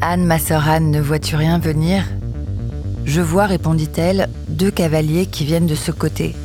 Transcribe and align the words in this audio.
Anne, 0.00 0.24
ma 0.24 0.38
sœur 0.38 0.68
Anne, 0.68 0.92
ne 0.92 1.00
vois-tu 1.00 1.34
rien 1.34 1.58
venir? 1.58 2.04
Je 3.04 3.20
vois, 3.20 3.46
répondit-elle, 3.46 4.28
deux 4.48 4.70
cavaliers 4.70 5.26
qui 5.26 5.44
viennent 5.44 5.66
de 5.66 5.74
ce 5.74 5.90
côté, 5.90 6.36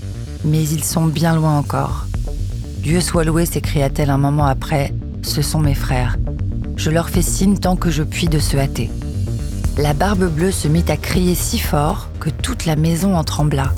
mais 0.43 0.63
ils 0.63 0.83
sont 0.83 1.05
bien 1.05 1.35
loin 1.35 1.59
encore. 1.59 2.07
Dieu 2.79 3.01
soit 3.01 3.23
loué, 3.23 3.45
s'écria-t-elle 3.45 4.09
un 4.09 4.17
moment 4.17 4.47
après, 4.47 4.95
ce 5.21 5.43
sont 5.43 5.59
mes 5.59 5.75
frères. 5.75 6.17
Je 6.77 6.89
leur 6.89 7.09
fais 7.09 7.21
signe 7.21 7.59
tant 7.59 7.75
que 7.75 7.91
je 7.91 8.01
puis 8.01 8.27
de 8.27 8.39
se 8.39 8.57
hâter. 8.57 8.89
La 9.77 9.93
barbe 9.93 10.27
bleue 10.27 10.51
se 10.51 10.67
mit 10.67 10.85
à 10.87 10.97
crier 10.97 11.35
si 11.35 11.59
fort 11.59 12.09
que 12.19 12.31
toute 12.31 12.65
la 12.65 12.75
maison 12.75 13.15
en 13.15 13.23
trembla. 13.23 13.71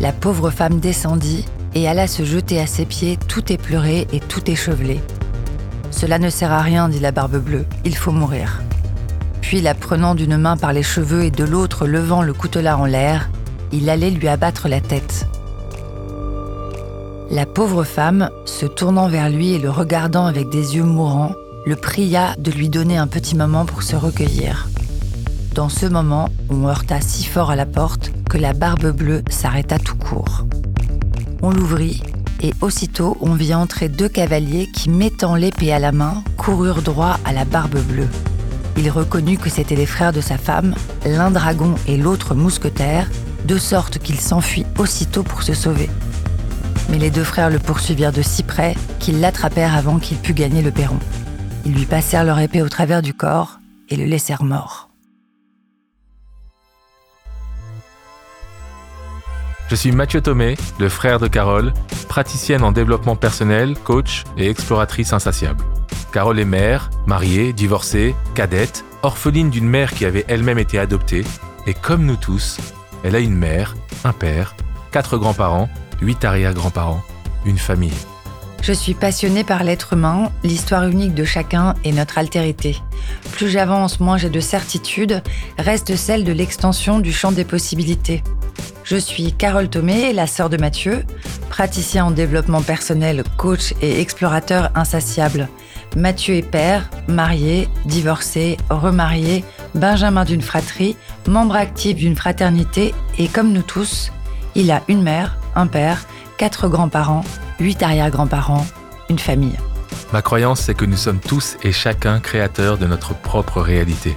La 0.00 0.12
pauvre 0.12 0.50
femme 0.50 0.78
descendit 0.78 1.44
et 1.74 1.88
alla 1.88 2.06
se 2.06 2.24
jeter 2.24 2.60
à 2.60 2.66
ses 2.66 2.84
pieds, 2.84 3.18
tout 3.28 3.52
éplorée 3.52 4.06
et 4.12 4.20
tout 4.20 4.50
échevelée. 4.50 5.00
Cela 5.90 6.18
ne 6.18 6.30
sert 6.30 6.52
à 6.52 6.62
rien, 6.62 6.88
dit 6.88 7.00
la 7.00 7.12
barbe 7.12 7.38
bleue, 7.38 7.66
il 7.84 7.96
faut 7.96 8.12
mourir. 8.12 8.62
Puis, 9.40 9.60
la 9.60 9.74
prenant 9.74 10.14
d'une 10.14 10.36
main 10.36 10.56
par 10.56 10.72
les 10.72 10.82
cheveux 10.82 11.24
et 11.24 11.30
de 11.30 11.44
l'autre 11.44 11.86
levant 11.86 12.22
le 12.22 12.34
coutelas 12.34 12.76
en 12.76 12.84
l'air, 12.84 13.30
il 13.72 13.88
allait 13.88 14.10
lui 14.10 14.28
abattre 14.28 14.68
la 14.68 14.80
tête. 14.80 15.26
La 17.30 17.46
pauvre 17.46 17.84
femme, 17.84 18.30
se 18.46 18.66
tournant 18.66 19.08
vers 19.08 19.28
lui 19.28 19.52
et 19.52 19.58
le 19.58 19.70
regardant 19.70 20.26
avec 20.26 20.48
des 20.50 20.76
yeux 20.76 20.84
mourants, 20.84 21.34
le 21.66 21.76
pria 21.76 22.34
de 22.38 22.50
lui 22.50 22.68
donner 22.68 22.96
un 22.96 23.06
petit 23.06 23.36
moment 23.36 23.66
pour 23.66 23.82
se 23.82 23.96
recueillir. 23.96 24.68
Dans 25.54 25.68
ce 25.68 25.86
moment, 25.86 26.30
on 26.48 26.66
heurta 26.66 27.00
si 27.00 27.24
fort 27.24 27.50
à 27.50 27.56
la 27.56 27.66
porte 27.66 28.12
que 28.30 28.38
la 28.38 28.52
barbe 28.52 28.92
bleue 28.92 29.22
s'arrêta 29.28 29.78
tout 29.78 29.96
court. 29.96 30.44
On 31.42 31.50
l'ouvrit 31.50 32.02
et 32.40 32.52
aussitôt 32.60 33.16
on 33.20 33.34
vit 33.34 33.54
entrer 33.54 33.88
deux 33.88 34.08
cavaliers 34.08 34.68
qui, 34.72 34.90
mettant 34.90 35.34
l'épée 35.34 35.72
à 35.72 35.78
la 35.78 35.92
main, 35.92 36.22
coururent 36.36 36.82
droit 36.82 37.18
à 37.24 37.32
la 37.32 37.44
barbe 37.44 37.78
bleue. 37.78 38.08
Il 38.76 38.90
reconnut 38.90 39.38
que 39.38 39.50
c'étaient 39.50 39.76
les 39.76 39.86
frères 39.86 40.12
de 40.12 40.20
sa 40.20 40.38
femme, 40.38 40.74
l'un 41.04 41.30
dragon 41.30 41.74
et 41.86 41.96
l'autre 41.96 42.34
mousquetaire, 42.34 43.08
de 43.44 43.56
sorte 43.58 43.98
qu'il 43.98 44.20
s'enfuit 44.20 44.66
aussitôt 44.78 45.22
pour 45.22 45.42
se 45.42 45.54
sauver. 45.54 45.88
Mais 46.90 46.98
les 46.98 47.10
deux 47.10 47.24
frères 47.24 47.50
le 47.50 47.58
poursuivirent 47.58 48.12
de 48.12 48.22
si 48.22 48.42
près 48.42 48.74
qu'ils 48.98 49.20
l'attrapèrent 49.20 49.76
avant 49.76 49.98
qu'il 49.98 50.16
pût 50.16 50.34
gagner 50.34 50.62
le 50.62 50.70
perron. 50.70 50.98
Ils 51.66 51.74
lui 51.74 51.86
passèrent 51.86 52.24
leur 52.24 52.38
épée 52.38 52.62
au 52.62 52.68
travers 52.68 53.02
du 53.02 53.14
corps 53.14 53.58
et 53.88 53.96
le 53.96 54.04
laissèrent 54.04 54.44
mort. 54.44 54.87
Je 59.68 59.74
suis 59.74 59.92
Mathieu 59.92 60.22
Thomé, 60.22 60.56
le 60.78 60.88
frère 60.88 61.18
de 61.18 61.28
Carole, 61.28 61.74
praticienne 62.08 62.64
en 62.64 62.72
développement 62.72 63.16
personnel, 63.16 63.76
coach 63.76 64.24
et 64.38 64.48
exploratrice 64.48 65.12
insatiable. 65.12 65.62
Carole 66.10 66.40
est 66.40 66.46
mère, 66.46 66.88
mariée, 67.06 67.52
divorcée, 67.52 68.14
cadette, 68.34 68.82
orpheline 69.02 69.50
d'une 69.50 69.68
mère 69.68 69.92
qui 69.92 70.06
avait 70.06 70.24
elle-même 70.26 70.58
été 70.58 70.78
adoptée, 70.78 71.24
et 71.66 71.74
comme 71.74 72.06
nous 72.06 72.16
tous, 72.16 72.56
elle 73.04 73.14
a 73.14 73.18
une 73.18 73.36
mère, 73.36 73.76
un 74.04 74.14
père, 74.14 74.56
quatre 74.90 75.18
grands-parents, 75.18 75.68
huit 76.00 76.24
arrière-grands-parents, 76.24 77.04
une 77.44 77.58
famille. 77.58 77.92
Je 78.62 78.72
suis 78.72 78.94
passionnée 78.94 79.44
par 79.44 79.64
l'être 79.64 79.94
humain, 79.94 80.30
l'histoire 80.44 80.86
unique 80.86 81.14
de 81.14 81.24
chacun 81.24 81.74
et 81.84 81.92
notre 81.92 82.18
altérité. 82.18 82.76
Plus 83.32 83.48
j'avance, 83.48 84.00
moins 84.00 84.18
j'ai 84.18 84.30
de 84.30 84.40
certitude, 84.40 85.22
reste 85.58 85.96
celle 85.96 86.24
de 86.24 86.32
l'extension 86.32 86.98
du 86.98 87.12
champ 87.12 87.32
des 87.32 87.44
possibilités. 87.44 88.22
Je 88.84 88.96
suis 88.96 89.32
Carole 89.32 89.68
Thomé, 89.68 90.12
la 90.12 90.26
sœur 90.26 90.48
de 90.50 90.56
Mathieu, 90.56 91.04
praticien 91.50 92.06
en 92.06 92.10
développement 92.10 92.62
personnel, 92.62 93.22
coach 93.36 93.74
et 93.82 94.00
explorateur 94.00 94.70
insatiable. 94.74 95.48
Mathieu 95.96 96.34
est 96.34 96.42
père, 96.42 96.88
marié, 97.06 97.68
divorcé, 97.84 98.56
remarié, 98.70 99.44
benjamin 99.74 100.24
d'une 100.24 100.42
fratrie, 100.42 100.96
membre 101.26 101.56
actif 101.56 101.96
d'une 101.96 102.16
fraternité 102.16 102.94
et 103.18 103.28
comme 103.28 103.52
nous 103.52 103.62
tous, 103.62 104.12
il 104.54 104.70
a 104.70 104.82
une 104.88 105.02
mère, 105.02 105.36
un 105.54 105.66
père, 105.66 106.06
quatre 106.36 106.68
grands-parents, 106.68 107.24
huit 107.60 107.82
arrière-grands-parents, 107.82 108.66
une 109.08 109.18
famille. 109.18 109.56
Ma 110.12 110.22
croyance, 110.22 110.60
c'est 110.60 110.74
que 110.74 110.84
nous 110.84 110.96
sommes 110.96 111.20
tous 111.20 111.56
et 111.62 111.72
chacun 111.72 112.20
créateurs 112.20 112.78
de 112.78 112.86
notre 112.86 113.14
propre 113.14 113.60
réalité. 113.60 114.16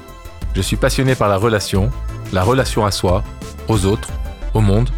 Je 0.53 0.62
suis 0.62 0.78
passionné 0.78 1.16
par 1.16 1.29
la 1.29 1.38
relation, 1.38 1.90
la 2.34 2.44
relation 2.44 2.85
à 2.85 2.91
soi, 2.91 3.24
aux 3.68 3.85
autres, 3.85 4.09
au 4.53 4.62
monde. 4.62 4.90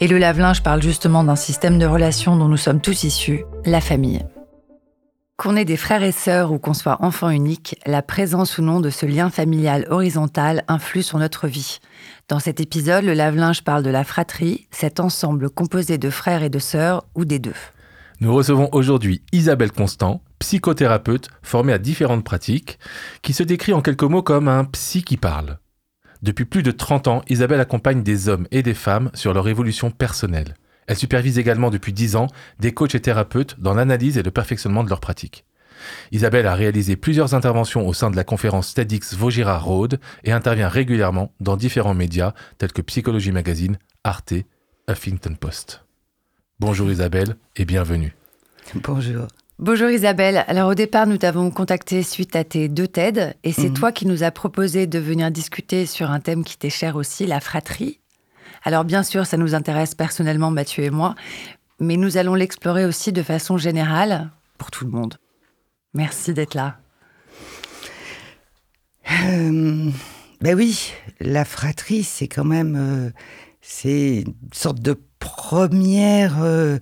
Et 0.00 0.08
le 0.08 0.18
lave-linge 0.18 0.62
parle 0.62 0.82
justement 0.82 1.22
d'un 1.22 1.36
système 1.36 1.78
de 1.78 1.86
relations 1.86 2.36
dont 2.36 2.48
nous 2.48 2.56
sommes 2.56 2.80
tous 2.80 3.04
issus, 3.04 3.44
la 3.64 3.80
famille. 3.80 4.24
Qu'on 5.36 5.56
ait 5.56 5.64
des 5.64 5.76
frères 5.76 6.02
et 6.02 6.12
sœurs 6.12 6.52
ou 6.52 6.58
qu'on 6.58 6.74
soit 6.74 6.98
enfant 7.02 7.30
unique, 7.30 7.76
la 7.86 8.02
présence 8.02 8.58
ou 8.58 8.62
non 8.62 8.80
de 8.80 8.90
ce 8.90 9.06
lien 9.06 9.30
familial 9.30 9.86
horizontal 9.90 10.64
influe 10.68 11.02
sur 11.02 11.18
notre 11.18 11.48
vie. 11.48 11.78
Dans 12.28 12.38
cet 12.38 12.60
épisode, 12.60 13.04
le 13.04 13.14
lave-linge 13.14 13.64
parle 13.64 13.82
de 13.82 13.90
la 13.90 14.04
fratrie, 14.04 14.66
cet 14.70 15.00
ensemble 15.00 15.50
composé 15.50 15.98
de 15.98 16.10
frères 16.10 16.42
et 16.42 16.50
de 16.50 16.58
sœurs 16.58 17.04
ou 17.14 17.24
des 17.24 17.38
deux. 17.38 17.54
Nous 18.22 18.32
recevons 18.32 18.68
aujourd'hui 18.70 19.24
Isabelle 19.32 19.72
Constant, 19.72 20.22
psychothérapeute 20.38 21.28
formée 21.42 21.72
à 21.72 21.78
différentes 21.78 22.22
pratiques, 22.22 22.78
qui 23.20 23.32
se 23.32 23.42
décrit 23.42 23.72
en 23.72 23.82
quelques 23.82 24.04
mots 24.04 24.22
comme 24.22 24.46
un 24.46 24.62
psy 24.62 25.02
qui 25.02 25.16
parle. 25.16 25.58
Depuis 26.22 26.44
plus 26.44 26.62
de 26.62 26.70
30 26.70 27.08
ans, 27.08 27.22
Isabelle 27.28 27.58
accompagne 27.58 28.04
des 28.04 28.28
hommes 28.28 28.46
et 28.52 28.62
des 28.62 28.74
femmes 28.74 29.10
sur 29.12 29.34
leur 29.34 29.48
évolution 29.48 29.90
personnelle. 29.90 30.54
Elle 30.86 30.96
supervise 30.96 31.36
également 31.36 31.68
depuis 31.68 31.92
10 31.92 32.14
ans 32.14 32.28
des 32.60 32.70
coachs 32.72 32.94
et 32.94 33.00
thérapeutes 33.00 33.58
dans 33.58 33.74
l'analyse 33.74 34.16
et 34.16 34.22
le 34.22 34.30
perfectionnement 34.30 34.84
de 34.84 34.88
leurs 34.88 35.00
pratiques. 35.00 35.44
Isabelle 36.12 36.46
a 36.46 36.54
réalisé 36.54 36.94
plusieurs 36.94 37.34
interventions 37.34 37.88
au 37.88 37.92
sein 37.92 38.12
de 38.12 38.14
la 38.14 38.22
conférence 38.22 38.72
TEDx 38.72 39.16
Vaugirard 39.16 39.64
Road 39.64 39.98
et 40.22 40.30
intervient 40.30 40.68
régulièrement 40.68 41.34
dans 41.40 41.56
différents 41.56 41.94
médias 41.94 42.34
tels 42.58 42.72
que 42.72 42.82
Psychologie 42.82 43.32
Magazine, 43.32 43.78
Arte, 44.04 44.34
Huffington 44.88 45.34
Post. 45.34 45.82
Bonjour 46.60 46.90
Isabelle 46.90 47.36
et 47.56 47.64
bienvenue. 47.64 48.14
Bonjour. 48.74 49.26
Bonjour 49.58 49.90
Isabelle. 49.90 50.44
Alors 50.46 50.70
au 50.70 50.74
départ, 50.74 51.06
nous 51.06 51.16
t'avons 51.16 51.50
contacté 51.50 52.02
suite 52.02 52.36
à 52.36 52.44
tes 52.44 52.68
deux 52.68 52.86
TED 52.86 53.36
et 53.42 53.52
c'est 53.52 53.68
mhm. 53.68 53.74
toi 53.74 53.92
qui 53.92 54.06
nous 54.06 54.22
as 54.22 54.30
proposé 54.30 54.86
de 54.86 54.98
venir 54.98 55.30
discuter 55.30 55.86
sur 55.86 56.10
un 56.10 56.20
thème 56.20 56.44
qui 56.44 56.56
t'est 56.56 56.70
cher 56.70 56.96
aussi, 56.96 57.26
la 57.26 57.40
fratrie. 57.40 58.00
Alors 58.64 58.84
bien 58.84 59.02
sûr, 59.02 59.26
ça 59.26 59.36
nous 59.36 59.54
intéresse 59.54 59.94
personnellement, 59.94 60.50
Mathieu 60.50 60.84
et 60.84 60.90
moi, 60.90 61.14
mais 61.80 61.96
nous 61.96 62.16
allons 62.16 62.34
l'explorer 62.34 62.84
aussi 62.84 63.12
de 63.12 63.22
façon 63.22 63.56
générale 63.56 64.30
pour 64.58 64.70
tout 64.70 64.84
le 64.84 64.90
monde. 64.90 65.18
Merci 65.94 66.32
d'être 66.32 66.54
là. 66.54 66.78
Euh, 69.10 69.90
ben 70.40 70.56
oui, 70.56 70.92
la 71.20 71.44
fratrie, 71.44 72.04
c'est 72.04 72.28
quand 72.28 72.44
même 72.44 72.76
euh, 72.76 73.10
c'est 73.60 74.22
une 74.26 74.34
sorte 74.52 74.80
de 74.80 75.00
première 75.22 76.42
euh, 76.42 76.78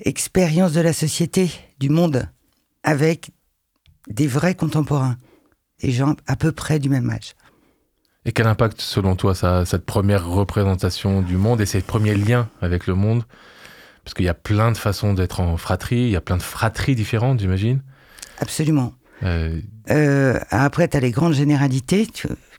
expérience 0.00 0.72
de 0.72 0.80
la 0.80 0.92
société, 0.92 1.50
du 1.78 1.90
monde, 1.90 2.28
avec 2.82 3.30
des 4.08 4.26
vrais 4.26 4.54
contemporains, 4.54 5.16
des 5.82 5.92
gens 5.92 6.16
à 6.26 6.36
peu 6.36 6.52
près 6.52 6.78
du 6.78 6.88
même 6.88 7.10
âge. 7.10 7.34
Et 8.24 8.32
quel 8.32 8.46
impact, 8.46 8.80
selon 8.80 9.16
toi, 9.16 9.34
ça, 9.34 9.66
cette 9.66 9.84
première 9.84 10.26
représentation 10.26 11.20
du 11.20 11.36
monde 11.36 11.60
et 11.60 11.66
ces 11.66 11.82
premiers 11.82 12.14
liens 12.14 12.48
avec 12.62 12.86
le 12.86 12.94
monde? 12.94 13.24
Parce 14.02 14.14
qu'il 14.14 14.24
y 14.24 14.30
a 14.30 14.34
plein 14.34 14.72
de 14.72 14.78
façons 14.78 15.14
d'être 15.14 15.40
en 15.40 15.56
fratrie, 15.56 16.04
il 16.04 16.10
y 16.10 16.16
a 16.16 16.20
plein 16.20 16.38
de 16.38 16.42
fratries 16.42 16.94
différentes, 16.94 17.40
j'imagine. 17.40 17.82
Absolument. 18.40 18.94
Euh, 19.22 19.60
euh, 19.90 20.38
après, 20.50 20.88
tu 20.88 20.96
as 20.96 21.00
les 21.00 21.10
grandes 21.10 21.34
généralités 21.34 22.06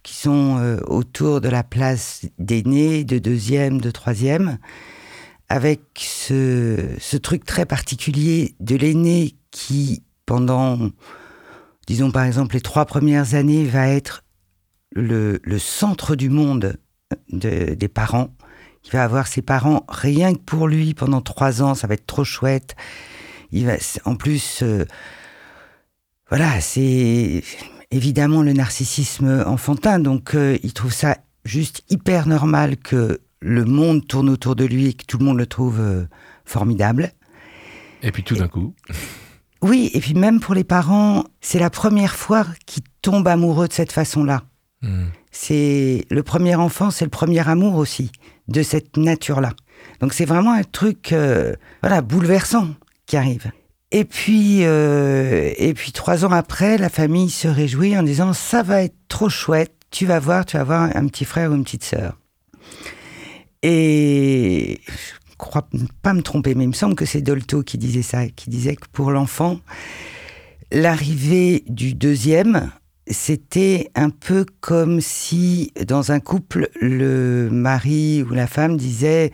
qui 0.03 0.15
sont 0.15 0.57
euh, 0.59 0.79
autour 0.85 1.41
de 1.41 1.49
la 1.49 1.63
place 1.63 2.25
d'aîné, 2.37 3.03
de 3.03 3.17
deuxième, 3.17 3.81
de 3.81 3.91
troisième, 3.91 4.57
avec 5.49 5.81
ce, 5.95 7.17
truc 7.17 7.45
très 7.45 7.65
particulier 7.65 8.55
de 8.59 8.75
l'aîné 8.75 9.35
qui, 9.51 10.03
pendant, 10.25 10.89
disons 11.87 12.11
par 12.11 12.23
exemple, 12.23 12.55
les 12.55 12.61
trois 12.61 12.85
premières 12.85 13.35
années, 13.35 13.65
va 13.65 13.87
être 13.87 14.23
le, 14.91 15.39
centre 15.57 16.15
du 16.15 16.29
monde 16.29 16.77
des 17.29 17.87
parents. 17.87 18.33
Il 18.85 18.91
va 18.91 19.03
avoir 19.03 19.27
ses 19.27 19.41
parents 19.41 19.85
rien 19.89 20.33
que 20.33 20.39
pour 20.39 20.67
lui 20.67 20.93
pendant 20.93 21.21
trois 21.21 21.63
ans, 21.63 21.73
ça 21.73 21.87
va 21.87 21.95
être 21.95 22.05
trop 22.05 22.23
chouette. 22.23 22.75
Il 23.51 23.65
va, 23.65 23.73
en 24.05 24.15
plus, 24.15 24.61
euh, 24.61 24.85
voilà, 26.29 26.59
c'est 26.61 27.43
évidemment 27.91 28.41
le 28.41 28.53
narcissisme 28.53 29.43
enfantin, 29.45 29.99
donc 29.99 30.35
euh, 30.35 30.57
il 30.63 30.73
trouve 30.73 30.93
ça 30.93 31.17
juste 31.45 31.83
hyper 31.89 32.27
normal 32.27 32.77
que 32.77 33.21
le 33.45 33.63
monde 33.63 34.07
tourne 34.07 34.29
autour 34.29 34.55
de 34.55 34.65
lui 34.65 34.87
et 34.87 34.93
que 34.93 35.05
tout 35.05 35.19
le 35.19 35.25
monde 35.25 35.37
le 35.37 35.45
trouve 35.45 35.79
euh, 35.79 36.05
formidable. 36.45 37.11
Et 38.01 38.11
puis 38.11 38.23
tout 38.23 38.35
d'un 38.35 38.47
coup. 38.47 38.73
Oui, 39.61 39.89
et 39.95 39.99
puis 39.99 40.13
même 40.13 40.41
pour 40.41 40.53
les 40.53 40.65
parents, 40.65 41.23
c'est 41.41 41.57
la 41.57 41.71
première 41.71 42.13
fois 42.13 42.45
qu'ils 42.67 42.83
tombent 43.01 43.27
amoureux 43.27 43.67
de 43.67 43.73
cette 43.73 43.91
façon-là. 43.91 44.43
Hmm. 44.83 45.05
C'est 45.31 46.05
le 46.11 46.21
premier 46.21 46.53
enfant, 46.53 46.91
c'est 46.91 47.05
le 47.05 47.09
premier 47.09 47.47
amour 47.49 47.75
aussi 47.77 48.11
de 48.47 48.61
cette 48.61 48.95
nature-là. 48.95 49.53
Donc 50.01 50.13
c'est 50.13 50.25
vraiment 50.25 50.53
un 50.53 50.61
truc, 50.61 51.13
euh, 51.13 51.55
voilà, 51.81 52.01
bouleversant 52.01 52.67
qui 53.07 53.17
arrive. 53.17 53.49
Et 53.91 54.05
puis, 54.05 54.65
euh, 54.65 55.51
et 55.57 55.73
puis 55.73 55.93
trois 55.93 56.25
ans 56.25 56.31
après, 56.31 56.77
la 56.77 56.89
famille 56.89 57.31
se 57.31 57.47
réjouit 57.47 57.97
en 57.97 58.03
disant 58.03 58.33
ça 58.33 58.61
va 58.61 58.83
être 58.83 58.97
trop 59.07 59.29
chouette, 59.29 59.73
tu 59.89 60.05
vas 60.05 60.19
voir, 60.19 60.45
tu 60.45 60.57
vas 60.57 60.61
avoir 60.61 60.95
un 60.95 61.07
petit 61.07 61.25
frère 61.25 61.49
ou 61.49 61.55
une 61.55 61.63
petite 61.63 61.85
sœur. 61.85 62.19
Et 63.67 64.79
je 64.85 65.35
crois 65.39 65.67
pas 66.03 66.13
me 66.13 66.21
tromper, 66.21 66.53
mais 66.53 66.65
il 66.65 66.67
me 66.67 66.73
semble 66.73 66.93
que 66.93 67.05
c'est 67.05 67.21
Dolto 67.21 67.63
qui 67.63 67.79
disait 67.79 68.03
ça, 68.03 68.27
qui 68.27 68.51
disait 68.51 68.75
que 68.75 68.85
pour 68.91 69.09
l'enfant, 69.09 69.59
l'arrivée 70.71 71.63
du 71.67 71.95
deuxième, 71.95 72.71
c'était 73.07 73.89
un 73.95 74.11
peu 74.11 74.45
comme 74.61 75.01
si 75.01 75.73
dans 75.87 76.11
un 76.11 76.19
couple, 76.19 76.69
le 76.79 77.49
mari 77.49 78.21
ou 78.21 78.35
la 78.35 78.45
femme 78.45 78.77
disait 78.77 79.31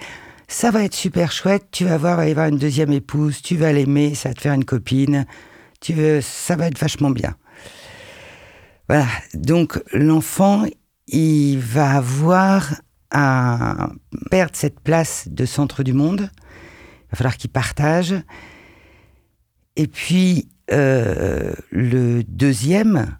ça 0.48 0.72
va 0.72 0.86
être 0.86 0.95
super 0.95 1.34
chouette, 1.34 1.66
tu 1.69 1.84
vas 1.84 1.98
voir, 1.98 2.13
il 2.13 2.19
va 2.19 2.27
y 2.27 2.31
avoir 2.31 2.48
une 2.48 2.57
deuxième 2.57 2.94
épouse, 2.94 3.42
tu 3.42 3.57
vas 3.57 3.74
l'aimer, 3.74 4.16
ça 4.16 4.30
va 4.30 4.36
te 4.36 4.42
faire 4.42 4.54
une 4.54 4.63
copine, 4.63 5.25
tu 5.81 5.92
veux, 5.92 6.22
ça 6.22 6.56
va 6.56 6.68
être 6.68 6.80
vachement 6.80 7.10
bien. 7.10 7.36
Voilà, 8.88 9.07
donc 9.34 9.77
l'enfant, 9.92 10.63
il 11.07 11.60
va 11.60 11.98
avoir 11.98 12.75
à 13.12 13.90
perdre 14.30 14.56
cette 14.56 14.80
place 14.80 15.28
de 15.30 15.46
centre 15.46 15.84
du 15.84 15.94
monde, 15.94 16.30
il 16.31 17.12
va 17.12 17.18
falloir 17.18 17.38
qu'il 17.38 17.50
partage. 17.50 18.16
Et 19.75 19.88
puis, 19.88 20.50
euh, 20.72 21.54
le 21.69 22.24
deuxième, 22.24 23.18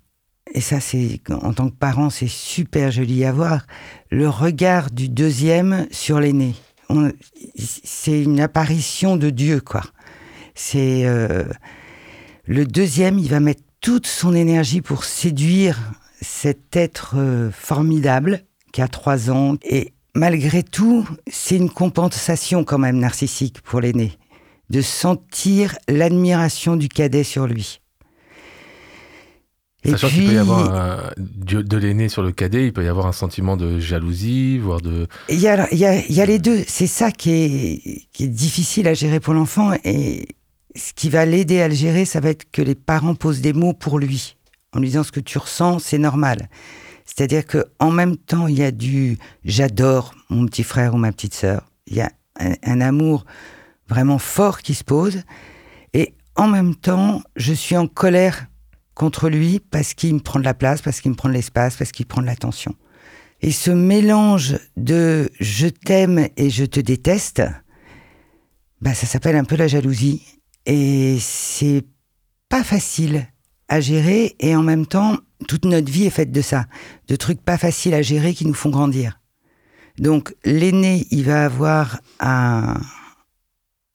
et 0.54 0.62
ça 0.62 0.80
c'est 0.80 1.22
en 1.30 1.54
tant 1.54 1.70
que 1.70 1.76
parent 1.76 2.10
c'est 2.10 2.28
super 2.28 2.92
joli 2.92 3.26
à 3.26 3.32
voir, 3.32 3.66
le 4.10 4.30
regard 4.30 4.92
du 4.92 5.10
deuxième 5.10 5.88
sur 5.92 6.20
l'aîné 6.20 6.56
c'est 7.56 8.22
une 8.22 8.40
apparition 8.40 9.18
de 9.18 9.30
Dieu, 9.30 9.62
quoi. 9.62 9.84
C'est 10.56 11.06
euh, 11.06 11.46
le 12.46 12.66
deuxième, 12.66 13.20
il 13.20 13.30
va 13.30 13.40
mettre 13.40 13.64
toute 13.80 14.08
son 14.08 14.34
énergie 14.34 14.82
pour 14.82 15.06
séduire 15.06 15.94
cet 16.22 16.76
être 16.76 17.16
euh, 17.18 17.50
formidable 17.52 18.44
qui 18.72 18.82
a 18.82 18.88
trois 18.88 19.30
ans. 19.30 19.56
Et 19.64 19.94
malgré 20.16 20.64
tout, 20.64 21.08
c'est 21.28 21.58
une 21.58 21.70
compensation 21.70 22.64
quand 22.64 22.78
même 22.78 22.98
narcissique 22.98 23.62
pour 23.62 23.82
l'aîné, 23.82 24.14
de 24.70 24.82
sentir 24.82 25.78
l'admiration 25.88 26.76
du 26.76 26.90
cadet 26.90 27.24
sur 27.24 27.48
lui. 27.48 27.82
Sachant 29.84 30.10
qu'il 30.10 30.28
peut 30.28 30.34
y 30.34 30.38
avoir 30.38 31.12
de 31.18 31.78
l'aîné 31.78 32.08
sur 32.08 32.22
le 32.22 32.32
cadet, 32.32 32.68
il 32.68 32.74
peut 32.74 32.84
y 32.84 32.88
avoir 32.88 33.08
un 33.08 33.12
sentiment 33.12 33.58
de 33.58 33.80
jalousie, 33.80 34.60
voire 34.60 34.80
de... 34.80 35.08
Il 35.28 35.40
y 35.40 35.48
a, 35.48 35.74
y, 35.74 35.86
a, 35.86 36.06
y 36.08 36.22
a, 36.22 36.26
les 36.28 36.38
deux. 36.38 36.64
C'est 36.68 36.86
ça 36.86 37.12
qui 37.12 37.32
est, 37.32 38.08
qui 38.12 38.26
est 38.26 38.28
difficile 38.28 38.88
à 38.88 38.94
gérer 38.94 39.20
pour 39.20 39.34
l'enfant. 39.34 39.72
Et 39.84 40.28
ce 40.76 40.94
qui 40.94 41.10
va 41.10 41.26
l'aider 41.26 41.62
à 41.62 41.68
le 41.68 41.74
gérer, 41.74 42.06
ça 42.06 42.20
va 42.20 42.30
être 42.30 42.52
que 42.52 42.62
les 42.62 42.76
parents 42.76 43.16
posent 43.16 43.42
des 43.42 43.54
mots 43.54 43.74
pour 43.74 43.98
lui. 43.98 44.36
En 44.74 44.80
lui 44.80 44.90
disant 44.90 45.04
ce 45.04 45.12
que 45.12 45.20
tu 45.20 45.40
ressens, 45.40 45.80
c'est 45.80 45.98
normal. 45.98 46.48
C'est-à-dire 47.14 47.46
que 47.46 47.66
en 47.80 47.92
même 47.92 48.16
temps, 48.16 48.48
il 48.48 48.58
y 48.58 48.64
a 48.64 48.72
du 48.72 49.18
j'adore 49.44 50.16
mon 50.30 50.46
petit 50.46 50.64
frère 50.64 50.94
ou 50.94 50.98
ma 50.98 51.12
petite 51.12 51.34
sœur. 51.34 51.70
Il 51.88 51.96
y 51.96 52.02
a 52.02 52.10
un, 52.40 52.80
amour 52.80 53.26
vraiment 53.90 54.18
fort 54.18 54.62
qui 54.62 54.74
se 54.74 54.86
pose. 54.86 55.24
Et 55.94 56.14
en 56.36 56.48
même 56.48 56.74
temps, 56.74 57.22
je 57.36 57.54
suis 57.54 57.76
en 57.76 57.88
colère 57.88 58.48
contre 58.96 59.30
lui 59.30 59.60
parce 59.60 59.94
qu'il 59.94 60.14
me 60.14 60.20
prend 60.20 60.40
de 60.40 60.46
la 60.46 60.54
place, 60.54 60.82
parce 60.82 61.02
qu'il 61.02 61.12
me 61.12 61.18
prend 61.18 61.28
de 61.28 61.34
l'espace, 61.34 61.76
parce 61.76 61.92
qu'il 61.92 62.06
prend 62.06 62.22
de 62.22 62.28
l'attention. 62.28 62.76
Et 63.42 63.52
ce 63.52 63.72
mélange 63.72 64.58
de 64.78 65.30
je 65.42 65.68
t'aime 65.68 66.30
et 66.38 66.50
je 66.50 66.64
te 66.64 66.80
déteste, 66.80 67.42
bah 68.80 68.94
ça 68.94 69.06
s'appelle 69.06 69.36
un 69.36 69.44
peu 69.44 69.58
la 69.58 69.68
jalousie. 69.68 70.24
Et 70.66 71.18
c'est 71.20 71.84
pas 72.48 72.64
facile 72.64 73.28
à 73.68 73.82
gérer 73.82 74.36
et 74.40 74.56
en 74.56 74.64
même 74.64 74.86
temps, 74.86 75.18
toute 75.48 75.66
notre 75.66 75.92
vie 75.92 76.06
est 76.06 76.12
faite 76.12 76.32
de 76.32 76.42
ça, 76.42 76.66
de 77.08 77.16
trucs 77.16 77.42
pas 77.42 77.58
faciles 77.58 77.94
à 77.94 78.02
gérer 78.02 78.34
qui 78.34 78.46
nous 78.46 78.54
font 78.54 78.70
grandir. 78.70 79.20
Donc 79.98 80.34
l'aîné, 80.46 81.08
il 81.12 81.26
va 81.26 81.46
avoir 81.46 82.00
à 82.20 82.78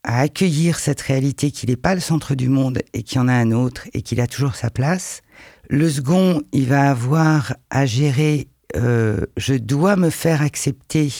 accueillir 0.03 0.79
cette 0.79 1.01
réalité 1.01 1.51
qu'il 1.51 1.71
n'est 1.71 1.77
pas 1.77 1.95
le 1.95 2.01
centre 2.01 2.35
du 2.35 2.49
monde 2.49 2.79
et 2.93 3.03
qu'il 3.03 3.17
y 3.17 3.21
en 3.21 3.29
a 3.29 3.33
un 3.33 3.51
autre 3.51 3.89
et 3.93 4.03
qu'il 4.03 4.21
a 4.21 4.27
toujours 4.27 4.55
sa 4.55 4.71
place. 4.71 5.23
Le 5.69 5.91
second, 5.91 6.43
il 6.53 6.67
va 6.67 6.91
avoir 6.91 7.57
à 7.71 7.87
gérer 7.87 8.49
euh, 8.75 9.25
je 9.37 9.55
dois 9.55 9.97
me 9.97 10.11
faire 10.11 10.43
accepter 10.43 11.13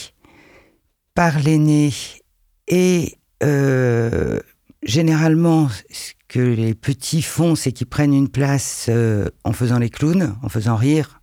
par 1.15 1.39
l'aîné 1.39 1.91
et 2.67 3.17
euh, 3.43 4.39
généralement 4.83 5.69
ce 5.89 6.13
que 6.27 6.39
les 6.39 6.75
petits 6.75 7.21
font 7.21 7.55
c'est 7.55 7.71
qu'ils 7.71 7.87
prennent 7.87 8.13
une 8.13 8.29
place 8.29 8.87
euh, 8.89 9.29
en 9.43 9.53
faisant 9.53 9.79
les 9.79 9.89
clowns, 9.89 10.35
en 10.43 10.49
faisant 10.49 10.75
rire, 10.75 11.21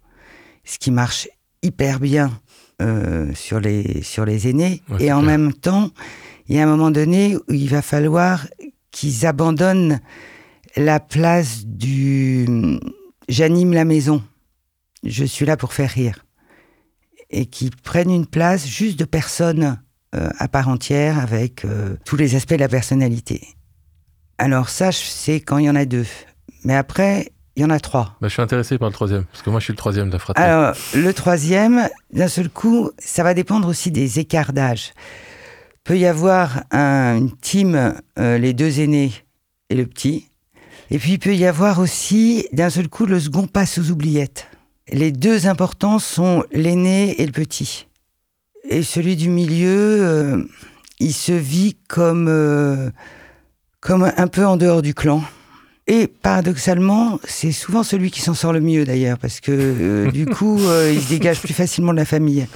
ce 0.65 0.79
qui 0.79 0.91
marche 0.91 1.29
hyper 1.63 2.01
bien 2.01 2.41
sur, 3.35 3.61
les, 3.61 4.03
sur 4.03 4.27
les 4.27 4.49
aînés. 4.49 4.83
Et 4.99 5.11
en 5.11 5.23
même 5.23 5.55
temps 5.55 5.91
il 6.49 6.57
y 6.57 6.59
a 6.59 6.65
un 6.65 6.67
moment 6.67 6.91
donné 6.91 7.37
où 7.37 7.53
il 7.53 7.69
va 7.71 7.81
falloir 7.81 8.47
qu'ils 8.91 9.25
abandonnent 9.25 10.01
la 10.77 11.01
place 11.01 11.65
du 11.65 12.47
j'anime 13.29 13.73
la 13.73 13.85
maison, 13.85 14.23
je 15.03 15.25
suis 15.25 15.47
là 15.47 15.57
pour 15.57 15.73
faire 15.73 15.91
rire, 15.91 16.25
et 17.31 17.47
qu'ils 17.47 17.75
prennent 17.75 18.11
une 18.11 18.27
place 18.27 18.67
juste 18.67 18.99
de 18.99 19.05
personne 19.05 19.81
euh, 20.15 20.29
à 20.39 20.49
part 20.49 20.69
entière 20.69 21.19
avec 21.19 21.65
euh, 21.65 21.97
tous 22.05 22.17
les 22.17 22.35
aspects 22.35 22.55
de 22.55 22.59
la 22.59 22.69
personnalité. 22.69 23.43
Alors 24.39 24.69
ça, 24.69 24.93
c'est 24.93 25.41
quand 25.41 25.59
il 25.59 25.67
y 25.67 25.71
en 25.71 25.77
a 25.77 25.85
deux. 25.85 26.07
Mais 26.65 26.75
après, 26.75 27.33
il 27.57 27.63
y 27.63 27.65
en 27.65 27.71
a 27.71 27.79
trois. 27.81 28.17
Bah, 28.21 28.29
je 28.29 28.33
suis 28.33 28.43
intéressé 28.43 28.79
par 28.79 28.89
le 28.89 28.95
troisième, 28.95 29.25
parce 29.25 29.43
que 29.43 29.51
moi 29.51 29.61
je 29.61 29.65
suis 29.65 29.73
le 29.73 29.79
troisième 29.79 30.09
de 30.09 30.13
la 30.13 30.19
fratrie. 30.19 30.43
Alors, 30.43 30.75
le 30.95 31.13
troisième, 31.13 31.89
d'un 32.13 32.29
seul 32.29 32.49
coup, 32.49 32.91
ça 32.99 33.23
va 33.23 33.35
dépendre 33.35 33.69
aussi 33.69 33.91
des 33.91 34.19
écarts 34.19 34.53
d'âge 34.53 34.93
peut 35.85 35.99
y 35.99 36.07
avoir 36.07 36.65
un, 36.71 37.17
une 37.19 37.31
team, 37.37 37.95
euh, 38.19 38.39
les 38.39 38.55
deux 38.55 38.81
aînés 38.81 39.13
et 39.69 39.75
le 39.75 39.87
petit. 39.87 40.31
Et 40.91 40.99
puis 40.99 41.13
il 41.13 41.19
peut 41.19 41.35
y 41.35 41.47
avoir 41.47 41.79
aussi, 41.79 42.49
d'un 42.53 42.71
seul 42.71 42.89
coup, 42.89 43.07
le 43.07 43.21
second 43.21 43.47
passe 43.47 43.79
aux 43.79 43.91
oubliettes. 43.91 44.49
Les 44.91 45.13
deux 45.13 45.47
importants 45.47 45.99
sont 45.99 46.45
l'aîné 46.53 47.21
et 47.21 47.27
le 47.27 47.33
petit. 47.33 47.87
Et 48.69 48.83
celui 48.83 49.17
du 49.17 49.29
milieu, 49.29 50.03
euh, 50.03 50.45
il 51.01 51.13
se 51.13 51.33
vit 51.33 51.77
comme, 51.89 52.29
euh, 52.29 52.91
comme 53.85 54.11
un 54.17 54.27
peu 54.29 54.47
en 54.47 54.57
dehors 54.57 54.83
du 54.83 54.95
clan. 54.95 55.23
Et 55.87 56.07
paradoxalement, 56.07 57.21
c'est 57.25 57.53
souvent 57.53 57.83
celui 57.83 58.11
qui 58.11 58.23
s'en 58.23 58.33
sort 58.33 58.55
le 58.55 58.61
mieux 58.61 58.87
d'ailleurs, 58.87 59.19
parce 59.19 59.41
que 59.41 60.11
du 60.11 60.25
coup, 60.37 60.59
il 60.91 61.01
se 61.01 61.11
dégage 61.11 61.41
plus 61.41 61.53
facilement 61.53 61.93
de 61.93 61.99
la 61.99 62.07
famille. 62.07 62.47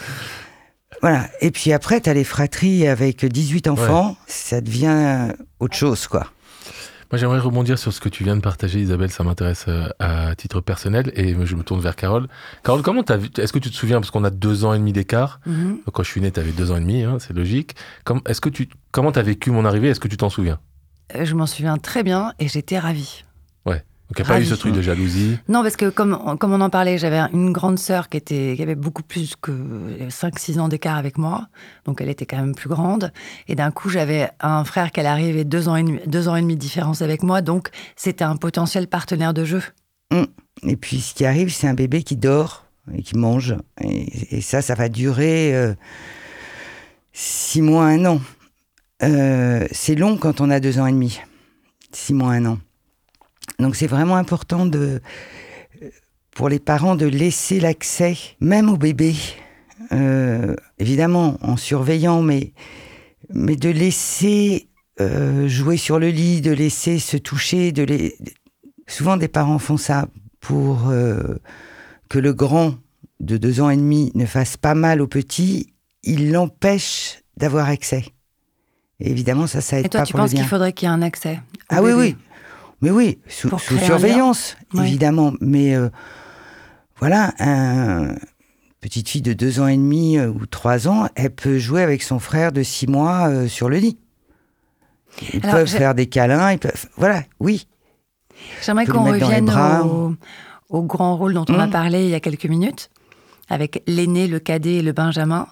Voilà. 1.03 1.29
Et 1.43 1.51
puis 1.51 1.73
après, 1.73 2.01
tu 2.01 2.09
as 2.09 2.15
les 2.15 2.25
fratries 2.25 2.89
avec 2.89 3.25
18 3.25 3.69
enfants. 3.69 4.17
Ça 4.27 4.63
devient 4.63 5.35
autre 5.61 5.77
chose, 5.77 6.07
quoi. 6.07 6.29
Moi, 7.11 7.19
j'aimerais 7.19 7.39
rebondir 7.39 7.79
sur 7.79 7.91
ce 7.93 8.01
que 8.01 8.11
tu 8.11 8.23
viens 8.25 8.37
de 8.37 8.43
partager, 8.43 8.81
Isabelle. 8.81 9.11
Ça 9.11 9.25
m'intéresse 9.25 9.65
euh, 9.69 9.89
à 9.99 10.35
titre 10.35 10.61
personnel. 10.61 11.11
Et 11.15 11.35
je 11.47 11.55
me 11.57 11.63
tourne 11.63 11.81
vers 11.81 11.97
Carole. 11.97 12.29
Carole, 12.63 12.83
comment 12.83 13.03
t'as 13.03 13.17
vu 13.17 13.29
Est-ce 13.39 13.53
que 13.53 13.59
tu 13.59 13.71
te 13.71 13.75
souviens 13.75 14.01
Parce 14.01 14.11
qu'on 14.11 14.25
a 14.25 14.31
deux 14.31 14.67
ans 14.67 14.75
et 14.75 14.79
demi 14.79 14.93
d'écart. 14.93 15.41
Mm-hmm. 15.49 15.91
Quand 15.93 16.03
je 16.03 16.11
suis 16.11 16.21
né, 16.21 16.31
tu 16.31 16.41
avais 16.41 16.53
deux 16.53 16.71
ans 16.71 16.77
et 16.77 16.81
demi. 16.81 17.05
Hein, 17.05 17.17
c'est 17.19 17.35
logique. 17.35 17.77
est-ce 18.27 18.43
que 18.43 18.51
tu, 18.51 18.69
comment 18.93 19.13
t'as 19.13 19.23
vécu 19.23 19.51
mon 19.51 19.65
arrivée? 19.65 19.89
Est-ce 19.89 20.01
que 20.01 20.09
tu 20.09 20.19
t'en 20.19 20.29
souviens? 20.29 20.59
euh, 20.59 20.68
Je 21.15 21.35
m'en 21.35 21.47
souviens 21.47 21.79
très 21.79 22.03
bien 22.03 22.35
et 22.39 22.49
j'étais 22.49 22.79
ravie. 22.79 23.25
Donc 24.09 24.21
il 24.21 24.23
n'y 24.23 24.31
a 24.31 24.35
pas 24.35 24.41
eu 24.41 24.47
ce 24.47 24.55
truc 24.55 24.73
de 24.73 24.81
jalousie 24.81 25.39
Non, 25.49 25.63
parce 25.63 25.77
que 25.77 25.91
comme, 25.91 26.39
comme 26.39 26.53
on 26.55 26.63
en 26.63 26.71
parlait, 26.71 26.97
j'avais 26.97 27.19
une 27.35 27.53
grande 27.53 27.79
sœur 27.79 28.09
qui, 28.09 28.17
était, 28.17 28.55
qui 28.57 28.63
avait 28.63 28.75
beaucoup 28.75 29.03
plus 29.03 29.35
que 29.37 29.53
5-6 30.09 30.61
ans 30.61 30.69
d'écart 30.69 30.97
avec 30.97 31.19
moi. 31.19 31.49
Donc 31.85 32.01
elle 32.01 32.09
était 32.09 32.25
quand 32.25 32.39
même 32.39 32.55
plus 32.55 32.71
grande. 32.71 33.13
Et 33.49 33.55
d'un 33.55 33.71
coup, 33.71 33.91
j'avais 33.91 34.31
un 34.41 34.65
frère 34.65 34.93
qui 34.93 35.01
allait 35.01 35.11
arriver 35.11 35.45
deux 35.45 35.69
ans 35.69 35.77
et 35.77 35.83
demi, 35.83 36.01
deux 36.07 36.29
ans 36.29 36.37
et 36.37 36.41
demi 36.41 36.55
de 36.55 36.61
différence 36.61 37.03
avec 37.03 37.23
moi. 37.23 37.43
Donc 37.43 37.69
c'était 37.97 38.25
un 38.25 38.37
potentiel 38.37 38.87
partenaire 38.87 39.35
de 39.35 39.45
jeu. 39.45 39.63
Hum. 40.11 40.27
Et 40.63 40.77
puis 40.77 41.01
ce 41.01 41.13
qui 41.13 41.27
arrive, 41.27 41.53
c'est 41.53 41.69
un 41.69 41.75
bébé 41.75 42.03
qui 42.03 42.17
dort 42.17 42.65
et 42.95 43.03
qui 43.03 43.19
mange. 43.19 43.57
Et, 43.83 44.41
ça, 44.41 44.63
ça 44.63 44.75
va 44.75 44.89
durer 44.89 45.75
6 47.13 47.61
euh, 47.61 47.63
mois, 47.63 47.85
un 47.85 48.07
an. 48.07 48.21
Euh, 49.03 49.67
c'est 49.71 49.95
long 49.95 50.17
quand 50.17 50.41
on 50.41 50.51
a 50.51 50.61
deux 50.61 50.79
ans 50.79 50.87
et 50.87 50.93
demi. 50.93 51.21
6 51.93 52.15
mois, 52.15 52.33
un 52.33 52.45
an. 52.47 52.59
Donc 53.59 53.77
c'est 53.77 53.87
vraiment 53.87 54.17
important 54.17 54.67
de, 54.67 55.01
pour 56.39 56.49
les 56.49 56.61
parents 56.61 56.95
de 56.95 57.07
laisser 57.07 57.59
l'accès, 57.59 58.17
même 58.39 58.69
au 58.69 58.77
bébé, 58.77 59.17
euh, 59.91 60.55
évidemment 60.79 61.37
en 61.43 61.57
surveillant, 61.57 62.23
mais, 62.23 62.53
mais 63.35 63.57
de 63.57 63.71
laisser 63.71 64.69
euh, 65.01 65.49
jouer 65.49 65.77
sur 65.77 65.99
le 65.99 66.11
lit, 66.11 66.41
de 66.41 66.53
laisser 66.53 67.01
se 67.01 67.17
toucher. 67.17 67.73
De 67.73 67.83
les... 67.83 68.17
Souvent 68.87 69.17
des 69.17 69.27
parents 69.27 69.59
font 69.59 69.77
ça 69.77 70.09
pour 70.39 70.89
euh, 70.91 71.37
que 72.09 72.21
le 72.21 72.33
grand 72.33 72.77
de 73.19 73.37
deux 73.37 73.61
ans 73.61 73.71
et 73.71 73.77
demi 73.77 74.13
ne 74.15 74.25
fasse 74.25 74.57
pas 74.57 74.75
mal 74.75 75.01
au 75.01 75.09
petit, 75.09 75.75
il 76.05 76.31
l'empêche 76.31 77.23
d'avoir 77.37 77.69
accès. 77.69 78.05
Évidemment, 79.01 79.47
ça, 79.47 79.61
ça 79.61 79.79
aide 79.79 79.87
et 79.87 79.89
toi, 79.89 80.01
pas 80.01 80.07
tu 80.07 80.13
penses 80.15 80.31
qu'il 80.31 80.45
faudrait 80.45 80.73
qu'il 80.73 80.89
y 80.89 80.91
ait 80.91 80.95
un 80.95 81.03
accès 81.03 81.41
Ah 81.69 81.83
oui, 81.83 81.93
oui. 81.93 82.17
Mais 82.81 82.91
oui, 82.91 83.19
sous, 83.29 83.51
surveillance, 83.59 84.57
évidemment. 84.75 85.33
Mais 85.41 85.75
euh, 85.75 85.89
voilà, 87.01 87.33
un, 87.41 88.15
petite 88.81 89.09
fille 89.09 89.23
de 89.23 89.33
deux 89.33 89.61
ans 89.61 89.67
et 89.67 89.77
demi 89.77 90.17
euh, 90.17 90.29
ou 90.29 90.47
trois 90.47 90.89
ans, 90.89 91.09
elle 91.15 91.35
peut 91.35 91.59
jouer 91.59 91.83
avec 91.83 92.03
son 92.03 92.19
frère 92.19 92.53
de 92.53 92.63
six 92.63 92.87
mois 92.87 93.29
euh, 93.29 93.49
sur 93.49 93.69
le 93.69 93.79
lit. 93.79 93.99
Ils 95.33 95.41
peuvent 95.41 95.67
faire 95.67 95.95
des 95.95 96.07
câlins, 96.07 96.53
ils 96.53 96.59
peuvent. 96.59 96.87
Voilà, 96.97 97.25
oui. 97.41 97.67
J'aimerais 98.63 98.87
qu'on 98.87 99.05
revienne 99.05 99.51
au, 100.69 100.83
grand 100.83 101.17
rôle 101.17 101.35
dont 101.35 101.45
on 101.49 101.59
a 101.59 101.67
mmh. 101.67 101.71
parlé 101.71 102.05
il 102.05 102.11
y 102.11 102.15
a 102.15 102.21
quelques 102.21 102.47
minutes, 102.47 102.91
avec 103.49 103.83
l'aîné, 103.89 104.29
le 104.29 104.39
cadet 104.39 104.75
et 104.75 104.83
le 104.83 104.93
benjamin. 104.93 105.49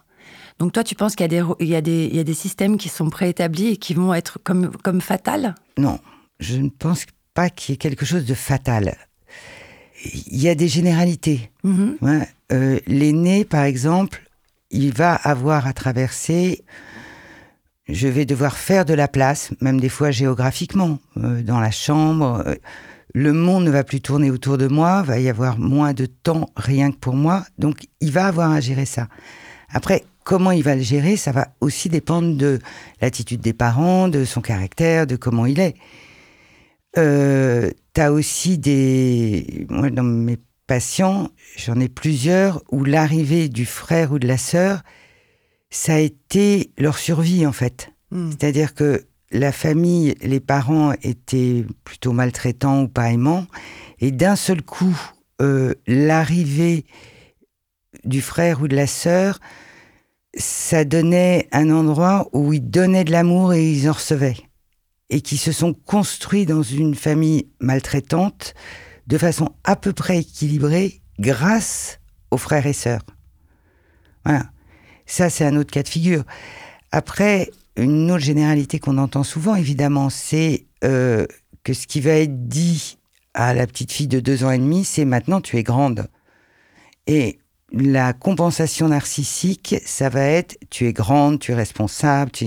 Donc 0.58 0.72
toi, 0.72 0.82
tu 0.84 0.94
penses 0.94 1.14
qu'il 1.14 1.30
y, 1.60 1.74
a 1.74 1.80
des, 1.80 2.34
systèmes 2.34 2.78
qui 2.78 2.88
sont 2.88 3.10
préétablis 3.10 3.68
et 3.68 3.76
qui 3.76 3.94
vont 3.94 4.14
être 4.14 4.38
comme, 4.42 4.70
comme 4.82 5.00
fatals 5.00 5.54
Non, 5.76 5.98
je 6.40 6.56
ne 6.56 6.70
pense 6.70 7.04
pas 7.34 7.50
qu'il 7.50 7.72
y 7.72 7.74
ait 7.74 7.78
quelque 7.78 8.06
chose 8.06 8.24
de 8.24 8.34
fatal. 8.34 8.96
Il 10.04 10.40
y 10.40 10.48
a 10.48 10.54
des 10.54 10.68
généralités. 10.68 11.50
Mmh. 11.62 11.92
Euh, 12.52 12.78
l'aîné, 12.86 13.44
par 13.44 13.64
exemple, 13.64 14.22
il 14.70 14.92
va 14.92 15.14
avoir 15.14 15.66
à 15.66 15.72
traverser. 15.72 16.64
Je 17.88 18.08
vais 18.08 18.24
devoir 18.24 18.56
faire 18.56 18.84
de 18.84 18.94
la 18.94 19.08
place, 19.08 19.52
même 19.60 19.80
des 19.80 19.88
fois 19.88 20.10
géographiquement, 20.10 20.98
euh, 21.18 21.42
dans 21.42 21.60
la 21.60 21.70
chambre. 21.70 22.42
Euh, 22.46 22.54
le 23.14 23.32
monde 23.32 23.64
ne 23.64 23.70
va 23.70 23.84
plus 23.84 24.00
tourner 24.00 24.30
autour 24.30 24.58
de 24.58 24.68
moi, 24.68 25.02
va 25.02 25.18
y 25.18 25.28
avoir 25.28 25.58
moins 25.58 25.92
de 25.92 26.06
temps 26.06 26.50
rien 26.56 26.90
que 26.90 26.96
pour 26.96 27.14
moi, 27.14 27.44
donc 27.58 27.86
il 28.00 28.12
va 28.12 28.26
avoir 28.26 28.50
à 28.50 28.60
gérer 28.60 28.84
ça. 28.84 29.08
Après, 29.70 30.04
comment 30.26 30.50
il 30.50 30.64
va 30.64 30.74
le 30.74 30.82
gérer, 30.82 31.16
ça 31.16 31.30
va 31.30 31.48
aussi 31.60 31.88
dépendre 31.88 32.36
de 32.36 32.58
l'attitude 33.00 33.40
des 33.40 33.52
parents, 33.52 34.08
de 34.08 34.24
son 34.24 34.40
caractère, 34.40 35.06
de 35.06 35.14
comment 35.14 35.46
il 35.46 35.60
est. 35.60 35.76
Euh, 36.98 37.70
T'as 37.94 38.10
aussi 38.10 38.58
des... 38.58 39.66
Moi, 39.70 39.88
dans 39.88 40.02
mes 40.02 40.36
patients, 40.66 41.30
j'en 41.56 41.78
ai 41.78 41.88
plusieurs 41.88 42.60
où 42.70 42.84
l'arrivée 42.84 43.48
du 43.48 43.64
frère 43.64 44.12
ou 44.12 44.18
de 44.18 44.26
la 44.26 44.36
sœur, 44.36 44.82
ça 45.70 45.94
a 45.94 45.98
été 46.00 46.72
leur 46.76 46.98
survie 46.98 47.46
en 47.46 47.52
fait. 47.52 47.92
Hmm. 48.10 48.30
C'est-à-dire 48.30 48.74
que 48.74 49.06
la 49.30 49.52
famille, 49.52 50.16
les 50.22 50.40
parents 50.40 50.92
étaient 51.02 51.64
plutôt 51.84 52.12
maltraitants 52.12 52.82
ou 52.82 52.88
pas 52.88 53.10
aimants, 53.12 53.46
et 54.00 54.10
d'un 54.10 54.36
seul 54.36 54.60
coup, 54.60 54.98
euh, 55.40 55.72
l'arrivée 55.86 56.84
du 58.04 58.20
frère 58.20 58.60
ou 58.60 58.68
de 58.68 58.76
la 58.76 58.88
sœur, 58.88 59.38
ça 60.36 60.84
donnait 60.84 61.48
un 61.52 61.70
endroit 61.70 62.28
où 62.32 62.52
ils 62.52 62.68
donnaient 62.68 63.04
de 63.04 63.12
l'amour 63.12 63.54
et 63.54 63.70
ils 63.70 63.88
en 63.88 63.92
recevaient. 63.92 64.36
Et 65.08 65.20
qui 65.20 65.36
se 65.36 65.52
sont 65.52 65.72
construits 65.72 66.46
dans 66.46 66.62
une 66.62 66.94
famille 66.94 67.48
maltraitante 67.60 68.54
de 69.06 69.18
façon 69.18 69.54
à 69.64 69.76
peu 69.76 69.92
près 69.92 70.18
équilibrée 70.18 71.00
grâce 71.18 72.00
aux 72.30 72.38
frères 72.38 72.66
et 72.66 72.72
sœurs. 72.72 73.02
Voilà. 74.24 74.50
Ça, 75.06 75.30
c'est 75.30 75.44
un 75.44 75.56
autre 75.56 75.70
cas 75.70 75.84
de 75.84 75.88
figure. 75.88 76.24
Après, 76.90 77.50
une 77.76 78.10
autre 78.10 78.24
généralité 78.24 78.80
qu'on 78.80 78.98
entend 78.98 79.22
souvent, 79.22 79.54
évidemment, 79.54 80.10
c'est 80.10 80.66
euh, 80.82 81.26
que 81.62 81.72
ce 81.72 81.86
qui 81.86 82.00
va 82.00 82.12
être 82.12 82.48
dit 82.48 82.98
à 83.34 83.54
la 83.54 83.66
petite 83.66 83.92
fille 83.92 84.08
de 84.08 84.18
deux 84.18 84.44
ans 84.44 84.50
et 84.50 84.58
demi, 84.58 84.84
c'est 84.84 85.04
maintenant 85.04 85.40
tu 85.40 85.56
es 85.56 85.62
grande. 85.62 86.08
Et 87.06 87.38
la 87.72 88.12
compensation 88.12 88.88
narcissique, 88.88 89.76
ça 89.84 90.08
va 90.08 90.22
être 90.22 90.56
tu 90.70 90.86
es 90.86 90.92
grande, 90.92 91.38
tu 91.38 91.52
es 91.52 91.54
responsable, 91.54 92.30
tu. 92.30 92.46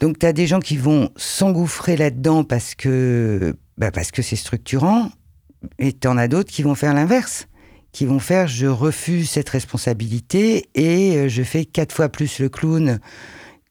Donc 0.00 0.18
tu 0.18 0.26
as 0.26 0.32
des 0.32 0.46
gens 0.46 0.60
qui 0.60 0.76
vont 0.76 1.10
s'engouffrer 1.16 1.96
là-dedans 1.96 2.44
parce 2.44 2.74
que 2.74 3.56
bah 3.78 3.90
parce 3.90 4.10
que 4.10 4.22
c'est 4.22 4.36
structurant, 4.36 5.10
et 5.78 5.92
tu 5.92 6.08
en 6.08 6.16
as 6.16 6.28
d'autres 6.28 6.50
qui 6.50 6.62
vont 6.62 6.74
faire 6.74 6.94
l'inverse, 6.94 7.46
qui 7.92 8.06
vont 8.06 8.18
faire 8.18 8.48
je 8.48 8.66
refuse 8.66 9.30
cette 9.30 9.48
responsabilité 9.50 10.68
et 10.74 11.16
euh, 11.16 11.28
je 11.28 11.42
fais 11.42 11.64
quatre 11.64 11.94
fois 11.94 12.08
plus 12.08 12.38
le 12.38 12.48
clown 12.48 12.98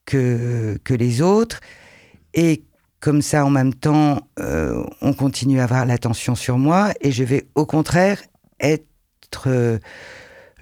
que, 0.05 0.77
que 0.83 0.93
les 0.93 1.21
autres. 1.21 1.59
Et 2.33 2.63
comme 2.99 3.21
ça, 3.21 3.45
en 3.45 3.49
même 3.49 3.73
temps, 3.73 4.21
euh, 4.39 4.83
on 5.01 5.13
continue 5.13 5.59
à 5.59 5.63
avoir 5.63 5.85
l'attention 5.85 6.35
sur 6.35 6.57
moi 6.57 6.93
et 7.01 7.11
je 7.11 7.23
vais 7.23 7.47
au 7.55 7.65
contraire 7.65 8.21
être 8.59 8.85
euh, 9.47 9.79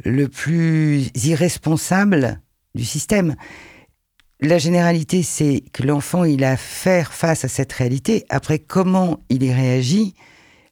le 0.03 0.27
plus 0.27 1.09
irresponsable 1.15 2.39
du 2.75 2.85
système. 2.85 3.35
La 4.41 4.57
généralité, 4.57 5.21
c'est 5.23 5.63
que 5.73 5.83
l'enfant, 5.83 6.23
il 6.23 6.43
a 6.43 6.51
à 6.51 6.57
faire 6.57 7.11
face 7.11 7.43
à 7.43 7.49
cette 7.49 7.73
réalité. 7.73 8.25
Après, 8.29 8.59
comment 8.59 9.19
il 9.29 9.43
y 9.43 9.51
réagit, 9.51 10.15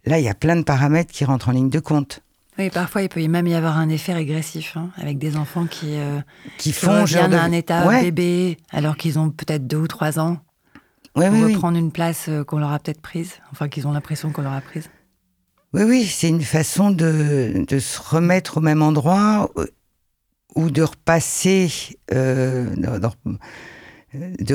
là, 0.05 0.19
il 0.19 0.25
y 0.25 0.29
a 0.29 0.33
plein 0.33 0.55
de 0.55 0.63
paramètres 0.63 1.11
qui 1.11 1.25
rentrent 1.25 1.49
en 1.49 1.53
ligne 1.53 1.69
de 1.69 1.79
compte. 1.79 2.21
Oui, 2.57 2.69
parfois 2.71 3.03
il 3.03 3.09
peut 3.09 3.25
même 3.27 3.45
y 3.45 3.53
avoir 3.53 3.77
un 3.77 3.89
effet 3.89 4.13
régressif 4.13 4.77
hein, 4.77 4.89
avec 4.97 5.19
des 5.19 5.37
enfants 5.37 5.67
qui, 5.67 5.97
euh, 5.97 6.19
qui 6.57 6.71
font 6.71 7.05
genre 7.05 7.31
un 7.31 7.51
état 7.51 7.87
bébé 8.01 8.57
alors 8.71 8.97
qu'ils 8.97 9.19
ont 9.19 9.29
peut-être 9.29 9.67
deux 9.67 9.77
ou 9.77 9.87
trois 9.87 10.19
ans. 10.19 10.37
Ouais, 11.15 11.29
pour 11.29 11.39
oui, 11.39 11.53
reprendre 11.53 11.77
une 11.77 11.91
place 11.91 12.29
euh, 12.29 12.43
qu'on 12.43 12.59
leur 12.59 12.71
a 12.71 12.79
peut-être 12.79 13.01
prise, 13.01 13.33
enfin 13.51 13.69
qu'ils 13.69 13.87
ont 13.87 13.91
l'impression 13.91 14.31
qu'on 14.31 14.43
leur 14.43 14.53
a 14.53 14.61
prise. 14.61 14.89
Oui, 15.73 15.83
oui, 15.83 16.05
c'est 16.05 16.29
une 16.29 16.41
façon 16.41 16.91
de, 16.91 17.65
de, 17.67 17.79
se 17.79 17.99
remettre 18.01 18.57
au 18.57 18.61
même 18.61 18.81
endroit 18.81 19.51
euh, 19.57 19.67
ou 20.55 20.71
de 20.71 20.81
repasser, 20.81 21.69
de 22.09 22.65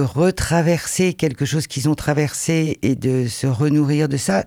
retraverser 0.00 1.14
quelque 1.14 1.45
chose 1.45 1.66
qu'ils 1.66 1.88
ont 1.88 1.95
traversé 1.95 2.78
et 2.83 2.97
de 2.97 3.28
se 3.28 3.47
renourrir 3.47 4.09
de 4.09 4.16
ça. 4.16 4.47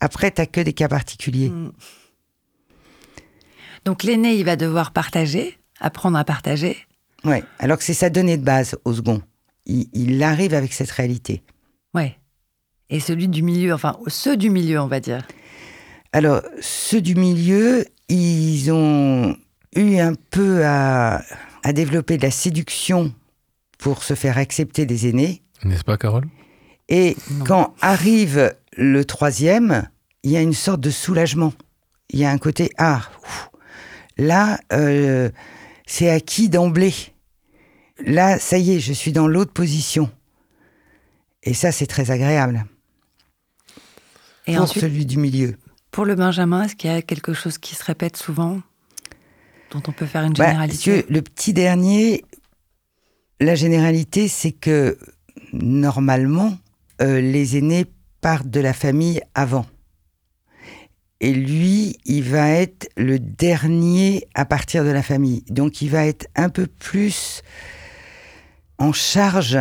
Après, 0.00 0.30
tu 0.30 0.40
n'as 0.40 0.46
que 0.46 0.60
des 0.60 0.72
cas 0.72 0.88
particuliers. 0.88 1.50
Mm. 1.50 1.72
Donc 3.84 4.02
l'aîné, 4.02 4.34
il 4.34 4.44
va 4.44 4.56
devoir 4.56 4.92
partager, 4.92 5.58
apprendre 5.80 6.18
à 6.18 6.24
partager. 6.24 6.76
Oui, 7.24 7.36
alors 7.58 7.78
que 7.78 7.84
c'est 7.84 7.94
sa 7.94 8.10
donnée 8.10 8.36
de 8.36 8.44
base 8.44 8.76
au 8.84 8.92
second. 8.92 9.22
Il, 9.66 10.22
arrive 10.22 10.54
avec 10.54 10.72
cette 10.72 10.90
réalité. 10.90 11.42
Oui. 11.94 12.14
Et 12.90 13.00
celui 13.00 13.28
du 13.28 13.42
milieu, 13.42 13.74
enfin 13.74 13.98
ceux 14.06 14.36
du 14.36 14.50
milieu, 14.50 14.80
on 14.80 14.86
va 14.86 15.00
dire. 15.00 15.26
Alors, 16.12 16.42
ceux 16.60 17.02
du 17.02 17.14
milieu, 17.14 17.84
ils 18.08 18.72
ont 18.72 19.36
eu 19.76 19.98
un 19.98 20.14
peu 20.30 20.64
à, 20.64 21.22
développer 21.74 22.16
de 22.16 22.22
la 22.22 22.30
séduction 22.30 23.12
pour 23.78 24.02
se 24.02 24.14
faire 24.14 24.38
accepter 24.38 24.86
des 24.86 25.06
aînés. 25.06 25.42
N'est-ce 25.64 25.84
pas, 25.84 25.98
Carole? 25.98 26.26
Et 26.88 27.16
quand 27.44 27.74
arrive 27.82 28.54
le 28.76 29.04
troisième, 29.04 29.86
il 30.22 30.30
y 30.30 30.36
a 30.38 30.40
une 30.40 30.54
sorte 30.54 30.80
de 30.80 30.90
soulagement. 30.90 31.52
Il 32.08 32.18
y 32.18 32.24
a 32.24 32.30
un 32.30 32.38
côté 32.38 32.70
ah, 32.78 33.02
Là, 34.16 34.58
euh, 34.72 35.30
c'est 35.86 36.08
acquis 36.08 36.48
d'emblée. 36.48 36.94
Là, 38.04 38.38
ça 38.38 38.56
y 38.56 38.76
est, 38.76 38.80
je 38.80 38.94
suis 38.94 39.12
dans 39.12 39.28
l'autre 39.28 39.52
position. 39.52 40.10
Et 41.42 41.52
ça, 41.52 41.70
c'est 41.70 41.86
très 41.86 42.10
agréable. 42.10 42.64
Et 44.48 44.56
pour 44.56 44.68
celui 44.68 45.06
du 45.06 45.18
milieu. 45.18 45.56
Pour 45.90 46.04
le 46.04 46.14
Benjamin, 46.14 46.64
est-ce 46.64 46.74
qu'il 46.74 46.90
y 46.90 46.92
a 46.92 47.02
quelque 47.02 47.34
chose 47.34 47.58
qui 47.58 47.74
se 47.74 47.84
répète 47.84 48.16
souvent, 48.16 48.60
dont 49.70 49.82
on 49.86 49.92
peut 49.92 50.06
faire 50.06 50.24
une 50.24 50.32
bah, 50.32 50.46
généralité 50.46 51.04
Le 51.08 51.22
petit 51.22 51.52
dernier, 51.52 52.24
la 53.40 53.54
généralité, 53.54 54.26
c'est 54.26 54.52
que 54.52 54.98
normalement, 55.52 56.56
euh, 57.02 57.20
les 57.20 57.56
aînés 57.56 57.86
partent 58.20 58.48
de 58.48 58.60
la 58.60 58.72
famille 58.72 59.20
avant. 59.34 59.66
Et 61.20 61.32
lui, 61.32 61.98
il 62.04 62.22
va 62.22 62.50
être 62.50 62.88
le 62.96 63.18
dernier 63.18 64.26
à 64.34 64.44
partir 64.44 64.84
de 64.84 64.90
la 64.90 65.02
famille. 65.02 65.42
Donc 65.50 65.82
il 65.82 65.90
va 65.90 66.06
être 66.06 66.26
un 66.36 66.48
peu 66.48 66.66
plus 66.66 67.42
en 68.78 68.92
charge 68.92 69.58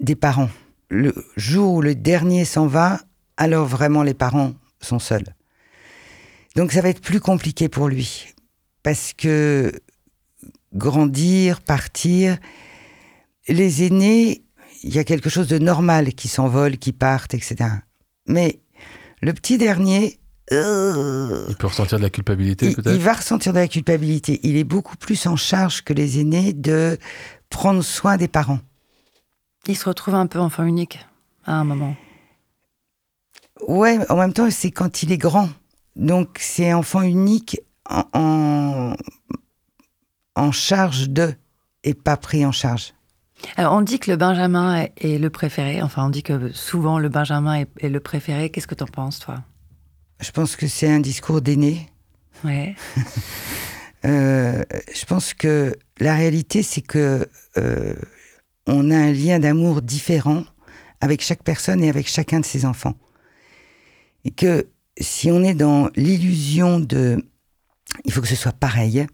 des 0.00 0.16
parents. 0.16 0.50
Le 0.88 1.14
jour 1.36 1.74
où 1.74 1.82
le 1.82 1.94
dernier 1.94 2.44
s'en 2.44 2.66
va, 2.66 3.00
alors 3.42 3.66
vraiment 3.66 4.04
les 4.04 4.14
parents 4.14 4.52
sont 4.80 5.00
seuls. 5.00 5.34
Donc 6.54 6.70
ça 6.70 6.80
va 6.80 6.90
être 6.90 7.00
plus 7.00 7.18
compliqué 7.18 7.68
pour 7.68 7.88
lui. 7.88 8.26
Parce 8.84 9.12
que 9.12 9.72
grandir, 10.72 11.60
partir, 11.60 12.38
les 13.48 13.82
aînés, 13.82 14.44
il 14.84 14.94
y 14.94 15.00
a 15.00 15.04
quelque 15.04 15.28
chose 15.28 15.48
de 15.48 15.58
normal 15.58 16.14
qui 16.14 16.28
s'envole, 16.28 16.78
qui 16.78 16.92
partent, 16.92 17.34
etc. 17.34 17.56
Mais 18.28 18.60
le 19.22 19.32
petit 19.32 19.58
dernier, 19.58 20.20
euh, 20.52 21.44
il 21.48 21.56
peut 21.56 21.66
ressentir 21.66 21.98
de 21.98 22.04
la 22.04 22.10
culpabilité 22.10 22.72
peut-être 22.72 22.94
Il 22.94 23.00
va 23.00 23.14
ressentir 23.14 23.52
de 23.52 23.58
la 23.58 23.68
culpabilité. 23.68 24.38
Il 24.44 24.56
est 24.56 24.64
beaucoup 24.64 24.96
plus 24.96 25.26
en 25.26 25.34
charge 25.34 25.82
que 25.82 25.92
les 25.92 26.20
aînés 26.20 26.52
de 26.52 26.96
prendre 27.50 27.82
soin 27.82 28.16
des 28.16 28.28
parents. 28.28 28.60
Il 29.66 29.76
se 29.76 29.88
retrouve 29.88 30.14
un 30.14 30.28
peu 30.28 30.38
enfant 30.38 30.62
unique 30.62 31.00
à 31.44 31.54
un 31.54 31.64
moment. 31.64 31.96
Ouais, 33.68 33.98
en 34.10 34.16
même 34.16 34.32
temps, 34.32 34.50
c'est 34.50 34.70
quand 34.70 35.02
il 35.02 35.12
est 35.12 35.18
grand. 35.18 35.48
Donc 35.96 36.38
c'est 36.40 36.72
enfant 36.72 37.02
unique 37.02 37.60
en, 37.88 38.94
en, 40.34 40.52
charge 40.52 41.10
de 41.10 41.34
et 41.84 41.94
pas 41.94 42.16
pris 42.16 42.46
en 42.46 42.52
charge. 42.52 42.94
Alors, 43.56 43.74
on 43.74 43.82
dit 43.82 43.98
que 43.98 44.10
le 44.10 44.16
Benjamin 44.16 44.86
est 44.96 45.18
le 45.18 45.30
préféré. 45.30 45.82
Enfin, 45.82 46.06
on 46.06 46.10
dit 46.10 46.22
que 46.22 46.52
souvent 46.52 46.98
le 46.98 47.08
Benjamin 47.08 47.64
est, 47.80 47.88
le 47.88 48.00
préféré. 48.00 48.50
Qu'est-ce 48.50 48.68
que 48.68 48.74
tu 48.74 48.84
en 48.84 48.86
penses, 48.86 49.18
toi? 49.18 49.42
Je 50.20 50.30
pense 50.30 50.54
que 50.54 50.68
c'est 50.68 50.88
un 50.88 51.00
discours 51.00 51.40
d'aîné. 51.40 51.88
Ouais. 52.44 52.74
Euh, 54.04 54.64
je 54.92 55.04
pense 55.04 55.32
que 55.32 55.76
la 56.00 56.16
réalité, 56.16 56.64
c'est 56.64 56.80
que 56.80 57.28
euh, 57.56 57.94
on 58.66 58.90
a 58.90 58.96
un 58.96 59.12
lien 59.12 59.38
d'amour 59.38 59.80
différent 59.80 60.42
avec 61.00 61.22
chaque 61.22 61.44
personne 61.44 61.84
et 61.84 61.88
avec 61.88 62.08
chacun 62.08 62.40
de 62.40 62.44
ses 62.44 62.64
enfants. 62.64 62.94
Et 64.24 64.30
que 64.30 64.68
si 64.98 65.30
on 65.30 65.42
est 65.42 65.54
dans 65.54 65.90
l'illusion 65.96 66.80
de 66.80 67.24
il 68.04 68.12
faut 68.12 68.20
que 68.20 68.28
ce 68.28 68.36
soit 68.36 68.52
pareil, 68.52 69.06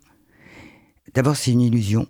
d'abord 1.15 1.37
c'est 1.37 1.51
une 1.51 1.61
illusion. 1.61 2.07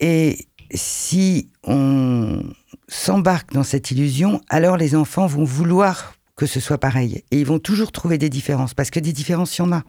Et 0.00 0.46
si 0.72 1.50
on 1.64 2.42
s'embarque 2.88 3.52
dans 3.52 3.64
cette 3.64 3.90
illusion, 3.90 4.40
alors 4.48 4.76
les 4.76 4.94
enfants 4.94 5.26
vont 5.26 5.44
vouloir 5.44 6.14
que 6.36 6.46
ce 6.46 6.60
soit 6.60 6.78
pareil. 6.78 7.24
Et 7.30 7.40
ils 7.40 7.46
vont 7.46 7.58
toujours 7.58 7.92
trouver 7.92 8.16
des 8.16 8.30
différences, 8.30 8.72
parce 8.72 8.90
que 8.90 9.00
des 9.00 9.12
différences, 9.12 9.58
il 9.58 9.62
y 9.62 9.64
en 9.64 9.72
a. 9.72 9.84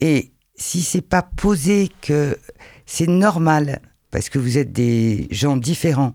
Et 0.00 0.32
si 0.54 0.82
c'est 0.82 1.00
pas 1.00 1.22
posé 1.22 1.90
que 2.02 2.38
c'est 2.84 3.06
normal, 3.06 3.80
parce 4.10 4.28
que 4.28 4.38
vous 4.38 4.58
êtes 4.58 4.72
des 4.72 5.28
gens 5.30 5.56
différents, 5.56 6.14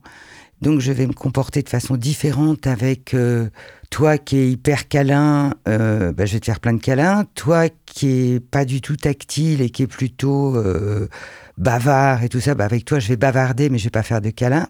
donc 0.62 0.80
je 0.80 0.92
vais 0.92 1.06
me 1.06 1.14
comporter 1.14 1.62
de 1.62 1.70
façon 1.70 1.98
différente 1.98 2.66
avec 2.66 3.14
euh, 3.14 3.50
toi 3.90 4.18
qui 4.18 4.38
es 4.38 4.52
hyper 4.52 4.88
câlin, 4.88 5.54
euh, 5.68 6.12
bah, 6.14 6.26
je 6.26 6.34
vais 6.34 6.40
te 6.40 6.46
faire 6.46 6.60
plein 6.60 6.74
de 6.74 6.82
câlins. 6.82 7.26
Toi 7.36 7.68
qui 7.86 8.34
est 8.34 8.40
pas 8.40 8.66
du 8.66 8.82
tout 8.82 8.96
tactile 8.96 9.62
et 9.62 9.70
qui 9.70 9.84
est 9.84 9.88
plutôt 9.88 10.56
euh, 10.56 11.10
bavard 11.58 12.24
et 12.24 12.30
tout 12.30 12.40
ça, 12.40 12.56
bah, 12.56 12.66
avec 12.66 12.86
toi 12.86 13.00
je 13.00 13.08
vais 13.10 13.18
bavarder 13.18 13.70
mais 13.70 13.78
je 13.78 13.86
vais 13.86 13.90
pas 13.90 14.04
faire 14.04 14.22
de 14.22 14.30
câlins. 14.30 14.68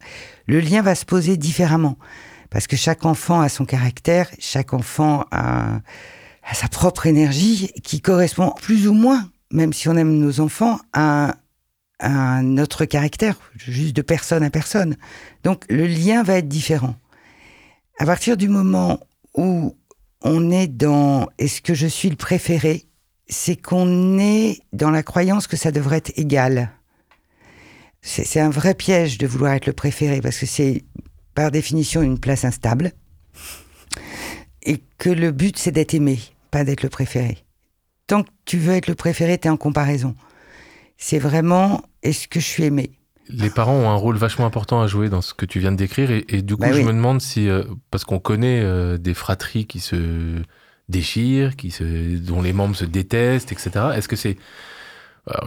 Le 0.47 0.59
lien 0.59 0.81
va 0.81 0.95
se 0.95 1.05
poser 1.05 1.37
différemment 1.37 1.97
parce 2.49 2.67
que 2.67 2.75
chaque 2.75 3.05
enfant 3.05 3.41
a 3.41 3.49
son 3.49 3.65
caractère, 3.65 4.29
chaque 4.39 4.73
enfant 4.73 5.25
a, 5.31 5.81
a 6.49 6.53
sa 6.53 6.67
propre 6.67 7.05
énergie 7.05 7.71
qui 7.83 8.01
correspond 8.01 8.53
plus 8.61 8.87
ou 8.87 8.93
moins, 8.93 9.29
même 9.51 9.73
si 9.73 9.87
on 9.87 9.95
aime 9.95 10.17
nos 10.17 10.39
enfants, 10.39 10.79
à 10.93 11.35
un 11.99 12.57
autre 12.57 12.85
caractère, 12.85 13.37
juste 13.55 13.95
de 13.95 14.01
personne 14.01 14.43
à 14.43 14.49
personne. 14.49 14.95
Donc 15.43 15.65
le 15.69 15.87
lien 15.87 16.23
va 16.23 16.37
être 16.37 16.47
différent. 16.47 16.95
À 17.99 18.05
partir 18.05 18.37
du 18.37 18.49
moment 18.49 18.99
où 19.35 19.75
on 20.21 20.51
est 20.51 20.67
dans 20.67 21.27
est-ce 21.37 21.61
que 21.61 21.73
je 21.73 21.87
suis 21.87 22.09
le 22.09 22.15
préféré, 22.15 22.85
c'est 23.27 23.55
qu'on 23.55 24.19
est 24.19 24.59
dans 24.73 24.91
la 24.91 25.03
croyance 25.03 25.47
que 25.47 25.57
ça 25.57 25.71
devrait 25.71 25.97
être 25.97 26.17
égal. 26.17 26.71
C'est 28.01 28.39
un 28.39 28.51
vrai 28.51 28.75
piège 28.75 29.17
de 29.17 29.25
vouloir 29.25 29.53
être 29.53 29.65
le 29.65 29.73
préféré 29.73 30.21
parce 30.21 30.37
que 30.37 30.45
c'est 30.45 30.83
par 31.33 31.49
définition 31.49 32.03
une 32.03 32.19
place 32.19 32.45
instable 32.45 32.91
et 34.61 34.83
que 34.99 35.09
le 35.09 35.31
but 35.31 35.57
c'est 35.57 35.71
d'être 35.71 35.95
aimé, 35.95 36.19
pas 36.51 36.63
d'être 36.63 36.83
le 36.83 36.89
préféré. 36.89 37.45
Tant 38.07 38.23
que 38.23 38.29
tu 38.45 38.57
veux 38.57 38.73
être 38.73 38.87
le 38.87 38.95
préféré, 38.95 39.39
tu 39.39 39.47
es 39.47 39.51
en 39.51 39.57
comparaison. 39.57 40.15
C'est 40.97 41.19
vraiment 41.19 41.83
est-ce 42.03 42.27
que 42.27 42.39
je 42.39 42.45
suis 42.45 42.63
aimé 42.63 42.91
les 43.29 43.49
parents 43.49 43.73
ont 43.73 43.89
un 43.89 43.95
rôle 43.95 44.17
vachement 44.17 44.45
important 44.45 44.81
à 44.81 44.87
jouer 44.87 45.09
dans 45.09 45.21
ce 45.21 45.33
que 45.33 45.45
tu 45.45 45.59
viens 45.59 45.71
de 45.71 45.77
décrire. 45.77 46.11
Et, 46.11 46.41
du 46.41 46.55
coup, 46.55 46.61
bah 46.61 46.73
je 46.73 46.81
me 46.81 46.93
demande 46.93 47.21
si, 47.21 47.49
euh, 47.49 47.63
parce 47.91 48.05
qu'on 48.05 48.19
connaît 48.19 48.61
euh, 48.61 48.97
des 48.97 49.13
fratries 49.13 49.65
qui 49.65 49.79
se 49.79 50.41
déchirent, 50.89 51.55
qui 51.55 51.71
se, 51.71 52.17
dont 52.17 52.41
les 52.41 52.53
membres 52.53 52.75
se 52.75 52.85
détestent, 52.85 53.51
etc. 53.51 53.71
Est-ce 53.95 54.07
que 54.07 54.15
c'est. 54.15 54.37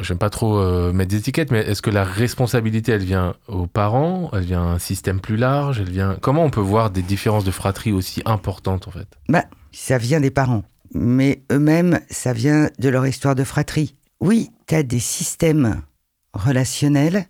J'aime 0.01 0.19
pas 0.19 0.29
trop 0.29 0.59
euh, 0.59 0.93
mettre 0.93 1.11
des 1.11 1.19
étiquettes, 1.19 1.53
mais 1.53 1.61
est-ce 1.61 1.83
que 1.83 1.91
la 1.91 2.03
responsabilité, 2.03 2.91
elle 2.91 3.05
vient 3.05 3.37
aux 3.47 3.69
parents? 3.69 4.29
Elle 4.33 4.43
vient 4.43 4.63
à 4.63 4.67
un 4.67 4.79
système 4.81 5.21
plus 5.21 5.37
large? 5.37 5.79
Elle 5.81 5.91
vient. 5.91 6.17
Comment 6.21 6.45
on 6.45 6.51
peut 6.51 6.59
voir 6.59 6.91
des 6.91 7.03
différences 7.03 7.45
de 7.45 7.53
fratrie 7.53 7.93
aussi 7.93 8.21
importantes, 8.25 8.89
en 8.89 8.91
fait? 8.91 9.07
Bah, 9.29 9.45
Ça 9.71 9.97
vient 9.99 10.19
des 10.19 10.33
parents. 10.33 10.65
Mais 10.95 11.45
eux-mêmes, 11.53 12.01
ça 12.11 12.33
vient 12.33 12.71
de 12.81 12.89
leur 12.89 13.07
histoire 13.07 13.37
de 13.37 13.45
fratrie. 13.45 13.95
Oui, 14.21 14.51
tu 14.67 14.75
as 14.75 14.83
des 14.83 15.01
systèmes 15.01 15.83
relationnels 16.33 17.27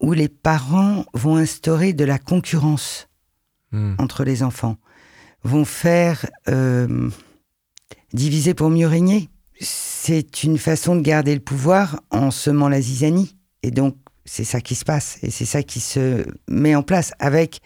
où 0.00 0.12
les 0.12 0.28
parents 0.28 1.04
vont 1.14 1.36
instaurer 1.36 1.92
de 1.92 2.04
la 2.04 2.18
concurrence 2.18 3.08
hmm. 3.72 3.94
entre 3.98 4.24
les 4.24 4.42
enfants, 4.42 4.76
vont 5.42 5.64
faire 5.64 6.26
euh, 6.48 7.10
diviser 8.12 8.54
pour 8.54 8.70
mieux 8.70 8.86
régner. 8.86 9.28
C'est 9.60 10.44
une 10.44 10.58
façon 10.58 10.94
de 10.96 11.00
garder 11.00 11.34
le 11.34 11.40
pouvoir 11.40 12.00
en 12.10 12.30
semant 12.30 12.68
la 12.68 12.80
zizanie. 12.80 13.36
Et 13.62 13.70
donc, 13.70 13.96
c'est 14.24 14.44
ça 14.44 14.60
qui 14.60 14.74
se 14.74 14.84
passe. 14.84 15.18
Et 15.22 15.30
c'est 15.30 15.44
ça 15.44 15.62
qui 15.62 15.80
se 15.80 16.24
met 16.48 16.74
en 16.74 16.82
place 16.82 17.12
avec, 17.18 17.60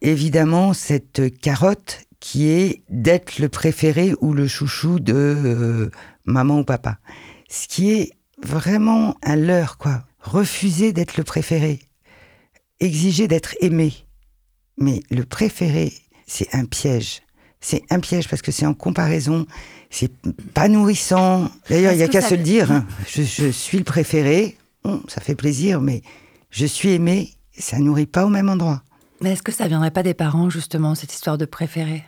évidemment, 0.00 0.74
cette 0.74 1.38
carotte 1.40 2.04
qui 2.20 2.48
est 2.48 2.82
d'être 2.88 3.40
le 3.40 3.48
préféré 3.48 4.14
ou 4.20 4.32
le 4.32 4.46
chouchou 4.46 5.00
de 5.00 5.12
euh, 5.14 5.90
maman 6.24 6.60
ou 6.60 6.64
papa. 6.64 6.98
Ce 7.52 7.68
qui 7.68 7.90
est 7.92 8.12
vraiment 8.42 9.14
un 9.22 9.36
leurre, 9.36 9.76
quoi 9.76 10.04
refuser 10.22 10.92
d'être 10.92 11.16
le 11.16 11.24
préféré, 11.24 11.80
exiger 12.80 13.28
d'être 13.28 13.54
aimé. 13.60 13.92
Mais 14.78 15.02
le 15.10 15.24
préféré, 15.24 15.92
c'est 16.26 16.54
un 16.54 16.64
piège. 16.64 17.20
C'est 17.60 17.82
un 17.90 18.00
piège 18.00 18.28
parce 18.28 18.42
que 18.42 18.50
c'est 18.50 18.66
en 18.66 18.74
comparaison, 18.74 19.46
c'est 19.90 20.10
pas 20.54 20.68
nourrissant. 20.68 21.50
D'ailleurs, 21.68 21.92
il 21.92 21.98
n'y 21.98 22.02
a 22.02 22.08
qu'à 22.08 22.22
se 22.22 22.34
le 22.34 22.42
dire. 22.42 22.72
Hein. 22.72 22.86
Je, 23.06 23.50
suis 23.50 23.78
le 23.78 23.84
préféré, 23.84 24.56
ça 25.08 25.20
fait 25.20 25.34
plaisir, 25.34 25.80
mais 25.80 26.02
je 26.50 26.66
suis 26.66 26.90
aimé, 26.90 27.34
ça 27.56 27.78
nourrit 27.78 28.06
pas 28.06 28.24
au 28.24 28.28
même 28.28 28.48
endroit. 28.48 28.82
Mais 29.20 29.32
est-ce 29.32 29.42
que 29.42 29.52
ça 29.52 29.68
viendrait 29.68 29.90
pas 29.90 30.02
des 30.02 30.14
parents, 30.14 30.48
justement, 30.48 30.94
cette 30.94 31.12
histoire 31.12 31.38
de 31.38 31.44
préféré? 31.44 32.02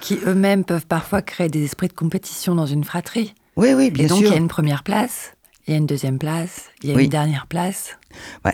Qui 0.00 0.18
eux-mêmes 0.26 0.64
peuvent 0.64 0.86
parfois 0.86 1.22
créer 1.22 1.48
des 1.48 1.64
esprits 1.64 1.88
de 1.88 1.94
compétition 1.94 2.54
dans 2.54 2.66
une 2.66 2.84
fratrie. 2.84 3.34
Oui, 3.56 3.72
oui, 3.74 3.90
bien 3.90 4.08
sûr. 4.08 4.16
Et 4.16 4.20
donc, 4.20 4.28
il 4.28 4.32
y 4.32 4.34
a 4.34 4.38
une 4.38 4.48
première 4.48 4.82
place 4.82 5.32
il 5.66 5.72
y 5.72 5.74
a 5.74 5.78
une 5.78 5.86
deuxième 5.86 6.18
place, 6.18 6.66
il 6.82 6.90
y 6.90 6.94
a 6.94 7.00
une 7.00 7.08
dernière 7.08 7.46
place. 7.46 7.98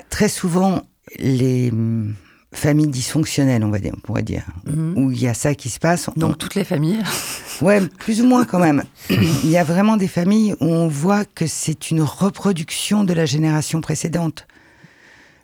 très 0.09 0.29
souvent, 0.29 0.83
les 1.19 1.71
hum, 1.71 2.15
familles 2.53 2.89
dysfonctionnelles, 2.89 3.65
on 3.65 3.71
va 3.71 3.79
dire, 3.79 3.93
on 3.97 4.01
pourrait 4.01 4.23
dire, 4.23 4.45
mhm. 4.65 4.95
où 4.97 5.11
il 5.11 5.21
y 5.21 5.29
a 5.29 5.35
ça 5.35 5.55
qui 5.55 5.69
se 5.69 5.79
passe. 5.79 6.09
Donc 6.17 6.39
toutes 6.39 6.55
les 6.55 6.65
familles 6.65 7.03
Ouais, 7.61 7.81
plus 7.99 8.23
ou 8.23 8.27
moins 8.27 8.45
quand 8.45 8.59
même. 8.59 8.83
il 9.11 9.51
y 9.51 9.59
a 9.59 9.65
vraiment 9.65 9.97
des 9.97 10.09
familles 10.09 10.55
où 10.61 10.65
on 10.65 10.89
voit 10.89 11.25
que 11.25 11.47
c'est 11.47 11.91
une 11.91 12.03
reproduction 12.03 13.05
de 13.05 13.13
la 13.13 13.27
génération 13.27 13.81
précédente. 13.81 14.47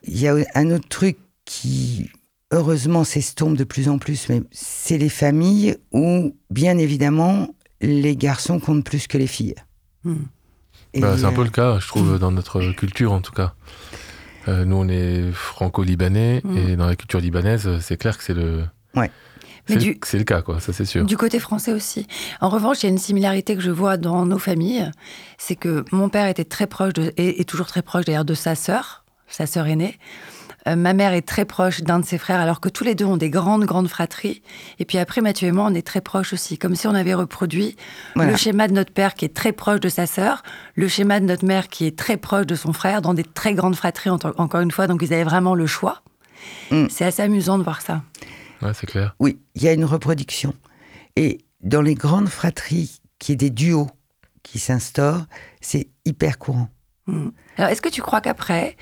Il 0.05 0.19
y 0.19 0.27
a 0.27 0.37
un 0.55 0.71
autre 0.71 0.89
truc 0.89 1.19
qui, 1.45 2.09
heureusement, 2.51 3.05
s'estompe 3.05 3.57
de 3.57 3.65
plus 3.65 3.89
en 3.91 3.99
plus, 3.99 4.29
mais 4.31 4.43
c'est 4.53 4.97
les 4.97 5.11
familles 5.11 5.77
où, 5.93 6.35
bien 6.51 6.79
évidemment, 6.79 7.49
les 7.81 8.17
garçons 8.17 8.61
comptent 8.61 8.85
plus 8.85 9.07
que 9.07 9.19
les 9.19 9.27
filles. 9.27 9.55
Hmm. 10.05 10.25
Bah, 10.97 11.17
c'est 11.17 11.25
un 11.25 11.33
peu 11.33 11.45
le 11.45 11.51
cas, 11.51 11.79
je 11.79 11.87
trouve, 11.87 12.19
dans 12.19 12.33
notre 12.33 12.61
culture 12.73 13.13
en 13.13 13.21
tout 13.21 13.33
cas. 13.33 13.55
Euh, 14.49 14.65
nous, 14.65 14.77
on 14.77 14.89
est 14.89 15.31
franco-libanais 15.33 16.41
mm. 16.43 16.57
et 16.57 16.77
dans 16.77 16.87
la 16.87 16.97
culture 16.97 17.21
libanaise, 17.21 17.69
c'est 17.81 17.97
clair 17.97 18.17
que 18.17 18.25
c'est 18.25 18.35
le. 18.35 18.65
Ouais. 18.95 19.11
C'est 19.67 20.17
le 20.17 20.25
cas, 20.25 20.41
quoi, 20.41 20.61
ça 20.61 20.73
c'est 20.73 20.87
sûr. 20.87 21.05
Du 21.05 21.19
côté 21.19 21.39
français 21.39 21.75
aussi. 21.75 22.07
En 22.41 22.49
revanche, 22.49 22.83
il 22.83 22.87
y 22.87 22.89
a 22.89 22.91
une 22.91 22.97
similarité 22.97 23.55
que 23.55 23.61
je 23.61 23.71
vois 23.71 23.99
dans 23.99 24.25
nos 24.25 24.39
familles, 24.39 24.91
c'est 25.37 25.57
que 25.57 25.85
mon 25.93 26.09
père 26.09 26.27
était 26.27 26.47
très 26.47 26.67
proche, 26.67 26.95
de, 26.95 27.13
et, 27.19 27.43
et 27.43 27.45
toujours 27.45 27.67
très 27.67 27.83
proche 27.83 28.07
d'ailleurs 28.07 28.25
de 28.25 28.33
sa 28.33 28.55
sœur, 28.55 29.05
sa 29.29 29.45
sœur 29.45 29.67
aînée. 29.67 29.99
Euh, 30.69 30.77
ma 30.77 30.93
mère 30.93 31.13
est 31.13 31.23
très 31.23 31.45
proche 31.45 31.81
d'un 31.81 31.99
de 31.99 32.05
ses 32.05 32.19
frères, 32.19 32.41
alors 32.41 32.61
que 32.61 32.69
tous 32.69 32.85
les 32.85 32.95
deux 32.95 33.05
ont 33.05 33.17
des 33.17 33.31
grandes, 33.31 33.65
grandes 33.65 33.89
fratries. 33.89 34.43
Et 34.79 34.85
puis 34.85 34.99
après, 34.99 35.21
Mathieu 35.21 35.49
et 35.49 35.53
moi, 35.53 35.67
on 35.69 35.75
est 35.75 35.87
très 35.87 36.01
proches 36.01 36.33
aussi, 36.33 36.59
comme 36.59 36.75
si 36.75 36.87
on 36.87 36.95
avait 36.95 37.15
reproduit 37.15 37.77
le 38.17 38.37
schéma 38.37 38.69
de 38.69 38.75
notre 38.75 38.93
père 38.93 39.15
qui 39.15 39.25
est 39.25 39.35
très 39.35 39.53
proche 39.53 39.81
de 39.81 39.89
sa 39.89 40.07
sœur, 40.07 40.43
le 40.75 40.89
schéma 40.89 41.21
de 41.21 41.25
notre 41.25 41.45
mère 41.45 41.69
qui 41.69 41.87
est 41.87 41.97
très 41.97 42.17
proche 42.17 42.47
de 42.47 42.55
son 42.55 42.73
frère, 42.73 43.03
dans 43.03 43.15
des 43.15 43.25
très 43.25 43.55
grandes 43.55 43.77
fratries, 43.77 44.11
encore 44.11 44.61
une 44.61 44.71
fois. 44.71 44.87
Donc 44.87 45.03
ils 45.03 45.13
avaient 45.13 45.25
vraiment 45.25 45.55
le 45.55 45.67
choix. 45.67 46.03
Mm. 46.71 46.87
C'est 46.91 47.05
assez 47.05 47.23
amusant 47.23 47.59
de 47.59 47.65
voir 47.65 47.81
ça. 47.81 48.03
Ouais, 48.63 48.73
c'est 48.75 48.87
clair. 48.87 49.15
Oui, 49.21 49.39
il 49.55 49.63
y 49.63 49.69
a 49.69 49.73
une 49.73 49.85
reproduction. 49.85 50.55
Et 51.17 51.39
dans 51.63 51.83
les 51.83 51.95
grandes 51.95 52.29
fratries, 52.29 53.01
qui 53.19 53.33
est 53.33 53.37
des 53.37 53.51
duos 53.51 53.89
qui 54.43 54.59
s'instaurent, 54.59 55.27
c'est 55.61 55.89
hyper 56.05 56.39
courant. 56.39 56.69
Mm. 57.07 57.29
Alors, 57.57 57.71
est-ce 57.71 57.83
que 57.83 57.89
tu 57.89 58.03
crois 58.03 58.21
qu'après, 58.21 58.77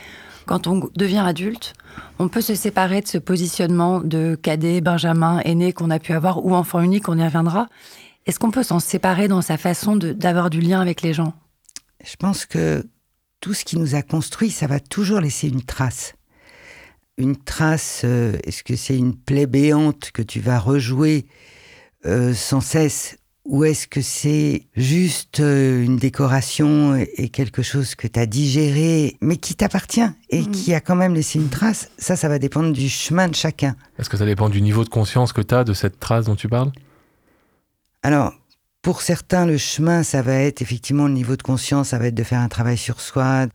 quand 0.47 0.67
on 0.67 0.89
devient 0.95 1.25
adulte, 1.27 1.75
on 2.19 2.29
peut 2.29 2.41
se 2.41 2.55
séparer 2.55 3.01
de 3.01 3.09
ce 3.09 3.19
positionnement 3.19 4.01
de 4.01 4.39
cadet, 4.41 4.81
benjamin, 4.81 5.41
aîné 5.45 5.73
qu'on 5.73 5.91
a 5.91 5.99
pu 5.99 6.13
avoir, 6.13 6.45
ou 6.45 6.55
enfant 6.55 6.81
unique, 6.81 7.09
on 7.09 7.19
y 7.19 7.25
reviendra. 7.25 7.69
Est-ce 8.27 8.39
qu'on 8.39 8.51
peut 8.51 8.63
s'en 8.63 8.81
séparer 8.81 9.29
dans 9.29 9.43
sa 9.43 9.57
façon 9.57 9.97
d'avoir 9.97 10.51
du 10.51 10.61
lien 10.61 10.81
avec 10.81 11.03
les 11.03 11.13
gens? 11.13 11.35
Je 12.05 12.17
pense 12.17 12.47
que 12.47 12.85
tout 13.41 13.55
ce 13.55 13.65
qui 13.65 13.79
nous 13.79 13.95
a 13.95 14.03
construit, 14.03 14.51
ça 14.51 14.67
va 14.67 14.81
toujours 14.81 15.21
laisser 15.21 15.49
une 15.49 15.63
trace. 15.63 16.15
Une 17.19 17.37
trace, 17.37 18.03
euh, 18.05 18.37
est-ce 18.45 18.63
que 18.63 18.77
c'est 18.77 18.97
une 18.97 19.17
plaie 19.17 19.47
béante 19.47 20.11
que 20.13 20.23
tu 20.23 20.41
vas 20.41 20.59
rejouer 20.59 21.27
euh, 22.05 22.35
sans 22.35 22.61
cesse 22.61 23.17
ou 23.47 23.65
est-ce 23.65 23.87
que 23.87 24.01
c'est 24.01 24.67
juste 24.77 25.41
euh, 25.41 25.83
une 25.83 25.97
décoration 25.97 26.97
et 26.97 27.29
quelque 27.29 27.63
chose 27.63 27.95
que 27.95 28.09
tu 28.09 28.19
as 28.19 28.27
digéré, 28.27 29.17
mais 29.21 29.37
qui 29.37 29.55
t'appartient 29.55 30.09
et 30.31 30.43
mm. 30.43 30.51
qui 30.51 30.75
a 30.75 30.81
quand 30.81 30.97
même 30.97 31.15
laissé 31.15 31.39
une 31.39 31.49
trace? 31.49 31.91
Ça, 31.97 32.17
ça 32.17 32.29
va 32.29 32.39
dépendre 32.39 32.73
du 32.73 32.89
chemin 32.89 33.29
de 33.29 33.35
chacun. 33.35 33.77
Est-ce 33.99 34.11
que 34.11 34.17
ça 34.17 34.27
dépend 34.27 34.49
du 34.49 34.61
niveau 34.61 34.85
de 34.85 34.89
conscience 34.89 35.33
que 35.33 35.41
tu 35.41 35.55
as 35.55 35.65
de 35.65 35.75
cette 35.75 36.01
trace 36.01 36.25
dont 36.27 36.35
tu 36.35 36.49
parles? 36.49 36.73
Alors, 38.03 38.35
pour 38.83 39.01
certains, 39.01 39.47
le 39.47 39.59
chemin, 39.59 40.03
ça 40.03 40.23
va 40.23 40.35
être 40.35 40.61
effectivement 40.61 41.07
le 41.07 41.15
niveau 41.15 41.37
de 41.37 41.43
conscience, 41.43 41.89
ça 41.89 41.99
va 41.99 42.07
être 42.07 42.15
de 42.15 42.25
faire 42.25 42.41
un 42.41 42.49
travail 42.49 42.77
sur 42.77 43.01
soi. 43.01 43.47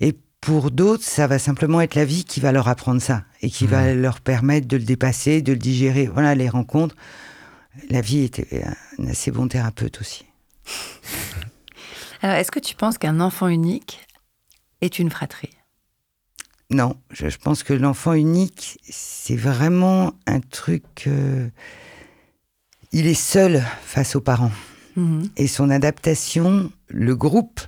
Et 0.00 0.14
pour 0.40 0.70
d'autres, 0.70 1.04
ça 1.04 1.26
va 1.26 1.38
simplement 1.40 1.80
être 1.80 1.94
la 1.96 2.04
vie 2.04 2.24
qui 2.24 2.40
va 2.40 2.52
leur 2.52 2.68
apprendre 2.68 3.02
ça 3.02 3.24
et 3.42 3.50
qui 3.50 3.66
va 3.66 3.92
mm. 3.92 4.00
leur 4.00 4.20
permettre 4.20 4.68
de 4.68 4.76
le 4.76 4.84
dépasser, 4.84 5.42
de 5.42 5.52
le 5.52 5.58
digérer. 5.58 6.06
Voilà, 6.06 6.36
les 6.36 6.48
rencontres 6.48 6.94
la 7.90 8.00
vie 8.00 8.24
était 8.24 8.64
un 8.98 9.06
assez 9.06 9.30
bon 9.30 9.48
thérapeute 9.48 10.00
aussi. 10.00 10.24
Alors, 12.22 12.36
est-ce 12.36 12.50
que 12.50 12.60
tu 12.60 12.76
penses 12.76 12.98
qu'un 12.98 13.20
enfant 13.20 13.48
unique 13.48 14.06
est 14.80 14.98
une 14.98 15.10
fratrie? 15.10 15.50
Non, 16.70 16.96
je, 17.10 17.36
pense 17.36 17.62
que 17.62 17.74
l'enfant 17.74 18.14
unique, 18.14 18.78
c'est 18.88 19.36
vraiment 19.36 20.14
un 20.26 20.40
truc. 20.40 20.84
Euh, 21.06 21.48
il 22.92 23.06
est 23.06 23.14
seul 23.14 23.62
face 23.82 24.16
aux 24.16 24.20
parents. 24.20 24.52
Mhm. 24.96 25.28
Et 25.36 25.46
son 25.48 25.68
adaptation, 25.68 26.70
le 26.88 27.14
groupe 27.14 27.60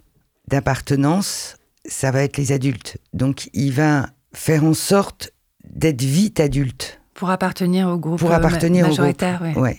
d'appartenance, 0.48 1.56
ça 1.86 2.10
va 2.10 2.22
être 2.22 2.38
les 2.38 2.52
adultes. 2.52 2.96
Donc, 3.12 3.50
il 3.52 3.72
va 3.72 4.08
faire 4.32 4.64
en 4.64 4.74
sorte 4.74 5.32
d'être 5.64 6.02
vite 6.02 6.40
adulte. 6.40 7.00
Pour 7.12 7.30
appartenir 7.30 7.88
au 7.88 7.98
groupe 7.98 8.18
Pour 8.18 8.32
appartenir 8.32 8.86
majoritaire, 8.86 9.40
au 9.42 9.50
groupe. 9.50 9.62
Ouais. 9.62 9.78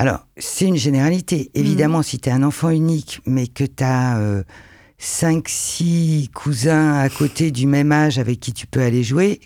Alors, 0.00 0.26
c'est 0.36 0.64
une 0.64 0.76
généralité. 0.76 1.50
Évidemment, 1.54 1.98
mm. 1.98 2.04
si 2.04 2.20
tu 2.20 2.28
es 2.28 2.32
un 2.32 2.44
enfant 2.44 2.70
unique, 2.70 3.20
mais 3.26 3.48
que 3.48 3.64
tu 3.64 3.82
as 3.82 4.44
5, 4.98 5.48
6 5.48 6.30
cousins 6.32 6.94
à 6.94 7.08
côté 7.08 7.50
du 7.50 7.66
même 7.66 7.90
âge 7.90 8.18
avec 8.18 8.38
qui 8.38 8.52
tu 8.52 8.68
peux 8.68 8.80
aller 8.80 9.02
jouer, 9.02 9.40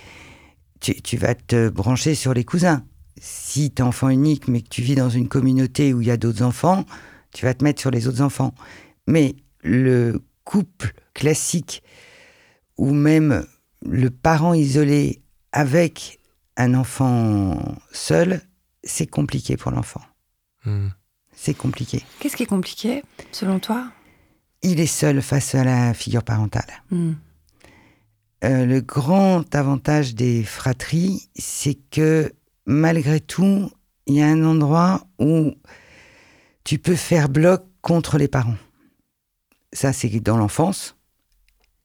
tu, 0.80 1.16
vas 1.16 1.34
te 1.34 1.70
brancher 1.70 2.14
sur 2.14 2.34
les 2.34 2.44
cousins. 2.44 2.84
Si 3.18 3.70
tu 3.70 3.80
es 3.80 3.84
enfant 3.84 4.10
unique, 4.10 4.46
mais 4.46 4.60
que 4.60 4.68
tu 4.68 4.82
vis 4.82 4.94
dans 4.94 5.08
une 5.08 5.28
communauté 5.28 5.94
où 5.94 6.02
il 6.02 6.08
y 6.08 6.10
a 6.10 6.18
d'autres 6.18 6.42
enfants, 6.42 6.84
tu 7.32 7.46
vas 7.46 7.54
te 7.54 7.64
mettre 7.64 7.80
sur 7.80 7.90
les 7.90 8.06
autres 8.06 8.20
enfants. 8.20 8.54
Mais 9.06 9.36
le 9.62 10.20
couple 10.44 10.92
classique, 11.14 11.82
ou 12.76 12.92
même 12.92 13.46
le 13.86 14.10
parent 14.10 14.52
isolé 14.52 15.22
avec 15.52 16.18
un 16.58 16.74
enfant 16.74 17.76
seul, 17.90 18.42
c'est 18.84 19.06
compliqué 19.06 19.56
pour 19.56 19.70
l'enfant. 19.70 20.02
Hmm. 20.64 20.88
C'est 21.34 21.54
compliqué. 21.54 22.04
Qu'est-ce 22.18 22.36
qui 22.36 22.42
est 22.42 22.46
compliqué, 22.46 23.02
selon 23.32 23.58
toi? 23.58 23.90
Il 24.62 24.80
est 24.80 24.86
seul 24.86 25.22
face 25.22 25.54
à 25.54 25.64
la 25.64 25.94
figure 25.94 26.22
parentale. 26.22 26.82
Hmm. 26.90 27.14
Euh, 28.44 28.66
le 28.66 28.80
grand 28.80 29.54
avantage 29.54 30.14
des 30.14 30.42
fratries, 30.42 31.28
c'est 31.34 31.78
que 31.90 32.32
malgré 32.66 33.20
tout, 33.20 33.70
il 34.06 34.16
y 34.16 34.22
a 34.22 34.26
un 34.26 34.44
endroit 34.44 35.06
où 35.18 35.52
tu 36.64 36.78
peux 36.78 36.96
faire 36.96 37.28
bloc 37.28 37.64
contre 37.80 38.18
les 38.18 38.28
parents. 38.28 38.56
Ça, 39.72 39.92
c'est 39.92 40.08
dans 40.20 40.36
l'enfance. 40.36 40.96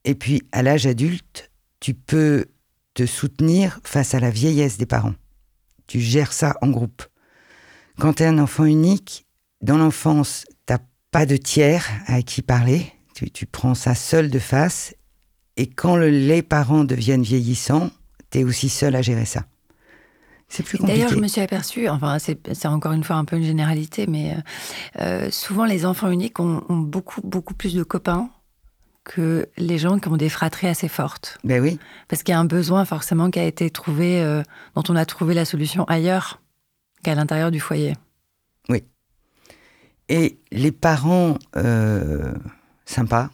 Et 0.04 0.16
puis, 0.16 0.44
à 0.52 0.62
l'âge 0.62 0.88
adulte, 0.88 1.52
tu 1.80 1.94
peux 1.94 2.46
te 2.94 3.06
soutenir 3.06 3.80
face 3.84 4.14
à 4.14 4.20
la 4.20 4.30
vieillesse 4.30 4.78
des 4.78 4.86
parents. 4.86 5.16
Tu 5.86 6.00
gères 6.00 6.34
ça 6.34 6.56
en 6.62 6.70
groupe. 6.70 7.04
Quand 8.00 8.14
tu 8.14 8.24
es 8.24 8.28
un 8.28 8.38
enfant 8.38 8.66
unique, 8.66 9.26
dans 9.62 9.78
l'enfance, 9.78 10.46
t'as 10.68 10.78
pas 11.12 11.26
de 11.26 11.36
tiers 11.36 11.88
à 12.06 12.22
qui 12.22 12.44
parler. 12.44 12.94
Tu, 13.34 13.48
prends 13.48 13.74
ça 13.74 13.96
seul 13.96 14.30
de 14.30 14.38
face. 14.38 14.94
Et 15.56 15.66
quand 15.66 15.96
les 15.96 16.44
parents 16.44 16.84
deviennent 16.84 17.24
vieillissants, 17.24 17.90
tu 18.30 18.40
es 18.40 18.44
aussi 18.44 18.70
seul 18.70 18.96
à 18.96 19.02
gérer 19.02 19.26
ça. 19.26 19.46
C'est 20.48 20.62
plus 20.62 20.78
compliqué. 20.78 21.00
D'ailleurs, 21.00 21.12
je 21.12 21.20
me 21.20 21.28
suis 21.28 21.42
aperçue, 21.42 21.90
enfin, 21.90 22.20
c'est 22.20 22.68
encore 22.68 22.92
une 22.92 23.04
fois 23.04 23.16
un 23.16 23.26
peu 23.26 23.36
une 23.36 23.44
généralité, 23.44 24.06
mais 24.06 24.34
euh, 24.34 25.02
euh, 25.02 25.32
souvent 25.32 25.66
les 25.66 25.84
enfants 25.84 26.12
uniques 26.12 26.40
ont, 26.40 26.62
beaucoup, 26.70 27.22
beaucoup 27.24 27.56
plus 27.56 27.74
de 27.74 27.82
copains 27.82 28.30
que 29.04 29.50
les 29.58 29.80
gens 29.80 29.98
qui 29.98 30.08
ont 30.10 30.18
des 30.18 30.30
fratries 30.30 30.68
assez 30.68 30.88
fortes. 30.88 31.40
Ben 31.44 31.62
oui. 31.62 31.80
Parce 32.08 32.22
qu'il 32.22 32.34
y 32.34 32.36
a 32.36 32.40
un 32.40 32.46
besoin 32.46 32.86
forcément 32.86 33.32
qui 33.32 33.40
a 33.40 33.46
été 33.46 33.72
trouvé, 33.72 34.22
euh, 34.22 34.44
dont 34.76 34.84
on 34.88 34.96
a 34.96 35.06
trouvé 35.06 35.34
la 35.34 35.46
solution 35.46 35.84
ailleurs 35.86 36.40
qu'à 37.04 37.16
l'intérieur 37.16 37.52
du 37.52 37.60
foyer. 37.60 37.94
Oui. 38.70 38.84
Et 40.10 40.40
les 40.52 40.72
parents 40.72 41.38
euh, 41.56 42.34
sympas, 42.86 43.30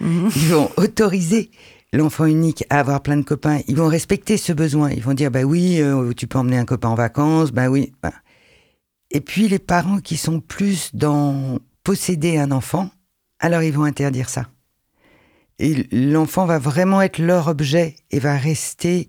mhm. 0.00 0.30
ils 0.36 0.48
vont 0.48 0.70
autoriser 0.76 1.50
l'enfant 1.92 2.26
unique 2.26 2.64
à 2.70 2.80
avoir 2.80 3.02
plein 3.02 3.16
de 3.16 3.22
copains. 3.22 3.60
Ils 3.68 3.76
vont 3.76 3.88
respecter 3.88 4.36
ce 4.36 4.52
besoin. 4.52 4.90
Ils 4.90 5.02
vont 5.02 5.14
dire, 5.14 5.30
bah 5.30 5.42
oui, 5.42 5.80
euh, 5.80 6.12
tu 6.12 6.26
peux 6.26 6.38
emmener 6.38 6.58
un 6.58 6.64
copain 6.64 6.88
en 6.88 6.94
vacances, 6.94 7.52
bah 7.52 7.68
oui. 7.68 7.92
Bah. 8.02 8.12
Et 9.10 9.20
puis 9.20 9.48
les 9.48 9.58
parents 9.58 10.00
qui 10.00 10.16
sont 10.16 10.40
plus 10.40 10.94
dans 10.94 11.58
posséder 11.84 12.38
un 12.38 12.50
enfant, 12.50 12.90
alors 13.38 13.62
ils 13.62 13.72
vont 13.72 13.84
interdire 13.84 14.28
ça. 14.28 14.48
Et 15.58 15.86
l'enfant 15.92 16.46
va 16.46 16.58
vraiment 16.58 17.00
être 17.00 17.18
leur 17.18 17.46
objet 17.46 17.96
et 18.10 18.18
va 18.18 18.36
rester 18.36 19.08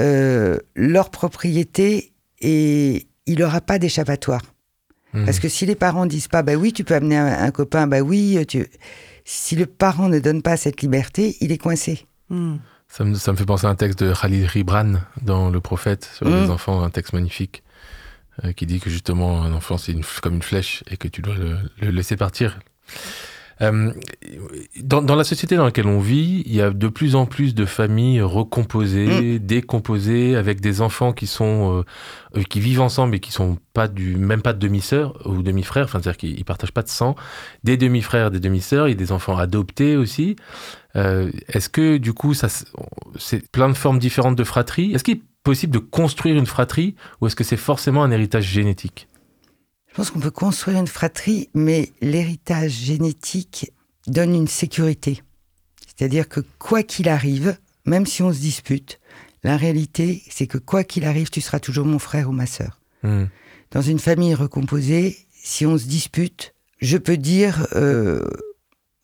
euh, 0.00 0.58
leur 0.74 1.10
propriété 1.10 2.14
et 2.40 3.07
il 3.28 3.38
n'aura 3.38 3.60
pas 3.60 3.78
d'échappatoire. 3.78 4.42
Hmm. 5.12 5.24
Parce 5.24 5.38
que 5.38 5.48
si 5.48 5.66
les 5.66 5.74
parents 5.74 6.06
disent 6.06 6.28
pas, 6.28 6.42
bah 6.42 6.54
oui, 6.54 6.72
tu 6.72 6.84
peux 6.84 6.94
amener 6.94 7.16
un, 7.16 7.50
copain, 7.50 7.86
bah 7.86 8.00
oui, 8.00 8.44
tu... 8.46 8.66
si 9.24 9.56
le 9.56 9.66
parent 9.66 10.08
ne 10.08 10.18
donne 10.18 10.42
pas 10.42 10.56
cette 10.56 10.82
liberté, 10.82 11.36
il 11.40 11.52
est 11.52 11.58
coincé. 11.58 12.06
Hmm. 12.28 12.56
Ça, 12.88 13.04
me, 13.04 13.14
ça, 13.14 13.32
me, 13.32 13.36
fait 13.36 13.46
penser 13.46 13.66
à 13.66 13.70
un 13.70 13.74
texte 13.74 14.02
de 14.02 14.12
Khalil 14.12 14.46
Ribran 14.46 14.94
dans 15.22 15.50
Le 15.50 15.60
Prophète 15.60 16.10
sur 16.14 16.26
les 16.26 16.46
hmm. 16.46 16.50
enfants, 16.50 16.82
un 16.82 16.90
texte 16.90 17.12
magnifique 17.12 17.62
euh, 18.44 18.52
qui 18.52 18.66
dit 18.66 18.80
que 18.80 18.90
justement 18.90 19.42
un 19.42 19.52
enfant 19.52 19.78
c'est 19.78 19.94
comme 20.22 20.36
une 20.36 20.42
flèche 20.42 20.82
et 20.90 20.96
que 20.96 21.08
tu 21.08 21.22
dois 21.22 21.34
le 21.36 21.90
laisser 21.90 22.16
partir. 22.16 22.58
Euh, 23.60 23.92
dans, 24.82 25.02
dans, 25.02 25.16
la 25.16 25.24
société 25.24 25.56
dans 25.56 25.64
laquelle 25.64 25.86
on 25.86 25.98
vit, 25.98 26.42
il 26.46 26.54
y 26.54 26.62
a 26.62 26.70
de 26.70 26.88
plus 26.88 27.16
en 27.16 27.26
plus 27.26 27.54
de 27.54 27.64
familles 27.64 28.20
recomposées, 28.22 29.38
mm. 29.38 29.38
décomposées, 29.38 30.36
avec 30.36 30.60
des 30.60 30.80
enfants 30.80 31.12
qui 31.12 31.26
sont 31.26 31.84
euh, 32.36 32.42
qui 32.44 32.60
vivent 32.60 32.80
ensemble 32.80 33.16
et 33.16 33.20
qui 33.20 33.32
sont 33.32 33.58
pas 33.72 33.88
du 33.88 34.16
même 34.16 34.42
pas 34.42 34.52
de 34.52 34.58
demi-sœurs 34.58 35.26
ou 35.26 35.42
demi-frères, 35.42 35.84
enfin 35.84 36.00
c'est-à-dire 36.00 36.18
qu'ils 36.18 36.44
partagent 36.44 36.72
pas 36.72 36.82
de 36.82 36.88
sang, 36.88 37.16
des 37.64 37.76
demi-frères, 37.76 38.30
des 38.30 38.40
demi-sœurs, 38.40 38.86
et 38.86 38.94
des 38.94 39.12
enfants 39.12 39.36
adoptés 39.36 39.96
aussi. 39.96 40.36
Euh, 40.96 41.30
Est-ce 41.48 41.68
que 41.68 41.96
du 41.96 42.12
coup 42.12 42.34
ça 42.34 42.48
c'est 43.18 43.50
plein 43.50 43.68
de 43.68 43.74
formes 43.74 43.98
différentes 43.98 44.36
de 44.36 44.44
fratrie? 44.44 44.92
Est-ce 44.92 45.04
qu'il 45.04 45.16
est 45.16 45.22
possible 45.42 45.72
de 45.72 45.78
construire 45.78 46.36
une 46.36 46.46
fratrie 46.46 46.94
ou 47.20 47.26
est-ce 47.26 47.36
que 47.36 47.44
c'est 47.44 47.56
forcément 47.56 48.04
un 48.04 48.10
héritage 48.10 48.44
génétique? 48.44 49.07
Pense 49.98 50.12
qu'on 50.12 50.20
peut 50.20 50.30
construire 50.30 50.78
une 50.78 50.86
fratrie, 50.86 51.50
mais 51.54 51.90
l'héritage 52.00 52.70
génétique 52.70 53.72
donne 54.06 54.32
une 54.32 54.46
sécurité. 54.46 55.24
C'est-à-dire 55.84 56.28
que 56.28 56.38
quoi 56.60 56.84
qu'il 56.84 57.08
arrive, 57.08 57.58
même 57.84 58.06
si 58.06 58.22
on 58.22 58.32
se 58.32 58.38
dispute, 58.38 59.00
la 59.42 59.56
réalité, 59.56 60.22
c'est 60.30 60.46
que 60.46 60.56
quoi 60.56 60.84
qu'il 60.84 61.04
arrive, 61.04 61.30
tu 61.30 61.40
seras 61.40 61.58
toujours 61.58 61.84
mon 61.84 61.98
frère 61.98 62.28
ou 62.28 62.32
ma 62.32 62.46
sœur. 62.46 62.78
Hmm. 63.02 63.24
Dans 63.72 63.82
une 63.82 63.98
famille 63.98 64.36
recomposée, 64.36 65.18
si 65.32 65.66
on 65.66 65.76
se 65.76 65.86
dispute, 65.86 66.54
je 66.80 66.96
peux 66.96 67.16
dire, 67.16 67.66
euh, 67.74 68.22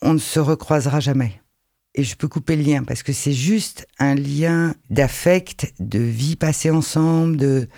on 0.00 0.12
ne 0.12 0.18
se 0.18 0.38
recroisera 0.38 1.00
jamais. 1.00 1.40
Et 1.96 2.04
je 2.04 2.14
peux 2.14 2.28
couper 2.28 2.54
le 2.54 2.62
lien 2.62 2.84
parce 2.84 3.02
que 3.02 3.12
c'est 3.12 3.32
juste 3.32 3.88
un 3.98 4.14
lien 4.14 4.76
d'affect, 4.90 5.74
de 5.80 5.98
vie 5.98 6.36
passée 6.36 6.70
ensemble, 6.70 7.36
de 7.36 7.68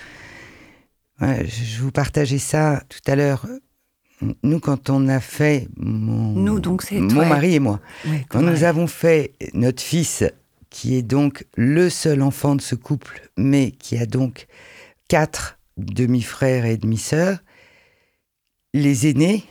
je 1.20 1.82
vous 1.82 1.90
partageais 1.90 2.38
ça 2.38 2.82
tout 2.88 3.10
à 3.10 3.16
l'heure. 3.16 3.46
Nous, 4.42 4.60
quand 4.60 4.88
on 4.88 5.08
a 5.08 5.20
fait 5.20 5.68
mon, 5.76 6.32
nous, 6.32 6.58
donc 6.58 6.90
mon 6.90 7.26
mari 7.26 7.54
et 7.54 7.60
moi, 7.60 7.80
quand 8.28 8.40
nous 8.40 8.64
avons 8.64 8.86
fait 8.86 9.34
notre 9.52 9.82
fils, 9.82 10.24
qui 10.70 10.96
est 10.96 11.02
donc 11.02 11.46
le 11.56 11.90
seul 11.90 12.22
enfant 12.22 12.54
de 12.54 12.62
ce 12.62 12.74
couple, 12.74 13.30
mais 13.36 13.70
qui 13.72 13.96
a 13.98 14.06
donc 14.06 14.46
quatre 15.08 15.58
demi-frères 15.76 16.64
et 16.64 16.76
demi-sœurs, 16.76 17.38
les 18.72 19.06
aînés, 19.06 19.44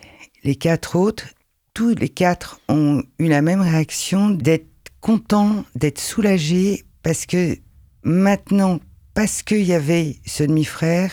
les 0.44 0.56
quatre 0.56 0.96
autres, 0.96 1.28
tous 1.74 1.96
les 1.96 2.10
quatre 2.10 2.60
ont 2.68 3.04
eu 3.20 3.28
la 3.28 3.42
même 3.42 3.62
réaction 3.62 4.30
d'être 4.30 4.68
contents, 5.02 5.64
d'être 5.76 6.00
soulagés, 6.00 6.84
parce 7.04 7.26
que 7.26 7.58
maintenant, 8.04 8.80
parce 9.14 9.44
qu'il 9.44 9.64
y 9.64 9.74
avait 9.74 10.18
ce 10.26 10.44
demi-frère, 10.44 11.12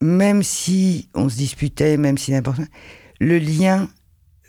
même 0.00 0.42
si 0.42 1.08
on 1.14 1.28
se 1.28 1.36
disputait, 1.36 1.96
même 1.96 2.18
si 2.18 2.32
n'importe 2.32 2.60
le 3.20 3.38
lien 3.38 3.88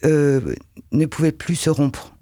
euh, 0.06 0.56
ne 0.92 1.06
pouvait 1.06 1.32
plus 1.34 1.56
se 1.56 1.70
rompre. 1.70 2.14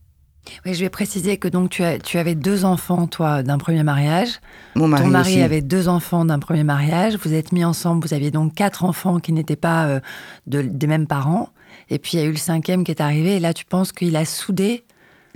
Oui, 0.66 0.74
je 0.74 0.80
vais 0.80 0.90
préciser 0.90 1.38
que 1.38 1.48
donc 1.48 1.70
tu, 1.70 1.84
as, 1.84 2.00
tu 2.00 2.18
avais 2.18 2.34
deux 2.34 2.66
enfants, 2.66 3.06
toi, 3.06 3.44
d'un 3.44 3.60
premier 3.60 3.84
mariage. 3.84 4.40
Mon 4.74 4.88
mari 4.88 5.04
Ton 5.04 5.10
mari 5.10 5.32
aussi. 5.34 5.42
avait 5.44 5.62
deux 5.62 5.88
enfants 5.88 6.26
d'un 6.26 6.40
premier 6.40 6.64
mariage. 6.64 7.18
Vous 7.24 7.34
êtes 7.36 7.52
mis 7.52 7.64
ensemble, 7.64 8.04
vous 8.08 8.16
aviez 8.16 8.32
donc 8.32 8.56
quatre 8.56 8.84
enfants 8.84 9.20
qui 9.20 9.32
n'étaient 9.32 9.56
pas 9.56 9.86
euh, 9.88 10.00
de- 10.48 10.64
des 10.64 10.88
mêmes 10.88 11.06
parents. 11.06 11.50
Et 11.90 12.00
puis 12.00 12.14
il 12.14 12.20
y 12.20 12.24
a 12.24 12.26
eu 12.26 12.32
le 12.32 12.38
cinquième 12.38 12.84
qui 12.84 12.90
est 12.90 13.02
arrivé. 13.02 13.36
Et 13.36 13.40
là, 13.40 13.54
tu 13.54 13.64
penses 13.64 13.92
qu'il 13.92 14.16
a 14.16 14.26
soudé, 14.26 14.86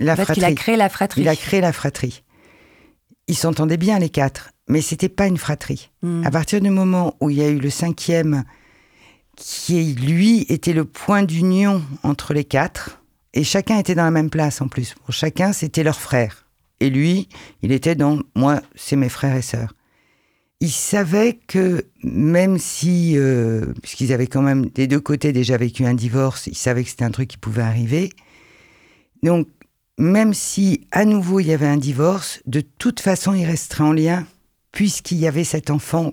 La 0.00 0.14
en 0.14 0.16
fait, 0.16 0.32
qu'il 0.32 0.42
a 0.42 0.48
fratrie. 0.48 0.54
créé 0.56 0.76
la 0.76 0.88
fratrie. 0.88 1.20
Il 1.20 1.28
a 1.28 1.36
créé 1.36 1.60
la 1.60 1.72
fratrie. 1.72 2.24
Ils 3.28 3.36
s'entendaient 3.36 3.76
bien 3.76 4.00
les 4.00 4.10
quatre, 4.10 4.50
mais 4.68 4.80
c'était 4.80 5.08
pas 5.08 5.26
une 5.26 5.38
fratrie. 5.38 5.90
Hmm. 6.02 6.24
À 6.24 6.30
partir 6.30 6.60
du 6.60 6.70
moment 6.70 7.16
où 7.20 7.30
il 7.30 7.36
y 7.36 7.42
a 7.42 7.48
eu 7.48 7.58
le 7.58 7.70
cinquième, 7.70 8.44
qui 9.36 9.94
lui 9.94 10.46
était 10.48 10.72
le 10.72 10.84
point 10.84 11.22
d'union 11.22 11.82
entre 12.02 12.34
les 12.34 12.44
quatre, 12.44 13.02
et 13.32 13.44
chacun 13.44 13.78
était 13.78 13.94
dans 13.94 14.04
la 14.04 14.10
même 14.10 14.30
place 14.30 14.60
en 14.60 14.68
plus. 14.68 14.94
Pour 14.94 15.12
chacun, 15.12 15.52
c'était 15.52 15.82
leur 15.82 16.00
frère. 16.00 16.46
Et 16.80 16.88
lui, 16.88 17.28
il 17.62 17.72
était 17.72 17.94
dans 17.94 18.20
moi, 18.34 18.62
c'est 18.74 18.96
mes 18.96 19.08
frères 19.08 19.36
et 19.36 19.42
sœurs. 19.42 19.74
Il 20.60 20.70
savait 20.70 21.38
que 21.46 21.84
même 22.02 22.58
si, 22.58 23.14
euh, 23.16 23.72
puisqu'ils 23.82 24.12
avaient 24.12 24.28
quand 24.28 24.42
même 24.42 24.66
des 24.66 24.86
deux 24.86 25.00
côtés 25.00 25.32
déjà 25.32 25.56
vécu 25.56 25.84
un 25.84 25.94
divorce, 25.94 26.46
ils 26.46 26.56
savaient 26.56 26.84
que 26.84 26.90
c'était 26.90 27.04
un 27.04 27.10
truc 27.10 27.28
qui 27.28 27.36
pouvait 27.36 27.62
arriver. 27.62 28.10
Donc, 29.22 29.48
même 29.98 30.32
si 30.32 30.86
à 30.90 31.04
nouveau 31.04 31.40
il 31.40 31.48
y 31.48 31.52
avait 31.52 31.66
un 31.66 31.76
divorce, 31.76 32.40
de 32.46 32.60
toute 32.60 33.00
façon, 33.00 33.34
ils 33.34 33.44
resteraient 33.44 33.84
en 33.84 33.92
lien, 33.92 34.26
puisqu'il 34.74 35.18
y 35.18 35.26
avait 35.26 35.44
cet 35.44 35.70
enfant, 35.70 36.12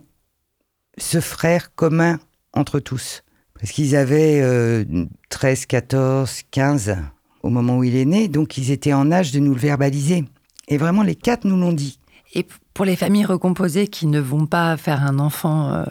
ce 0.98 1.20
frère 1.20 1.74
commun 1.76 2.20
entre 2.54 2.80
tous. 2.80 3.24
Parce 3.60 3.72
qu'ils 3.72 3.96
avaient 3.96 4.40
euh, 4.42 4.86
13, 5.30 5.66
14, 5.66 6.44
15 6.52 6.98
au 7.44 7.50
moment 7.50 7.78
où 7.78 7.84
il 7.84 7.96
est 7.96 8.06
né, 8.06 8.28
donc 8.28 8.58
ils 8.58 8.72
étaient 8.72 8.94
en 8.94 9.12
âge 9.12 9.32
de 9.32 9.40
nous 9.40 9.54
le 9.54 9.60
verbaliser. 9.60 10.26
Et 10.68 10.78
vraiment, 10.78 11.02
les 11.02 11.16
quatre 11.16 11.46
nous 11.46 11.58
l'ont 11.58 11.74
dit. 11.74 12.00
Et 12.34 12.46
pour 12.74 12.86
les 12.86 12.96
familles 12.96 13.26
recomposées 13.26 13.88
qui 13.88 14.06
ne 14.06 14.20
vont 14.20 14.46
pas 14.46 14.78
faire 14.78 15.04
un 15.04 15.18
enfant, 15.20 15.74
euh, 15.74 15.84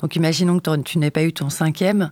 donc 0.00 0.16
imaginons 0.16 0.58
que 0.58 0.76
tu 0.82 0.98
n'aies 0.98 1.12
pas 1.12 1.22
eu 1.22 1.32
ton 1.32 1.50
cinquième, 1.50 2.10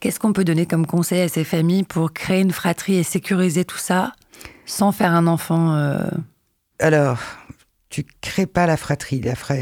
qu'est-ce 0.00 0.20
qu'on 0.20 0.32
peut 0.32 0.44
donner 0.44 0.66
comme 0.66 0.86
conseil 0.86 1.22
à 1.22 1.28
ces 1.28 1.44
familles 1.44 1.82
pour 1.82 2.12
créer 2.12 2.40
une 2.40 2.52
fratrie 2.52 2.94
et 2.94 3.02
sécuriser 3.02 3.64
tout 3.64 3.76
ça 3.76 4.12
sans 4.66 4.92
faire 4.92 5.12
un 5.12 5.26
enfant 5.26 5.74
euh, 5.74 6.08
Alors, 6.78 7.18
tu 7.88 8.04
crées 8.20 8.46
pas 8.46 8.66
la 8.66 8.76
fratrie. 8.76 9.20
La 9.20 9.34
fra- 9.34 9.54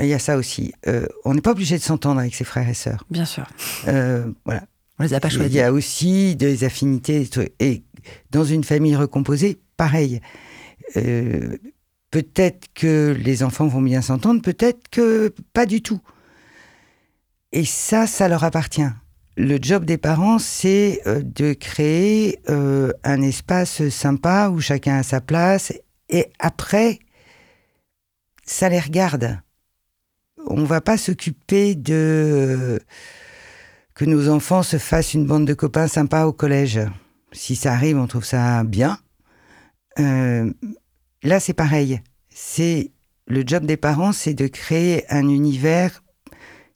Il 0.00 0.06
y 0.06 0.14
a 0.14 0.18
ça 0.18 0.36
aussi. 0.36 0.72
Euh, 0.86 1.06
on 1.24 1.34
n'est 1.34 1.40
pas 1.40 1.50
obligé 1.52 1.76
de 1.78 1.82
s'entendre 1.82 2.20
avec 2.20 2.34
ses 2.34 2.44
frères 2.44 2.68
et 2.68 2.74
sœurs. 2.74 3.04
Bien 3.10 3.24
sûr, 3.24 3.46
Euh, 3.88 4.26
voilà. 4.44 4.64
on 4.98 5.02
les 5.02 5.14
a 5.14 5.20
pas 5.20 5.28
Il 5.28 5.34
choisis. 5.34 5.54
y 5.54 5.60
a 5.60 5.72
aussi 5.72 6.36
des 6.36 6.62
affinités. 6.64 7.28
Et 7.58 7.82
dans 8.30 8.44
une 8.44 8.62
famille 8.64 8.94
recomposée, 8.96 9.58
pareil. 9.76 10.20
Euh, 10.96 11.56
peut-être 12.10 12.68
que 12.74 13.14
les 13.18 13.42
enfants 13.42 13.66
vont 13.66 13.82
bien 13.82 14.00
s'entendre, 14.02 14.40
peut-être 14.40 14.88
que 14.90 15.34
pas 15.52 15.66
du 15.66 15.82
tout. 15.82 16.00
Et 17.52 17.64
ça, 17.64 18.06
ça 18.06 18.28
leur 18.28 18.44
appartient. 18.44 18.88
Le 19.36 19.58
job 19.60 19.84
des 19.84 19.98
parents, 19.98 20.38
c'est 20.38 21.00
euh, 21.06 21.22
de 21.22 21.52
créer 21.54 22.38
euh, 22.48 22.92
un 23.04 23.20
espace 23.22 23.88
sympa 23.88 24.48
où 24.48 24.60
chacun 24.60 24.96
a 24.98 25.02
sa 25.02 25.20
place. 25.20 25.72
Et 26.08 26.32
après, 26.38 26.98
ça 28.44 28.68
les 28.68 28.80
regarde. 28.80 29.40
On 30.46 30.64
va 30.64 30.80
pas 30.80 30.96
s'occuper 30.96 31.74
de 31.74 32.80
que 33.94 34.04
nos 34.04 34.28
enfants 34.28 34.62
se 34.62 34.78
fassent 34.78 35.14
une 35.14 35.26
bande 35.26 35.44
de 35.44 35.54
copains 35.54 35.88
sympas 35.88 36.26
au 36.26 36.32
collège. 36.32 36.80
Si 37.32 37.56
ça 37.56 37.72
arrive, 37.72 37.98
on 37.98 38.06
trouve 38.06 38.24
ça 38.24 38.62
bien. 38.62 38.98
Euh, 39.98 40.52
là, 41.24 41.40
c'est 41.40 41.52
pareil. 41.52 42.00
C'est 42.30 42.92
le 43.26 43.42
job 43.44 43.66
des 43.66 43.76
parents, 43.76 44.12
c'est 44.12 44.34
de 44.34 44.46
créer 44.46 45.04
un 45.12 45.28
univers 45.28 46.02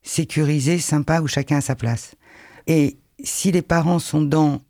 sécurisé, 0.03 0.79
sympa, 0.81 1.21
où 1.21 1.29
chacun 1.29 1.59
a 1.59 1.61
sa 1.61 1.77
place. 1.77 2.17
Et 2.67 2.99
si 3.23 3.53
les 3.53 3.63
parents 3.63 4.01
sont 4.01 4.23
dans 4.23 4.61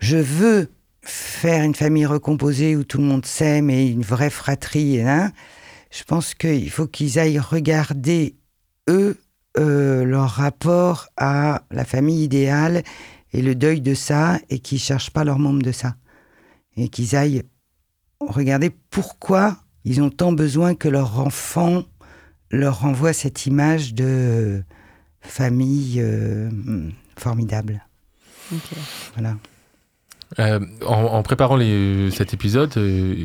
je 0.00 0.16
veux 0.16 0.70
faire 1.02 1.64
une 1.64 1.74
famille 1.74 2.06
recomposée 2.06 2.76
où 2.76 2.84
tout 2.84 2.98
le 2.98 3.04
monde 3.04 3.24
s'aime 3.24 3.70
et 3.70 3.86
une 3.86 4.02
vraie 4.02 4.30
fratrie, 4.30 5.00
hein, 5.00 5.32
je 5.90 6.04
pense 6.04 6.34
qu'il 6.34 6.70
faut 6.70 6.86
qu'ils 6.86 7.18
aillent 7.18 7.38
regarder, 7.38 8.36
eux, 8.88 9.18
euh, 9.58 10.04
leur 10.04 10.28
rapport 10.30 11.08
à 11.16 11.62
la 11.70 11.84
famille 11.84 12.22
idéale 12.22 12.82
et 13.32 13.42
le 13.42 13.54
deuil 13.54 13.80
de 13.80 13.94
ça, 13.94 14.38
et 14.48 14.58
qu'ils 14.58 14.78
cherchent 14.78 15.10
pas 15.10 15.24
leur 15.24 15.38
membre 15.38 15.62
de 15.62 15.72
ça. 15.72 15.96
Et 16.76 16.88
qu'ils 16.88 17.16
aillent 17.16 17.42
regarder 18.20 18.70
pourquoi 18.90 19.56
ils 19.84 20.02
ont 20.02 20.10
tant 20.10 20.32
besoin 20.32 20.74
que 20.74 20.88
leur 20.88 21.18
enfant 21.18 21.84
leur 22.50 22.80
renvoie 22.80 23.12
cette 23.12 23.46
image 23.46 23.94
de 23.94 24.62
famille 25.20 26.00
euh, 26.00 26.50
formidable. 27.16 27.84
Ok. 28.52 28.76
Voilà. 29.14 29.36
Euh, 30.38 30.60
en, 30.86 31.22
préparant 31.22 31.56
les- 31.56 32.10
cet 32.12 32.34
épisode, 32.34 32.72
euh, 32.76 33.16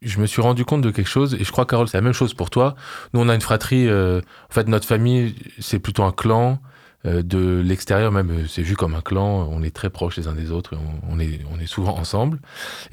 je 0.00 0.20
me 0.20 0.26
suis 0.26 0.40
rendu 0.42 0.64
compte 0.64 0.82
de 0.82 0.90
quelque 0.92 1.08
chose, 1.08 1.34
et 1.34 1.42
je 1.44 1.50
crois, 1.50 1.66
Carole, 1.66 1.88
c'est 1.88 1.96
la 1.96 2.02
même 2.02 2.12
chose 2.12 2.34
pour 2.34 2.50
toi. 2.50 2.76
Nous, 3.12 3.20
on 3.20 3.28
a 3.28 3.34
une 3.34 3.40
fratrie, 3.40 3.88
euh, 3.88 4.20
en 4.48 4.54
fait, 4.54 4.68
notre 4.68 4.86
famille, 4.86 5.34
c'est 5.58 5.78
plutôt 5.80 6.04
un 6.04 6.12
clan. 6.12 6.60
euh, 7.04 7.20
de 7.24 7.60
l'extérieur, 7.66 8.12
même, 8.12 8.30
euh, 8.30 8.46
c'est 8.46 8.62
vu 8.62 8.76
comme 8.76 8.94
un 8.94 9.00
clan. 9.00 9.48
On 9.50 9.64
est 9.64 9.74
très 9.74 9.90
proches 9.90 10.16
les 10.16 10.28
uns 10.28 10.34
des 10.34 10.52
autres, 10.52 10.74
on, 11.10 11.18
est, 11.18 11.40
on 11.52 11.58
est 11.58 11.66
souvent 11.66 11.98
ensemble. 11.98 12.38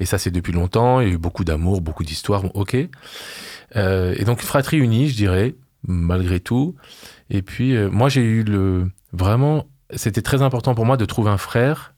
Et 0.00 0.04
ça, 0.04 0.18
c'est 0.18 0.32
depuis 0.32 0.52
longtemps. 0.52 0.98
Il 1.00 1.06
y 1.06 1.10
a 1.12 1.14
eu 1.14 1.18
beaucoup 1.18 1.44
d'amour, 1.44 1.80
beaucoup 1.80 2.02
d'histoires, 2.02 2.42
ok. 2.56 2.76
Euh, 3.76 4.14
et 4.18 4.24
donc, 4.24 4.40
fratrie 4.40 4.78
unie, 4.78 5.08
je 5.08 5.14
dirais, 5.14 5.54
malgré 5.86 6.40
tout. 6.40 6.74
Et 7.30 7.42
puis, 7.42 7.76
euh, 7.76 7.88
moi, 7.88 8.08
j'ai 8.08 8.22
eu 8.22 8.42
le. 8.42 8.90
Vraiment, 9.12 9.66
c'était 9.94 10.22
très 10.22 10.42
important 10.42 10.74
pour 10.74 10.86
moi 10.86 10.96
de 10.96 11.04
trouver 11.04 11.30
un 11.30 11.38
frère. 11.38 11.94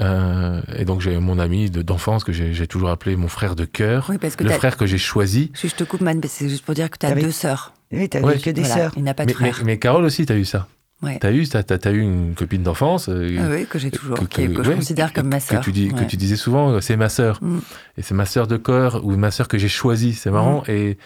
Euh, 0.00 0.60
et 0.76 0.84
donc, 0.84 1.00
j'ai 1.00 1.16
mon 1.18 1.38
ami 1.38 1.70
de- 1.70 1.82
d'enfance 1.82 2.24
que 2.24 2.32
j'ai 2.32 2.66
toujours 2.66 2.90
appelé 2.90 3.14
mon 3.16 3.28
frère 3.28 3.54
de 3.54 3.64
cœur. 3.64 4.06
Oui, 4.08 4.16
Le 4.40 4.50
frère 4.50 4.76
que 4.76 4.86
j'ai 4.86 4.98
choisi. 4.98 5.52
Si 5.54 5.68
je 5.68 5.74
te 5.74 5.84
coupe, 5.84 6.00
man, 6.00 6.20
c'est 6.26 6.48
juste 6.48 6.64
pour 6.64 6.74
dire 6.74 6.90
que 6.90 6.98
tu 6.98 7.06
as 7.06 7.10
Avec- 7.10 7.24
deux 7.24 7.30
sœurs. 7.30 7.72
Oui, 7.92 8.08
t'as 8.08 8.20
Ouais. 8.20 8.38
que 8.38 8.50
des 8.50 8.62
Voilà, 8.62 8.74
sœurs. 8.74 8.92
Il 8.96 9.04
n'a 9.04 9.14
pas 9.14 9.24
de 9.24 9.28
Mais, 9.30 9.34
frère. 9.34 9.62
mais 9.64 9.78
Carole 9.78 10.04
aussi, 10.04 10.26
t'as 10.26 10.36
eu 10.36 10.44
ça. 10.44 10.66
Ouais. 11.02 11.18
T'as 11.20 11.32
eu, 11.32 11.46
t'as, 11.46 11.62
t'as- 11.62 11.78
t'as 11.78 11.92
eu 11.92 12.00
une 12.00 12.34
copine 12.34 12.62
d'enfance. 12.62 13.08
euh, 13.08 13.36
Ah 13.38 13.48
oui, 13.50 13.66
que 13.66 13.78
j'ai 13.78 13.90
toujours, 13.90 14.18
que- 14.18 14.24
que, 14.24 14.42
que- 14.46 14.62
je 14.64 14.68
ouais, 14.70 14.74
considère 14.76 15.12
comme 15.12 15.28
ma 15.28 15.38
que 15.38 15.44
sœur. 15.44 15.60
tu, 15.60 15.70
dis, 15.70 15.88
que 15.88 16.02
tu 16.04 16.16
disais 16.16 16.36
souvent, 16.36 16.70
euh, 16.70 16.80
c'est 16.80 16.96
ma 16.96 17.08
sœur. 17.10 17.38
Mm. 17.42 17.58
Et 17.98 18.02
c'est 18.02 18.14
ma 18.14 18.24
sœur 18.26 18.46
de 18.46 18.56
cœur 18.56 19.04
ou 19.04 19.14
ma 19.16 19.30
sœur 19.30 19.46
que 19.46 19.58
j'ai 19.58 19.68
choisie. 19.68 20.14
C'est 20.14 20.30
marrant. 20.30 20.62
Et, 20.66 20.96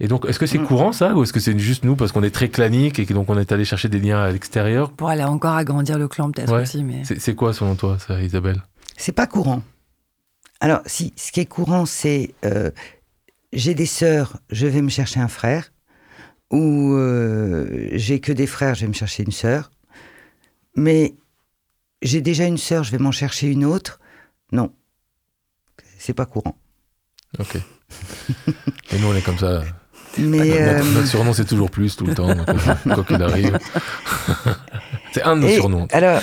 et 0.00 0.08
donc, 0.08 0.24
est-ce 0.26 0.38
que 0.38 0.46
c'est 0.46 0.58
Mm. 0.58 0.66
courant 0.66 0.92
ça 0.92 1.14
ou 1.14 1.22
est-ce 1.22 1.32
que 1.32 1.40
c'est 1.40 1.58
juste 1.58 1.84
nous 1.84 1.96
parce 1.96 2.12
qu'on 2.12 2.22
est 2.22 2.30
très 2.30 2.48
clanique 2.48 2.98
et 2.98 3.06
que 3.06 3.12
donc 3.14 3.28
on 3.30 3.38
est 3.38 3.50
allé 3.52 3.64
chercher 3.64 3.88
des 3.88 3.98
liens 3.98 4.20
à 4.22 4.30
l'extérieur? 4.30 4.92
Pour 4.92 5.08
aller 5.08 5.24
encore 5.24 5.54
agrandir 5.54 5.98
le 5.98 6.06
clan, 6.08 6.30
peut-être 6.30 6.52
Ouais. 6.52 6.62
aussi. 6.62 6.84
Mais... 6.84 7.02
c'est, 7.04 7.20
c'est 7.20 7.34
quoi 7.34 7.52
selon 7.52 7.74
toi, 7.74 7.98
ça, 7.98 8.20
Isabelle? 8.20 8.62
C'est 8.96 9.12
pas 9.12 9.26
courant. 9.26 9.62
Alors, 10.60 10.80
si, 10.86 11.12
ce 11.16 11.30
qui 11.32 11.40
est 11.40 11.46
courant, 11.46 11.86
c'est 11.86 12.34
euh, 12.44 12.70
j'ai 13.52 13.74
des 13.74 13.86
sœurs, 13.86 14.38
je 14.50 14.66
vais 14.66 14.82
me 14.82 14.88
chercher 14.88 15.20
un 15.20 15.28
frère, 15.28 15.72
ou 16.50 16.94
euh, 16.94 17.88
j'ai 17.92 18.20
que 18.20 18.32
des 18.32 18.46
frères, 18.46 18.74
je 18.74 18.82
vais 18.82 18.88
me 18.88 18.92
chercher 18.92 19.22
une 19.24 19.32
sœur. 19.32 19.70
Mais 20.76 21.14
j'ai 22.02 22.20
déjà 22.20 22.44
une 22.46 22.58
sœur, 22.58 22.84
je 22.84 22.90
vais 22.92 22.98
m'en 22.98 23.12
chercher 23.12 23.48
une 23.48 23.64
autre? 23.64 24.00
Non, 24.52 24.72
c'est 25.98 26.14
pas 26.14 26.26
courant. 26.26 26.56
Ok. 27.38 27.56
et 28.92 28.98
nous, 28.98 29.08
on 29.08 29.14
est 29.14 29.22
comme 29.22 29.38
ça. 29.38 29.62
Mais 30.18 30.38
Notre, 30.38 30.60
euh, 30.60 30.94
notre 30.94 31.06
surnom, 31.06 31.32
c'est 31.32 31.44
toujours 31.44 31.70
plus 31.70 31.96
tout 31.96 32.06
le 32.06 32.14
temps, 32.14 32.34
donc, 32.34 32.46
quoi 32.94 33.04
qu'il 33.04 33.22
arrive. 33.22 33.58
c'est 35.12 35.22
un 35.22 35.36
de 35.36 35.42
nos 35.42 35.48
Et 35.48 35.54
surnoms. 35.56 35.86
Alors, 35.92 36.20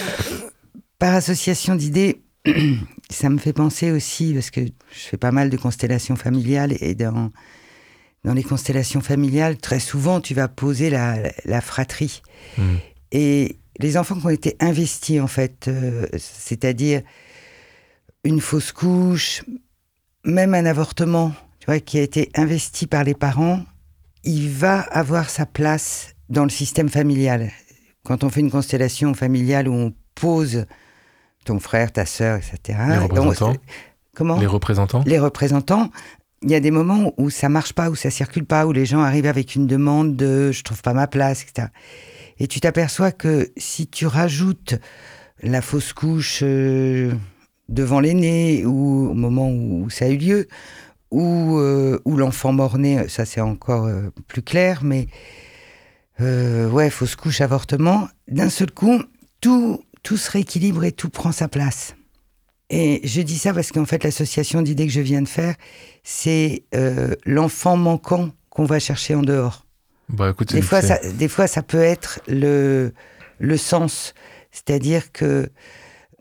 par 0.99 1.13
association 1.13 1.75
d'idées, 1.75 2.21
ça 3.09 3.29
me 3.29 3.37
fait 3.37 3.53
penser 3.53 3.91
aussi, 3.91 4.33
parce 4.33 4.51
que 4.51 4.61
je 4.61 4.99
fais 5.09 5.17
pas 5.17 5.31
mal 5.31 5.49
de 5.49 5.57
constellations 5.57 6.15
familiales, 6.15 6.73
et 6.79 6.95
dans, 6.95 7.31
dans 8.23 8.33
les 8.33 8.43
constellations 8.43 9.01
familiales, 9.01 9.57
très 9.57 9.79
souvent, 9.79 10.21
tu 10.21 10.33
vas 10.33 10.47
poser 10.47 10.89
la, 10.89 11.17
la 11.45 11.61
fratrie. 11.61 12.21
Mm. 12.57 12.75
Et 13.11 13.59
les 13.79 13.97
enfants 13.97 14.15
qui 14.15 14.25
ont 14.25 14.29
été 14.29 14.55
investis, 14.59 15.19
en 15.21 15.27
fait, 15.27 15.67
euh, 15.67 16.07
c'est-à-dire 16.17 17.01
une 18.23 18.41
fausse 18.41 18.71
couche, 18.71 19.43
même 20.23 20.53
un 20.53 20.65
avortement, 20.65 21.33
tu 21.59 21.67
vois, 21.67 21.79
qui 21.79 21.99
a 21.99 22.01
été 22.01 22.29
investi 22.35 22.87
par 22.87 23.03
les 23.03 23.13
parents, 23.13 23.63
il 24.25 24.49
va 24.49 24.79
avoir 24.81 25.29
sa 25.29 25.45
place 25.45 26.15
dans 26.29 26.43
le 26.43 26.49
système 26.49 26.89
familial. 26.89 27.51
Quand 28.03 28.23
on 28.23 28.29
fait 28.29 28.41
une 28.41 28.51
constellation 28.51 29.13
familiale 29.13 29.67
où 29.67 29.73
on 29.73 29.93
pose 30.15 30.65
ton 31.45 31.59
frère, 31.59 31.91
ta 31.91 32.05
sœur, 32.05 32.37
etc. 32.39 32.79
Les 32.89 32.97
représentants. 32.97 33.51
on- 33.51 33.57
comment 34.15 34.39
Les 34.39 34.47
représentants 34.47 35.03
les 35.05 35.19
représentants, 35.19 35.89
il 36.41 36.51
y 36.51 36.55
a 36.55 36.59
des 36.59 36.71
moments 36.71 37.13
où 37.17 37.29
ça 37.29 37.49
marche 37.49 37.73
pas, 37.73 37.89
où 37.89 37.95
ça 37.95 38.09
circule 38.09 38.45
pas, 38.45 38.65
où 38.67 38.71
les 38.71 38.85
gens 38.85 38.99
arrivent 39.01 39.25
avec 39.27 39.55
une 39.55 39.67
demande 39.67 40.15
de 40.15 40.51
je 40.51 40.63
trouve 40.63 40.81
pas 40.81 40.93
ma 40.93 41.07
place, 41.07 41.43
etc. 41.43 41.67
Et 42.39 42.47
tu 42.47 42.59
t'aperçois 42.59 43.11
que 43.11 43.51
si 43.57 43.87
tu 43.87 44.05
rajoutes 44.07 44.75
la 45.43 45.61
fausse 45.61 45.93
couche, 45.93 46.39
euh, 46.43 47.13
devant 47.69 47.99
l'aîné 47.99 48.65
ou 48.65 49.09
au 49.09 49.13
moment 49.13 49.49
où 49.49 49.89
ça 49.89 50.05
a 50.05 50.09
eu 50.09 50.17
lieu, 50.17 50.47
ou, 51.15 51.59
euh, 51.59 51.97
l'enfant 52.05 52.51
mort-né, 52.51 53.07
ça 53.07 53.23
c'est 53.23 53.39
encore 53.39 53.85
euh, 53.85 54.09
plus 54.27 54.41
clair, 54.41 54.83
mais 54.83 55.07
euh, 56.19 56.69
ouais, 56.69 56.89
fausse 56.89 57.15
couche, 57.15 57.39
avortement, 57.39 58.09
d'un 58.27 58.49
seul 58.49 58.71
coup, 58.71 59.01
tout, 59.39 59.81
tout 60.03 60.17
se 60.17 60.29
rééquilibre 60.29 60.83
et 60.83 60.91
tout 60.91 61.09
prend 61.09 61.31
sa 61.31 61.47
place. 61.47 61.95
Et 62.69 62.99
je 63.05 63.21
dis 63.21 63.37
ça 63.37 63.53
parce 63.53 63.71
qu'en 63.71 63.85
fait, 63.85 64.03
l'association 64.03 64.61
d'idées 64.61 64.87
que 64.87 64.91
je 64.91 65.01
viens 65.01 65.21
de 65.21 65.27
faire, 65.27 65.55
c'est 66.03 66.63
l'enfant 67.25 67.77
manquant 67.77 68.31
qu'on 68.49 68.65
va 68.65 68.79
chercher 68.79 69.13
en 69.13 69.21
dehors. 69.21 69.67
Bah, 70.09 70.31
écoute, 70.31 70.51
des, 70.51 70.61
fois, 70.61 70.81
ça, 70.81 70.97
des 71.13 71.27
fois, 71.27 71.47
ça 71.47 71.61
peut 71.61 71.81
être 71.81 72.21
le, 72.27 72.91
le 73.37 73.57
sens. 73.57 74.15
C'est-à-dire 74.51 75.11
que 75.11 75.47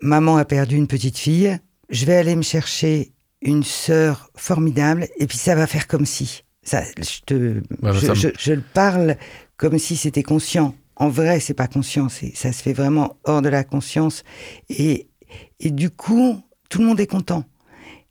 maman 0.02 0.36
a 0.36 0.44
perdu 0.44 0.76
une 0.76 0.86
petite 0.86 1.16
fille, 1.16 1.58
je 1.88 2.04
vais 2.04 2.16
aller 2.16 2.36
me 2.36 2.42
chercher 2.42 3.13
une 3.44 3.62
sœur 3.62 4.30
formidable, 4.34 5.06
et 5.18 5.26
puis 5.26 5.38
ça 5.38 5.54
va 5.54 5.66
faire 5.66 5.86
comme 5.86 6.06
si. 6.06 6.44
Ça, 6.62 6.82
je, 6.98 7.20
te, 7.26 7.62
bah, 7.80 7.92
je, 7.92 8.28
je, 8.38 8.52
le 8.52 8.62
parle 8.62 9.16
comme 9.56 9.78
si 9.78 9.96
c'était 9.96 10.22
conscient. 10.22 10.74
En 10.96 11.08
vrai, 11.08 11.40
c'est 11.40 11.54
pas 11.54 11.66
conscient, 11.66 12.08
ça 12.08 12.52
se 12.52 12.62
fait 12.62 12.72
vraiment 12.72 13.16
hors 13.24 13.42
de 13.42 13.48
la 13.48 13.64
conscience. 13.64 14.24
Et, 14.70 15.08
et 15.60 15.70
du 15.70 15.90
coup, 15.90 16.40
tout 16.68 16.80
le 16.80 16.86
monde 16.86 17.00
est 17.00 17.06
content. 17.06 17.44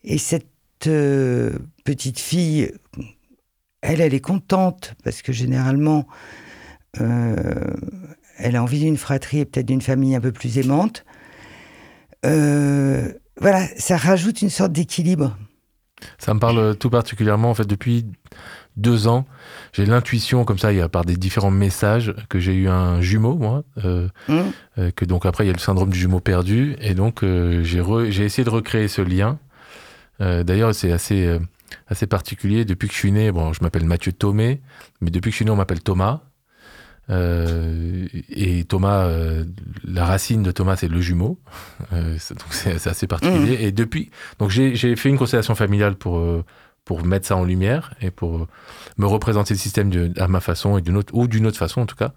Et 0.03 0.17
cette 0.17 0.47
euh, 0.87 1.57
petite 1.85 2.19
fille, 2.19 2.71
elle, 3.81 4.01
elle 4.01 4.13
est 4.13 4.19
contente 4.19 4.95
parce 5.03 5.21
que 5.21 5.31
généralement, 5.31 6.05
euh, 6.99 7.73
elle 8.37 8.55
a 8.55 8.63
envie 8.63 8.79
d'une 8.79 8.97
fratrie 8.97 9.39
et 9.39 9.45
peut-être 9.45 9.65
d'une 9.65 9.81
famille 9.81 10.15
un 10.15 10.21
peu 10.21 10.31
plus 10.31 10.57
aimante. 10.57 11.05
Euh, 12.25 13.11
voilà, 13.39 13.67
ça 13.77 13.97
rajoute 13.97 14.41
une 14.41 14.49
sorte 14.49 14.71
d'équilibre. 14.71 15.37
Ça 16.17 16.33
me 16.33 16.39
parle 16.39 16.75
tout 16.75 16.89
particulièrement, 16.89 17.49
en 17.49 17.53
fait, 17.53 17.67
depuis 17.67 18.05
deux 18.77 19.07
ans, 19.07 19.25
j'ai 19.71 19.85
l'intuition, 19.85 20.45
comme 20.45 20.57
ça, 20.57 20.71
il 20.71 20.79
y 20.79 20.81
a 20.81 20.89
par 20.89 21.05
des 21.05 21.15
différents 21.15 21.51
messages, 21.51 22.13
que 22.29 22.39
j'ai 22.39 22.53
eu 22.53 22.67
un 22.67 23.01
jumeau, 23.01 23.35
moi, 23.35 23.63
euh, 23.83 24.07
mmh. 24.27 24.39
euh, 24.79 24.91
que 24.91 25.05
donc 25.05 25.25
après, 25.25 25.43
il 25.43 25.47
y 25.47 25.49
a 25.51 25.53
le 25.53 25.59
syndrome 25.59 25.89
du 25.89 25.99
jumeau 25.99 26.19
perdu, 26.19 26.75
et 26.81 26.95
donc 26.95 27.23
euh, 27.23 27.63
j'ai 27.63 28.25
essayé 28.25 28.43
de 28.43 28.49
recréer 28.49 28.87
ce 28.87 29.01
lien. 29.01 29.39
D'ailleurs, 30.19 30.73
c'est 30.73 30.93
assez, 30.93 31.37
assez 31.89 32.07
particulier. 32.07 32.63
Depuis 32.63 32.87
que 32.87 32.93
je 32.93 32.99
suis 32.99 33.11
né, 33.11 33.29
bon, 33.29 33.51
je 33.51 33.61
m'appelle 33.61 33.83
Mathieu 33.83 34.13
Thomé, 34.13 34.61
mais 35.01 35.09
depuis 35.09 35.31
que 35.31 35.33
je 35.33 35.37
suis 35.37 35.45
né, 35.45 35.51
on 35.51 35.57
m'appelle 35.57 35.81
Thomas. 35.81 36.21
Euh, 37.09 38.07
et 38.29 38.63
Thomas, 38.63 39.05
euh, 39.05 39.43
la 39.83 40.05
racine 40.05 40.43
de 40.43 40.51
Thomas, 40.51 40.77
c'est 40.77 40.87
le 40.87 41.01
jumeau. 41.01 41.39
Euh, 41.91 42.17
donc 42.29 42.47
c'est 42.51 42.87
assez 42.87 43.07
particulier. 43.07 43.57
Mmh. 43.57 43.61
Et 43.61 43.71
depuis, 43.71 44.09
donc 44.39 44.49
j'ai 44.49 44.95
fait 44.95 45.09
une 45.09 45.17
constellation 45.17 45.55
familiale 45.55 45.95
pour 45.95 46.21
pour 46.85 47.05
mettre 47.05 47.25
ça 47.25 47.37
en 47.37 47.45
lumière 47.45 47.93
et 48.01 48.11
pour 48.11 48.47
me 48.97 49.05
représenter 49.05 49.53
le 49.53 49.59
système 49.59 49.89
de, 49.89 50.11
à 50.17 50.27
ma 50.27 50.41
façon 50.41 50.77
et 50.77 50.81
d'une 50.81 50.97
autre 50.97 51.13
ou 51.15 51.27
d'une 51.27 51.47
autre 51.47 51.57
façon 51.57 51.81
en 51.81 51.85
tout 51.85 51.95
cas. 51.95 52.11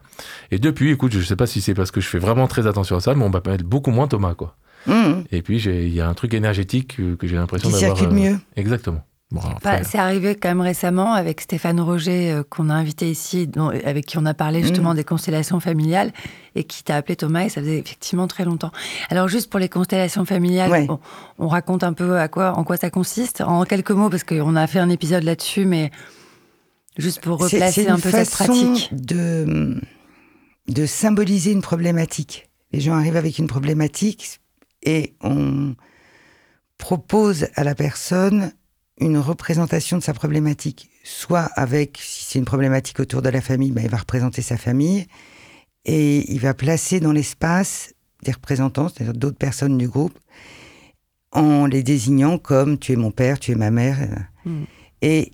Et 0.50 0.58
depuis, 0.58 0.90
écoute, 0.90 1.12
je 1.12 1.20
sais 1.20 1.36
pas 1.36 1.46
si 1.46 1.60
c'est 1.60 1.74
parce 1.74 1.92
que 1.92 2.00
je 2.00 2.08
fais 2.08 2.18
vraiment 2.18 2.48
très 2.48 2.66
attention 2.66 2.96
à 2.96 3.00
ça, 3.00 3.14
mais 3.14 3.24
on 3.24 3.30
m'appelle 3.30 3.62
beaucoup 3.62 3.92
moins 3.92 4.08
Thomas 4.08 4.34
quoi. 4.34 4.56
Mmh. 4.86 5.22
Et 5.32 5.42
puis 5.42 5.62
il 5.62 5.94
y 5.94 6.00
a 6.00 6.08
un 6.08 6.14
truc 6.14 6.34
énergétique 6.34 6.96
que, 6.96 7.26
j'ai 7.26 7.36
l'impression 7.36 7.70
d'avoir. 7.70 7.96
circule 7.96 8.16
mieux. 8.16 8.38
Exactement. 8.56 9.04
Bah, 9.32 9.82
c'est 9.82 9.98
arrivé 9.98 10.36
quand 10.36 10.48
même 10.48 10.60
récemment 10.60 11.12
avec 11.12 11.40
Stéphane 11.40 11.80
Roger 11.80 12.30
euh, 12.30 12.42
qu'on 12.48 12.70
a 12.70 12.74
invité 12.74 13.10
ici, 13.10 13.50
avec 13.84 14.06
qui 14.06 14.18
on 14.18 14.24
a 14.24 14.34
parlé 14.34 14.62
justement 14.62 14.92
mm. 14.92 14.96
des 14.96 15.04
constellations 15.04 15.58
familiales 15.58 16.12
et 16.54 16.62
qui 16.62 16.84
t'a 16.84 16.94
appelé 16.94 17.16
Thomas 17.16 17.42
et 17.42 17.48
ça 17.48 17.60
faisait 17.60 17.78
effectivement 17.78 18.28
très 18.28 18.44
longtemps. 18.44 18.70
Alors 19.10 19.26
juste 19.26 19.50
pour 19.50 19.58
les 19.58 19.68
constellations 19.68 20.24
familiales, 20.24 20.86
on, 21.38 21.48
raconte 21.48 21.82
un 21.82 21.92
peu 21.92 22.18
à 22.18 22.28
quoi, 22.28 22.56
en 22.56 22.62
quoi 22.62 22.76
ça 22.76 22.88
consiste 22.88 23.40
en 23.40 23.64
quelques 23.64 23.90
mots 23.90 24.10
parce 24.10 24.22
qu'on 24.22 24.54
a 24.54 24.66
fait 24.68 24.78
un 24.78 24.90
épisode 24.90 25.24
là-dessus, 25.24 25.64
mais 25.64 25.90
juste 26.96 27.20
pour 27.20 27.38
replacer 27.38 27.88
un 27.88 27.98
peu 27.98 28.12
cette 28.12 28.30
pratique. 28.30 28.90
De, 28.92 29.80
de 30.68 30.86
symboliser 30.86 31.50
une 31.50 31.62
problématique. 31.62 32.48
Les 32.72 32.80
gens 32.80 32.94
arrivent 32.94 33.16
avec 33.16 33.38
une 33.38 33.48
problématique 33.48 34.40
et 34.82 35.14
on 35.20 35.74
propose 36.78 37.48
à 37.56 37.64
la 37.64 37.74
personne 37.74 38.52
une 38.98 39.18
représentation 39.18 39.98
de 39.98 40.02
sa 40.02 40.14
problématique, 40.14 40.90
soit 41.04 41.50
avec, 41.54 41.98
si 42.00 42.24
c'est 42.24 42.38
une 42.38 42.44
problématique 42.44 43.00
autour 43.00 43.22
de 43.22 43.28
la 43.28 43.40
famille, 43.40 43.70
ben, 43.70 43.84
il 43.84 43.90
va 43.90 43.98
représenter 43.98 44.42
sa 44.42 44.56
famille, 44.56 45.06
et 45.84 46.32
il 46.32 46.40
va 46.40 46.54
placer 46.54 46.98
dans 47.00 47.12
l'espace 47.12 47.94
des 48.22 48.32
représentants, 48.32 48.88
c'est-à-dire 48.88 49.14
d'autres 49.14 49.36
personnes 49.36 49.76
du 49.76 49.88
groupe, 49.88 50.18
en 51.32 51.66
les 51.66 51.82
désignant 51.82 52.38
comme 52.38 52.78
tu 52.78 52.92
es 52.92 52.96
mon 52.96 53.10
père, 53.10 53.38
tu 53.38 53.52
es 53.52 53.54
ma 53.54 53.70
mère. 53.70 53.98
Et 55.02 55.32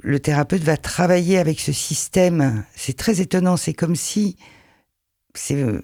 le 0.00 0.20
thérapeute 0.20 0.62
va 0.62 0.76
travailler 0.76 1.38
avec 1.38 1.58
ce 1.58 1.72
système. 1.72 2.64
C'est 2.74 2.96
très 2.96 3.20
étonnant, 3.20 3.56
c'est 3.56 3.72
comme 3.72 3.96
si, 3.96 4.36
c'est 5.34 5.64
au 5.64 5.68
euh, 5.68 5.82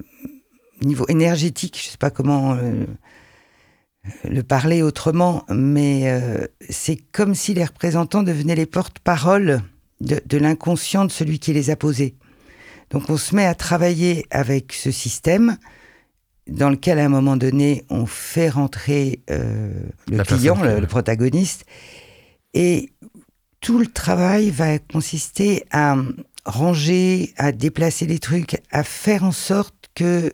niveau 0.83 1.07
énergétique, 1.09 1.79
je 1.81 1.89
ne 1.89 1.91
sais 1.93 1.99
pas 1.99 2.11
comment... 2.11 2.55
Euh, 2.55 2.85
le 4.25 4.43
parler 4.43 4.83
autrement, 4.83 5.45
mais 5.49 6.11
euh, 6.11 6.47
c'est 6.69 6.97
comme 6.97 7.35
si 7.35 7.55
les 7.55 7.65
représentants 7.65 8.23
devenaient 8.23 8.57
les 8.57 8.67
porte-paroles 8.67 9.63
de, 10.01 10.39
l'inconscient 10.39 11.05
de 11.05 11.13
celui 11.13 11.39
qui 11.39 11.53
les 11.53 11.71
a 11.71 11.77
posés. 11.77 12.17
Donc 12.91 13.09
on 13.09 13.17
se 13.17 13.35
met 13.37 13.47
à 13.47 13.55
travailler 13.55 14.27
avec 14.31 14.73
ce 14.73 14.91
système 14.91 15.57
dans 16.49 16.71
lequel 16.71 16.99
à 16.99 17.05
un 17.05 17.09
moment 17.09 17.37
donné 17.37 17.85
on 17.89 18.07
fait 18.07 18.49
rentrer 18.49 19.21
euh, 19.31 19.73
le 20.11 20.25
client, 20.25 20.61
le, 20.61 20.87
protagoniste, 20.87 21.65
et 22.53 22.91
tout 23.61 23.79
le 23.79 23.87
travail 23.87 24.51
va 24.51 24.81
consister 24.81 25.65
à 25.71 25.97
ranger, 26.45 27.33
à 27.37 27.53
déplacer 27.53 28.07
les 28.07 28.19
trucs, 28.19 28.61
à 28.73 28.83
faire 28.83 29.23
en 29.23 29.31
sorte 29.31 29.91
que 29.95 30.33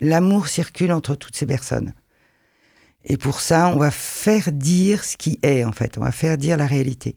l'amour 0.00 0.46
circule 0.46 0.92
entre 0.92 1.16
toutes 1.16 1.34
ces 1.34 1.46
personnes. 1.46 1.92
Et 3.08 3.16
pour 3.16 3.40
ça, 3.40 3.72
on 3.74 3.78
va 3.78 3.90
faire 3.90 4.52
dire 4.52 5.02
ce 5.02 5.16
qui 5.16 5.38
est, 5.42 5.64
en 5.64 5.72
fait. 5.72 5.98
On 5.98 6.02
va 6.02 6.12
faire 6.12 6.36
dire 6.38 6.56
la 6.56 6.66
réalité. 6.66 7.16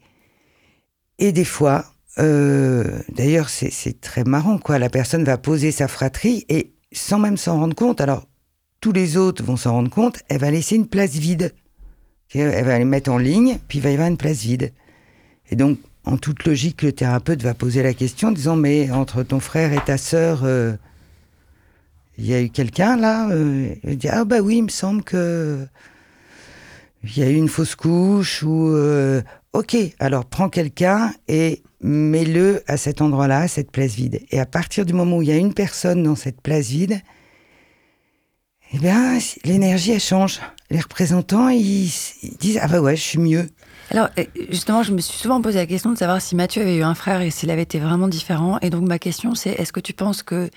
Et 1.18 1.32
des 1.32 1.44
fois, 1.44 1.84
euh, 2.18 3.00
d'ailleurs, 3.10 3.50
c'est 3.50 4.00
très 4.00 4.24
marrant, 4.24 4.58
quoi. 4.58 4.78
La 4.78 4.88
personne 4.88 5.24
va 5.24 5.36
poser 5.36 5.70
sa 5.70 5.88
fratrie 5.88 6.44
et 6.48 6.72
sans 6.92 7.18
même 7.18 7.36
s'en 7.36 7.58
rendre 7.58 7.76
compte, 7.76 8.00
alors 8.00 8.26
tous 8.80 8.92
les 8.92 9.16
autres 9.16 9.44
vont 9.44 9.56
s'en 9.56 9.72
rendre 9.72 9.90
compte, 9.90 10.20
elle 10.28 10.40
va 10.40 10.50
laisser 10.50 10.76
une 10.76 10.88
place 10.88 11.12
vide. 11.12 11.54
Elle 12.34 12.64
va 12.64 12.78
les 12.78 12.84
mettre 12.84 13.10
en 13.10 13.18
ligne, 13.18 13.58
puis 13.68 13.78
il 13.78 13.82
va 13.82 13.90
y 13.90 13.94
avoir 13.94 14.08
une 14.08 14.16
place 14.16 14.42
vide. 14.42 14.72
Et 15.50 15.56
donc, 15.56 15.78
en 16.04 16.16
toute 16.16 16.44
logique, 16.44 16.82
le 16.82 16.92
thérapeute 16.92 17.42
va 17.42 17.54
poser 17.54 17.82
la 17.82 17.94
question 17.94 18.28
en 18.28 18.32
disant 18.32 18.56
Mais 18.56 18.90
entre 18.90 19.22
ton 19.22 19.38
frère 19.38 19.72
et 19.72 19.84
ta 19.84 19.98
sœur, 19.98 20.40
euh, 20.44 20.74
il 22.18 22.26
y 22.26 22.34
a 22.34 22.42
eu 22.42 22.50
quelqu'un 22.50 22.96
là 22.96 23.28
euh, 23.30 23.74
Il 23.84 23.98
dit 23.98 24.08
Ah, 24.08 24.24
bah 24.24 24.40
oui, 24.40 24.58
il 24.58 24.64
me 24.64 24.68
semble 24.68 25.02
que. 25.02 25.66
Il 27.04 27.18
y 27.18 27.22
a 27.22 27.30
eu 27.30 27.34
une 27.34 27.48
fausse 27.48 27.74
couche 27.74 28.42
ou. 28.42 28.68
Euh, 28.68 29.22
ok, 29.52 29.76
alors 29.98 30.24
prends 30.24 30.48
quelqu'un 30.48 31.12
et 31.28 31.62
mets-le 31.80 32.62
à 32.68 32.76
cet 32.76 33.00
endroit-là, 33.00 33.40
à 33.40 33.48
cette 33.48 33.70
place 33.70 33.94
vide. 33.94 34.20
Et 34.30 34.38
à 34.38 34.46
partir 34.46 34.86
du 34.86 34.92
moment 34.92 35.16
où 35.16 35.22
il 35.22 35.28
y 35.28 35.32
a 35.32 35.36
une 35.36 35.54
personne 35.54 36.02
dans 36.02 36.14
cette 36.14 36.40
place 36.40 36.68
vide, 36.68 37.00
eh 38.74 38.78
bien, 38.78 39.18
l'énergie, 39.44 39.92
elle 39.92 40.00
change. 40.00 40.40
Les 40.70 40.80
représentants, 40.80 41.48
ils, 41.48 41.90
disent 42.38 42.58
Ah, 42.62 42.68
bah 42.68 42.80
ouais, 42.80 42.96
je 42.96 43.02
suis 43.02 43.18
mieux. 43.18 43.48
Alors, 43.90 44.08
euh, 44.18 44.24
justement, 44.48 44.82
je 44.82 44.92
me 44.92 45.00
suis 45.00 45.18
souvent 45.18 45.42
posé 45.42 45.58
la 45.58 45.66
question 45.66 45.90
de 45.90 45.98
savoir 45.98 46.22
si 46.22 46.34
Mathieu 46.34 46.62
avait 46.62 46.76
eu 46.76 46.82
un 46.82 46.94
frère 46.94 47.20
et 47.20 47.30
s'il 47.30 47.50
avait 47.50 47.62
été 47.62 47.78
vraiment 47.78 48.08
différent. 48.08 48.58
Et 48.62 48.70
donc, 48.70 48.86
ma 48.88 48.98
question, 48.98 49.34
c'est 49.34 49.50
est-ce 49.50 49.72
que 49.72 49.80
tu 49.80 49.92
penses 49.92 50.22
que 50.22 50.48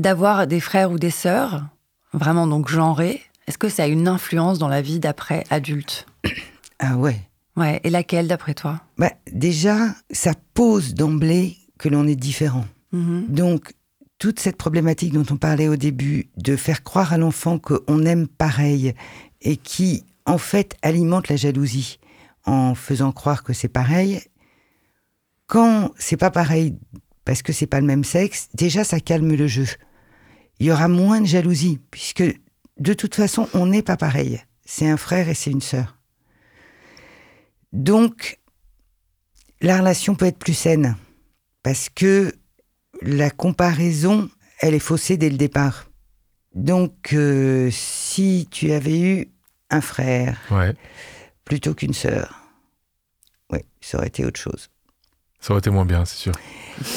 d'avoir 0.00 0.46
des 0.46 0.60
frères 0.60 0.90
ou 0.90 0.98
des 0.98 1.10
sœurs, 1.10 1.64
vraiment 2.12 2.46
donc 2.46 2.68
genrés, 2.68 3.20
est-ce 3.46 3.58
que 3.58 3.68
ça 3.68 3.84
a 3.84 3.86
une 3.86 4.08
influence 4.08 4.58
dans 4.58 4.68
la 4.68 4.82
vie 4.82 5.00
d'après 5.00 5.44
adulte 5.50 6.06
Ah 6.78 6.96
ouais. 6.96 7.20
Ouais, 7.56 7.80
et 7.84 7.90
laquelle 7.90 8.28
d'après 8.28 8.54
toi? 8.54 8.80
Bah, 8.96 9.12
Déjà, 9.30 9.88
ça 10.10 10.32
pose 10.54 10.94
d'emblée 10.94 11.58
que 11.78 11.88
l'on 11.88 12.06
est 12.06 12.16
différent. 12.16 12.64
Mm-hmm. 12.94 13.28
Donc, 13.28 13.74
toute 14.18 14.40
cette 14.40 14.56
problématique 14.56 15.12
dont 15.12 15.26
on 15.30 15.36
parlait 15.36 15.68
au 15.68 15.76
début, 15.76 16.30
de 16.36 16.56
faire 16.56 16.82
croire 16.82 17.12
à 17.12 17.18
l'enfant 17.18 17.58
qu'on 17.58 18.04
aime 18.04 18.28
pareil 18.28 18.94
et 19.42 19.56
qui, 19.56 20.04
en 20.26 20.38
fait, 20.38 20.76
alimente 20.82 21.28
la 21.28 21.36
jalousie 21.36 21.98
en 22.46 22.74
faisant 22.74 23.12
croire 23.12 23.42
que 23.42 23.52
c'est 23.52 23.68
pareil, 23.68 24.22
quand 25.46 25.90
c'est 25.98 26.16
pas 26.16 26.30
pareil 26.30 26.76
parce 27.24 27.42
que 27.42 27.52
c'est 27.52 27.66
pas 27.66 27.80
le 27.80 27.86
même 27.86 28.04
sexe, 28.04 28.48
déjà 28.54 28.84
ça 28.84 29.00
calme 29.00 29.34
le 29.34 29.46
jeu 29.46 29.66
il 30.60 30.66
y 30.66 30.70
aura 30.72 30.86
moins 30.88 31.20
de 31.20 31.26
jalousie, 31.26 31.80
puisque 31.90 32.22
de 32.78 32.92
toute 32.94 33.14
façon, 33.16 33.48
on 33.54 33.66
n'est 33.66 33.82
pas 33.82 33.96
pareil. 33.96 34.40
C'est 34.64 34.88
un 34.88 34.96
frère 34.96 35.28
et 35.28 35.34
c'est 35.34 35.50
une 35.50 35.60
sœur. 35.60 35.96
Donc, 37.72 38.38
la 39.60 39.78
relation 39.78 40.14
peut 40.14 40.26
être 40.26 40.38
plus 40.38 40.54
saine, 40.54 40.96
parce 41.62 41.88
que 41.88 42.32
la 43.02 43.30
comparaison, 43.30 44.28
elle 44.60 44.74
est 44.74 44.78
faussée 44.78 45.16
dès 45.16 45.30
le 45.30 45.36
départ. 45.36 45.90
Donc, 46.54 47.12
euh, 47.12 47.70
si 47.70 48.48
tu 48.50 48.72
avais 48.72 49.00
eu 49.00 49.28
un 49.70 49.80
frère 49.80 50.38
Ouais. 50.50 50.74
plutôt 51.44 51.74
qu'une 51.74 51.94
sœur. 51.94 52.34
Oui, 53.50 53.60
ça 53.80 53.98
aurait 53.98 54.08
été 54.08 54.24
autre 54.24 54.40
chose. 54.40 54.68
Ça 55.40 55.52
aurait 55.52 55.60
été 55.60 55.70
moins 55.70 55.84
bien, 55.86 56.04
c'est 56.04 56.16
sûr. 56.16 56.32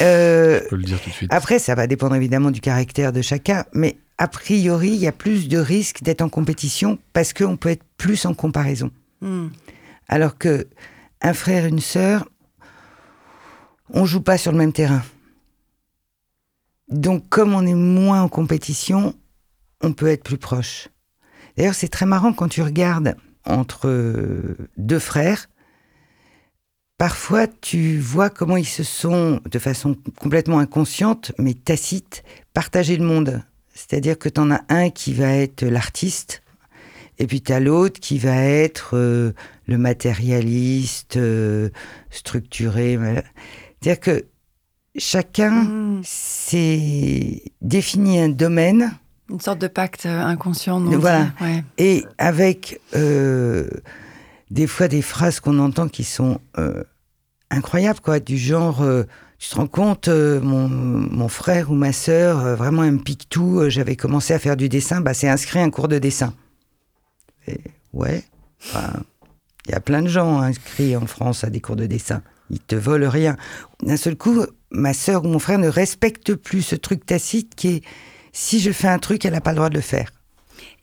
Euh, 0.00 0.60
Je 0.64 0.68
peux 0.68 0.76
le 0.76 0.82
dire 0.82 1.00
tout 1.00 1.10
de 1.10 1.14
suite. 1.14 1.32
après, 1.32 1.58
ça 1.58 1.74
va 1.74 1.86
dépendre 1.86 2.14
évidemment 2.14 2.50
du 2.50 2.60
caractère 2.60 3.12
de 3.12 3.22
chacun, 3.22 3.64
mais 3.72 3.96
a 4.18 4.28
priori, 4.28 4.88
il 4.90 4.96
y 4.96 5.06
a 5.06 5.12
plus 5.12 5.48
de 5.48 5.58
risques 5.58 6.02
d'être 6.02 6.22
en 6.22 6.28
compétition 6.28 6.98
parce 7.12 7.32
qu'on 7.32 7.56
peut 7.56 7.70
être 7.70 7.84
plus 7.96 8.26
en 8.26 8.34
comparaison. 8.34 8.90
Hmm. 9.20 9.48
Alors 10.08 10.36
que 10.38 10.66
un 11.22 11.32
frère, 11.32 11.64
une 11.64 11.80
sœur, 11.80 12.28
on 13.90 14.04
joue 14.04 14.20
pas 14.20 14.38
sur 14.38 14.52
le 14.52 14.58
même 14.58 14.72
terrain. 14.72 15.02
Donc, 16.88 17.28
comme 17.30 17.54
on 17.54 17.66
est 17.66 17.74
moins 17.74 18.22
en 18.22 18.28
compétition, 18.28 19.14
on 19.80 19.92
peut 19.94 20.08
être 20.08 20.22
plus 20.22 20.38
proche. 20.38 20.88
D'ailleurs, 21.56 21.74
c'est 21.74 21.88
très 21.88 22.06
marrant 22.06 22.32
quand 22.32 22.48
tu 22.48 22.62
regardes 22.62 23.16
entre 23.46 24.56
deux 24.76 24.98
frères. 24.98 25.48
Parfois, 26.98 27.46
tu 27.48 27.98
vois 27.98 28.30
comment 28.30 28.56
ils 28.56 28.64
se 28.66 28.84
sont, 28.84 29.40
de 29.50 29.58
façon 29.58 29.96
complètement 30.20 30.58
inconsciente, 30.60 31.32
mais 31.38 31.54
tacite, 31.54 32.22
partagé 32.52 32.96
le 32.96 33.04
monde. 33.04 33.42
C'est-à-dire 33.74 34.16
que 34.18 34.28
tu 34.28 34.40
en 34.40 34.50
as 34.52 34.62
un 34.68 34.90
qui 34.90 35.12
va 35.12 35.28
être 35.32 35.64
l'artiste, 35.64 36.42
et 37.18 37.26
puis 37.26 37.40
tu 37.42 37.52
as 37.52 37.58
l'autre 37.60 37.98
qui 38.00 38.18
va 38.18 38.36
être 38.36 38.90
euh, 38.96 39.32
le 39.66 39.76
matérialiste, 39.78 41.16
euh, 41.16 41.70
structuré. 42.10 42.96
C'est-à-dire 43.82 44.00
que 44.00 44.24
chacun 44.96 45.64
Hmm. 45.64 46.00
s'est 46.04 47.42
défini 47.60 48.20
un 48.20 48.28
domaine 48.28 48.92
Une 49.30 49.40
sorte 49.40 49.58
de 49.60 49.66
pacte 49.66 50.06
euh, 50.06 50.22
inconscient. 50.22 50.78
Voilà. 50.80 51.32
ouais. 51.40 51.64
et 51.78 52.04
avec 52.18 52.80
euh, 52.94 53.68
des 54.50 54.66
fois 54.66 54.88
des 54.88 55.02
phrases 55.02 55.40
qu'on 55.40 55.58
entend 55.58 55.88
qui 55.88 56.04
sont 56.04 56.40
euh, 56.58 56.84
incroyables, 57.50 58.00
quoi, 58.00 58.20
du 58.20 58.36
genre 58.38 58.82
euh, 58.82 59.04
tu 59.38 59.50
te 59.50 59.56
rends 59.56 59.66
compte, 59.66 60.08
euh, 60.08 60.40
mon, 60.40 60.68
mon 60.68 61.28
frère 61.28 61.70
ou 61.70 61.74
ma 61.74 61.92
sœur, 61.92 62.56
vraiment 62.56 62.82
un 62.82 62.96
pique 62.96 63.28
tout, 63.28 63.62
j'avais 63.68 63.96
commencé 63.96 64.32
à 64.34 64.38
faire 64.38 64.56
du 64.56 64.68
dessin, 64.68 65.00
bah, 65.00 65.14
c'est 65.14 65.28
inscrit 65.28 65.60
un 65.60 65.70
cours 65.70 65.88
de 65.88 65.98
dessin. 65.98 66.34
Et, 67.46 67.60
ouais, 67.92 68.22
enfin, 68.60 69.02
il 69.66 69.72
y 69.72 69.74
a 69.74 69.80
plein 69.80 70.02
de 70.02 70.08
gens 70.08 70.40
inscrits 70.40 70.96
en 70.96 71.06
France 71.06 71.44
à 71.44 71.50
des 71.50 71.60
cours 71.60 71.76
de 71.76 71.86
dessin. 71.86 72.22
Ils 72.50 72.60
te 72.60 72.76
volent 72.76 73.08
rien. 73.08 73.36
D'un 73.82 73.96
seul 73.96 74.16
coup, 74.16 74.44
ma 74.70 74.92
sœur 74.92 75.24
ou 75.24 75.28
mon 75.28 75.38
frère 75.38 75.58
ne 75.58 75.68
respecte 75.68 76.34
plus 76.34 76.62
ce 76.62 76.76
truc 76.76 77.06
tacite 77.06 77.54
qui 77.54 77.68
est 77.68 77.82
si 78.32 78.60
je 78.60 78.72
fais 78.72 78.88
un 78.88 78.98
truc, 78.98 79.24
elle 79.24 79.32
n'a 79.32 79.40
pas 79.40 79.52
le 79.52 79.56
droit 79.56 79.70
de 79.70 79.76
le 79.76 79.80
faire. 79.80 80.10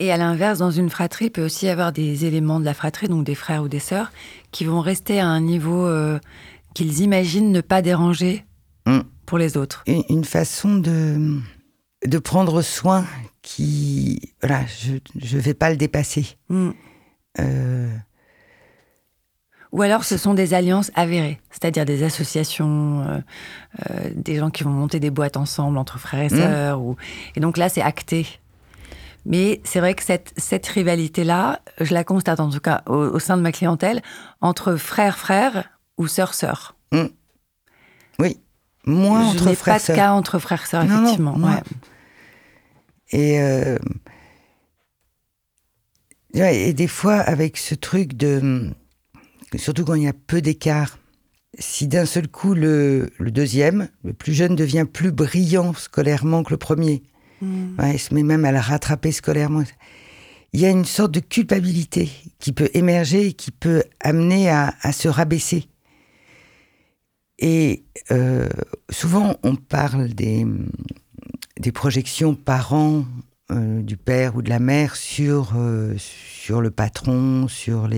Et 0.02 0.12
à 0.12 0.18
l'inverse, 0.18 0.58
dans 0.58 0.72
une 0.72 0.90
fratrie, 0.90 1.26
il 1.26 1.30
peut 1.30 1.46
aussi 1.46 1.68
y 1.68 1.70
avoir 1.70 1.92
des 1.92 2.26
éléments 2.26 2.60
de 2.60 2.66
la 2.66 2.74
fratrie, 2.74 3.08
donc 3.08 3.24
des 3.24 3.36
frères 3.36 3.62
ou 3.62 3.68
des 3.68 3.80
sœurs, 3.80 4.12
qui 4.52 4.66
vont 4.66 4.82
rester 4.82 5.20
à 5.20 5.28
un 5.28 5.40
niveau 5.42 5.86
euh, 5.86 6.18
qu'ils 6.74 7.02
imaginent 7.02 7.52
ne 7.52 7.62
pas 7.62 7.82
déranger 7.84 8.44
Mm. 8.88 9.02
pour 9.28 9.38
les 9.38 9.58
autres. 9.58 9.84
une, 9.86 10.02
une 10.10 10.24
façon 10.26 10.76
de, 10.78 11.38
de 12.04 12.18
prendre 12.18 12.64
soin 12.64 13.06
qui. 13.44 14.34
Voilà, 14.42 14.62
je 14.80 14.94
ne 15.36 15.40
vais 15.40 15.54
pas 15.54 15.70
le 15.70 15.78
dépasser. 15.78 16.26
Hmm. 16.50 16.72
Euh, 17.40 17.88
Ou 19.72 19.84
alors 19.84 20.04
ce 20.04 20.18
sont 20.18 20.34
des 20.34 20.56
alliances 20.56 20.90
avérées, 20.96 21.40
c'est-à-dire 21.52 21.86
des 21.86 22.02
associations, 22.02 23.02
euh, 23.08 23.20
euh, 23.92 24.10
des 24.16 24.38
gens 24.38 24.50
qui 24.50 24.64
vont 24.64 24.72
monter 24.72 25.00
des 25.00 25.12
boîtes 25.12 25.38
ensemble 25.38 25.78
entre 25.78 26.00
frères 26.00 26.24
et 26.24 26.34
Mm. 26.34 26.38
sœurs. 26.40 26.82
Ou... 26.82 26.96
Et 27.36 27.40
donc 27.40 27.58
là, 27.58 27.70
c'est 27.70 27.84
acté. 27.84 28.26
Mais 29.26 29.62
c'est 29.64 29.80
vrai 29.80 29.94
que 29.94 30.04
cette, 30.04 30.34
cette 30.38 30.66
rivalité-là, 30.68 31.62
je 31.80 31.94
la 31.94 32.04
constate 32.04 32.40
en 32.40 32.50
tout 32.50 32.60
cas 32.60 32.84
au, 32.88 32.96
au 32.96 33.20
sein 33.20 33.38
de 33.38 33.42
ma 33.42 33.52
clientèle, 33.52 34.02
entre 34.42 34.76
frères-frères 34.76 35.70
ou 35.98 36.08
sœurs-sœurs. 36.08 36.76
oui, 38.20 38.40
moins 38.86 39.24
je 39.24 39.38
entre 39.38 39.50
n'ai 39.50 39.56
frères 39.56 39.82
pas 39.82 39.92
de 39.94 39.96
cas 39.96 40.12
entre 40.14 40.40
frères-sœurs, 40.40 40.86
non, 40.86 41.02
effectivement. 41.04 41.38
non. 41.38 41.48
ouais. 41.48 41.62
Et, 43.12 43.42
euh, 43.42 43.78
et 46.34 46.74
des 46.74 46.88
fois, 46.88 47.16
avec 47.16 47.58
ce 47.58 47.76
truc 47.76 48.14
de. 48.14 48.72
Surtout 49.56 49.84
quand 49.84 49.96
il 49.96 50.04
y 50.04 50.08
a 50.08 50.14
peu 50.14 50.42
d'écart, 50.42 50.98
si 51.60 51.88
d'un 51.88 52.06
seul 52.06 52.30
coup 52.30 52.54
le, 52.54 53.12
le 53.18 53.32
deuxième, 53.32 53.90
le 54.04 54.14
plus 54.14 54.34
jeune, 54.34 54.56
devient 54.56 54.86
plus 54.92 55.12
brillant 55.12 55.74
scolairement 55.74 56.44
que 56.44 56.52
le 56.52 56.58
premier, 56.58 57.04
Mm. 57.42 57.80
ouais, 57.80 57.96
il 57.96 58.00
se 58.00 58.14
met 58.14 58.24
même 58.24 58.46
à 58.46 58.52
la 58.52 58.62
rattraper 58.62 59.12
scolairement, 59.12 59.64
il 60.54 60.60
y 60.60 60.66
a 60.66 60.70
une 60.70 60.86
sorte 60.86 61.12
de 61.12 61.20
culpabilité 61.20 62.10
qui 62.40 62.52
peut 62.52 62.70
émerger 62.74 63.28
et 63.28 63.34
qui 63.34 63.52
peut 63.52 63.84
amener 64.02 64.50
à, 64.50 64.74
se 64.92 65.08
rabaisser. 65.08 65.68
Et 67.40 67.86
euh, 68.12 68.50
souvent, 68.90 69.38
on 69.44 69.56
parle 69.56 70.10
des, 70.10 70.46
projections 71.74 72.36
parents 72.36 73.06
euh, 73.52 73.82
du 73.82 73.96
père 73.98 74.36
ou 74.36 74.42
de 74.42 74.50
la 74.50 74.60
mère 74.60 74.96
sur, 74.96 75.54
euh, 75.56 75.96
le 76.50 76.70
patron, 76.70 77.48
sur, 77.48 77.90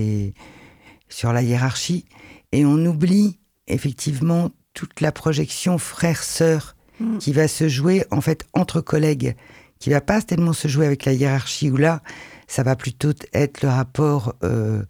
sur 1.08 1.32
la 1.32 1.42
hiérarchie. 1.42 2.04
Et 2.52 2.64
on 2.64 2.86
oublie 2.86 3.40
effectivement 3.66 4.50
toute 4.74 5.00
la 5.00 5.10
projection 5.10 5.76
frère-sœur 5.78 6.73
Mm. 7.00 7.18
qui 7.18 7.32
va 7.32 7.48
se 7.48 7.68
jouer 7.68 8.04
en 8.12 8.20
fait 8.20 8.46
entre 8.52 8.80
collègues, 8.80 9.34
qui 9.80 9.90
va 9.90 10.00
pas 10.00 10.22
tellement 10.22 10.52
se 10.52 10.68
jouer 10.68 10.86
avec 10.86 11.04
la 11.04 11.12
hiérarchie 11.12 11.70
où 11.70 11.76
là, 11.76 12.02
ça 12.46 12.62
va 12.62 12.76
plutôt 12.76 13.12
être 13.32 13.62
le 13.62 13.68
rapport 13.68 14.34
euh, 14.44 14.82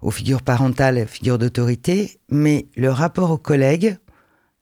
aux 0.00 0.10
figures 0.10 0.42
parentales, 0.42 1.06
figures 1.06 1.38
d'autorité, 1.38 2.18
mais 2.28 2.66
le 2.76 2.90
rapport 2.90 3.30
aux 3.30 3.38
collègues, 3.38 3.98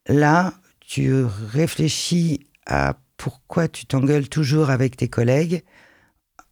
là, 0.06 0.52
tu 0.80 1.24
réfléchis 1.24 2.40
à 2.66 2.96
pourquoi 3.16 3.66
tu 3.68 3.86
t'engueules 3.86 4.28
toujours 4.28 4.68
avec 4.68 4.96
tes 4.96 5.08
collègues, 5.08 5.62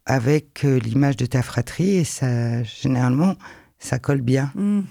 avec 0.05 0.65
euh, 0.65 0.79
l'image 0.79 1.17
de 1.17 1.27
ta 1.27 1.43
fratrie, 1.43 1.97
et 1.97 2.03
ça, 2.03 2.63
généralement, 2.63 3.35
ça 3.77 3.99
colle 3.99 4.21
bien. 4.21 4.51
Mm. 4.55 4.81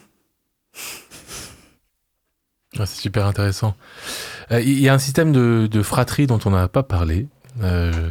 Ah, 2.77 2.85
c'est 2.85 3.01
super 3.01 3.27
intéressant. 3.27 3.75
Euh, 4.53 4.61
Il 4.61 4.79
y 4.79 4.89
a 4.89 4.95
un 4.95 4.99
système 4.99 5.33
de, 5.33 5.83
fratrie 5.83 6.27
dont 6.27 6.39
on 6.45 6.51
n'a 6.51 6.69
pas 6.69 6.83
parlé. 6.83 7.29
Euh, 7.63 8.11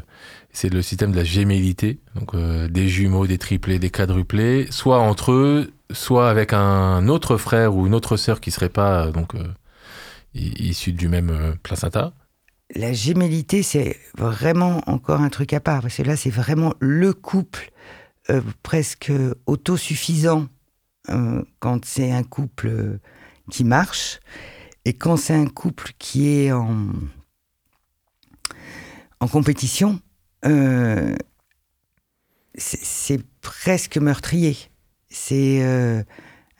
c'est 0.51 0.69
le 0.69 0.81
système 0.81 1.11
de 1.11 1.17
la 1.17 1.23
gémellité, 1.23 1.99
donc 2.15 2.33
euh, 2.33 2.67
des 2.67 2.87
jumeaux, 2.87 3.27
des 3.27 3.37
triplés, 3.37 3.77
des 3.77 3.91
quadruplés, 3.91 4.67
soit 4.71 4.99
entre 4.99 5.31
eux, 5.31 5.71
soit 5.91 6.29
avec 6.29 6.53
un 6.53 7.07
autre 7.07 7.37
frère 7.37 7.75
ou 7.75 7.85
une 7.85 7.93
autre 7.93 8.17
sœur 8.17 8.41
qui 8.41 8.49
serait 8.49 8.69
pas 8.69 9.11
donc 9.11 9.35
issu 10.33 10.91
du 10.91 11.07
même 11.07 11.55
placenta. 11.61 12.13
la 12.75 12.91
gémellité, 12.91 13.61
c'est 13.61 13.97
vraiment 14.17 14.81
encore 14.87 15.21
un 15.21 15.29
truc 15.29 15.53
à 15.53 15.59
part, 15.59 15.81
parce 15.81 15.95
que 15.95 16.03
là, 16.03 16.17
c'est 16.17 16.31
vraiment 16.31 16.73
le 16.79 17.13
couple 17.13 17.71
presque 18.63 19.11
autosuffisant 19.45 20.47
quand 21.59 21.85
c'est 21.85 22.11
un 22.11 22.23
couple 22.23 22.99
qui 23.51 23.63
marche, 23.63 24.19
et 24.85 24.93
quand 24.93 25.17
c'est 25.17 25.33
un 25.33 25.47
couple 25.47 25.91
qui 25.97 26.29
est 26.29 26.51
en, 26.51 26.87
en 29.19 29.27
compétition, 29.27 29.99
euh, 30.45 31.15
c'est 32.57 33.21
presque 33.41 33.97
meurtrier. 33.97 34.57
C'est 35.09 35.59
euh, 35.61 36.03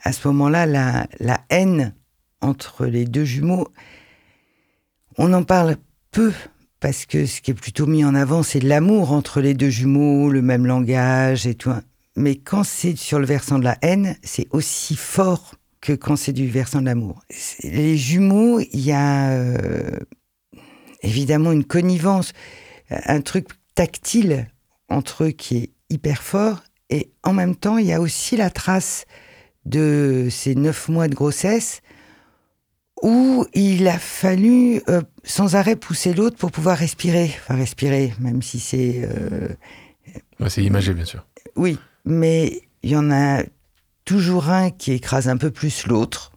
à 0.02 0.12
ce 0.12 0.28
moment-là 0.28 0.66
la, 0.66 1.08
la 1.20 1.40
haine 1.50 1.94
entre 2.40 2.86
les 2.86 3.04
deux 3.04 3.24
jumeaux. 3.24 3.68
On 5.16 5.32
en 5.32 5.42
parle 5.42 5.76
peu 6.10 6.32
parce 6.80 7.06
que 7.06 7.26
ce 7.26 7.40
qui 7.40 7.50
est 7.50 7.54
plutôt 7.54 7.86
mis 7.86 8.04
en 8.04 8.14
avant, 8.14 8.42
c'est 8.42 8.60
l'amour 8.60 9.12
entre 9.12 9.40
les 9.40 9.54
deux 9.54 9.70
jumeaux, 9.70 10.30
le 10.30 10.42
même 10.42 10.66
langage 10.66 11.46
et 11.46 11.54
tout. 11.54 11.72
Mais 12.14 12.36
quand 12.36 12.64
c'est 12.64 12.96
sur 12.96 13.18
le 13.18 13.26
versant 13.26 13.58
de 13.58 13.64
la 13.64 13.78
haine, 13.82 14.16
c'est 14.22 14.46
aussi 14.50 14.96
fort 14.96 15.54
que 15.80 15.92
quand 15.92 16.16
c'est 16.16 16.32
du 16.32 16.48
versant 16.48 16.80
de 16.80 16.86
l'amour. 16.86 17.22
Les 17.62 17.96
jumeaux, 17.96 18.60
il 18.60 18.80
y 18.80 18.92
a 18.92 19.30
euh, 19.30 19.90
évidemment 21.02 21.52
une 21.52 21.64
connivence, 21.64 22.32
un 22.90 23.20
truc 23.20 23.48
tactile 23.74 24.48
entre 24.88 25.24
eux 25.24 25.30
qui 25.30 25.56
est 25.56 25.70
hyper 25.90 26.22
fort. 26.22 26.62
Et 26.90 27.10
en 27.22 27.32
même 27.32 27.54
temps, 27.54 27.78
il 27.78 27.86
y 27.86 27.92
a 27.92 28.00
aussi 28.00 28.36
la 28.36 28.50
trace 28.50 29.04
de 29.64 30.28
ces 30.30 30.54
neuf 30.54 30.88
mois 30.88 31.08
de 31.08 31.14
grossesse 31.14 31.82
où 33.02 33.46
il 33.54 33.86
a 33.86 33.98
fallu 33.98 34.82
euh, 34.88 35.02
sans 35.22 35.54
arrêt 35.54 35.76
pousser 35.76 36.14
l'autre 36.14 36.36
pour 36.36 36.50
pouvoir 36.50 36.76
respirer. 36.78 37.30
Enfin, 37.38 37.54
respirer, 37.54 38.12
même 38.18 38.42
si 38.42 38.58
c'est... 38.58 39.02
euh, 39.04 39.48
Ouais, 40.40 40.50
c'est 40.50 40.64
imagé, 40.64 40.94
bien 40.94 41.04
sûr. 41.04 41.24
oui, 41.54 41.78
mais 42.04 42.62
il 42.82 42.90
y 42.90 42.96
en 42.96 43.10
a 43.10 43.42
toujours 44.08 44.48
un 44.48 44.70
qui 44.70 44.92
écrase 44.92 45.28
un 45.28 45.36
peu 45.36 45.50
plus 45.50 45.86
l'autre. 45.86 46.32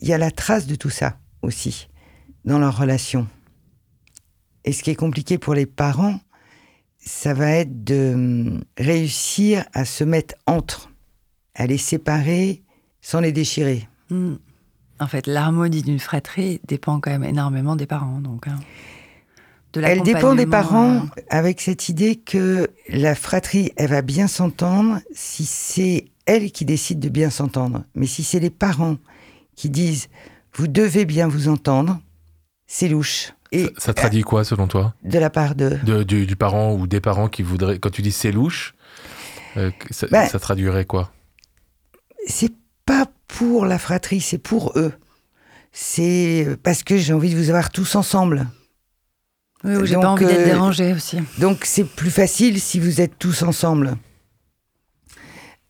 Il 0.00 0.08
y 0.08 0.12
a 0.12 0.18
la 0.18 0.32
trace 0.32 0.66
de 0.66 0.74
tout 0.74 0.90
ça 0.90 1.16
aussi 1.40 1.88
dans 2.44 2.58
leur 2.58 2.76
relation. 2.76 3.28
Et 4.64 4.72
ce 4.72 4.82
qui 4.82 4.90
est 4.90 4.96
compliqué 4.96 5.38
pour 5.38 5.54
les 5.54 5.64
parents, 5.64 6.18
ça 6.98 7.34
va 7.34 7.50
être 7.50 7.84
de 7.84 8.12
hum, 8.14 8.64
réussir 8.76 9.64
à 9.74 9.84
se 9.84 10.02
mettre 10.02 10.34
entre, 10.48 10.90
à 11.54 11.68
les 11.68 11.78
séparer 11.78 12.64
sans 13.00 13.20
les 13.20 13.30
déchirer. 13.30 13.88
Hmm. 14.10 14.34
En 14.98 15.06
fait, 15.06 15.28
l'harmonie 15.28 15.82
d'une 15.82 16.00
fratrie 16.00 16.60
dépend 16.66 16.98
quand 16.98 17.12
même 17.12 17.22
énormément 17.22 17.76
des 17.76 17.86
parents. 17.86 18.18
Donc, 18.18 18.48
hein. 18.48 18.58
Elle 19.76 20.02
dépend 20.02 20.34
des 20.34 20.46
parents 20.46 20.96
euh, 20.96 21.22
avec 21.30 21.60
cette 21.60 21.88
idée 21.88 22.16
que 22.16 22.68
la 22.88 23.14
fratrie, 23.14 23.72
elle 23.76 23.90
va 23.90 24.02
bien 24.02 24.26
s'entendre 24.26 25.00
si 25.14 25.46
c'est 25.46 26.11
elle 26.26 26.52
qui 26.52 26.64
décide 26.64 27.00
de 27.00 27.08
bien 27.08 27.30
s'entendre. 27.30 27.84
Mais 27.94 28.06
si 28.06 28.22
c'est 28.22 28.40
les 28.40 28.50
parents 28.50 28.96
qui 29.56 29.70
disent 29.70 30.08
vous 30.54 30.68
devez 30.68 31.04
bien 31.04 31.28
vous 31.28 31.48
entendre, 31.48 32.00
c'est 32.66 32.88
louche. 32.88 33.32
Et 33.52 33.70
ça, 33.76 33.92
traduit 33.92 34.22
quoi 34.22 34.44
selon 34.44 34.66
toi? 34.66 34.94
De 35.02 35.18
la 35.18 35.30
part 35.30 35.54
de... 35.54 36.02
du, 36.02 36.36
parent 36.36 36.72
ou 36.72 36.86
des 36.86 37.00
parents 37.00 37.28
qui 37.28 37.42
voudraient... 37.42 37.78
Quand 37.78 37.90
tu 37.90 38.00
dis 38.00 38.12
c'est 38.12 38.32
louche, 38.32 38.74
euh, 39.56 39.70
ben, 40.10 40.26
ça, 40.26 40.38
traduirait 40.38 40.86
quoi? 40.86 41.12
C'est 42.26 42.52
pas 42.86 43.06
pour 43.28 43.66
la 43.66 43.78
fratrie, 43.78 44.20
c'est 44.20 44.38
pour 44.38 44.72
eux. 44.76 44.92
C'est 45.70 46.56
parce 46.62 46.82
que 46.82 46.96
j'ai 46.96 47.12
envie 47.12 47.30
de 47.30 47.38
vous 47.38 47.50
avoir 47.50 47.70
tous 47.70 47.94
ensemble. 47.94 48.46
Oui, 49.64 49.74
j'ai 49.84 49.94
pas 49.94 50.10
envie 50.10 50.26
d'être 50.26 50.40
euh, 50.40 50.44
dérangé 50.44 50.92
aussi. 50.92 51.18
Donc 51.38 51.60
c'est 51.64 51.84
plus 51.84 52.10
facile 52.10 52.60
si 52.60 52.80
vous 52.80 53.00
êtes 53.00 53.18
tous 53.18 53.42
ensemble. 53.42 53.96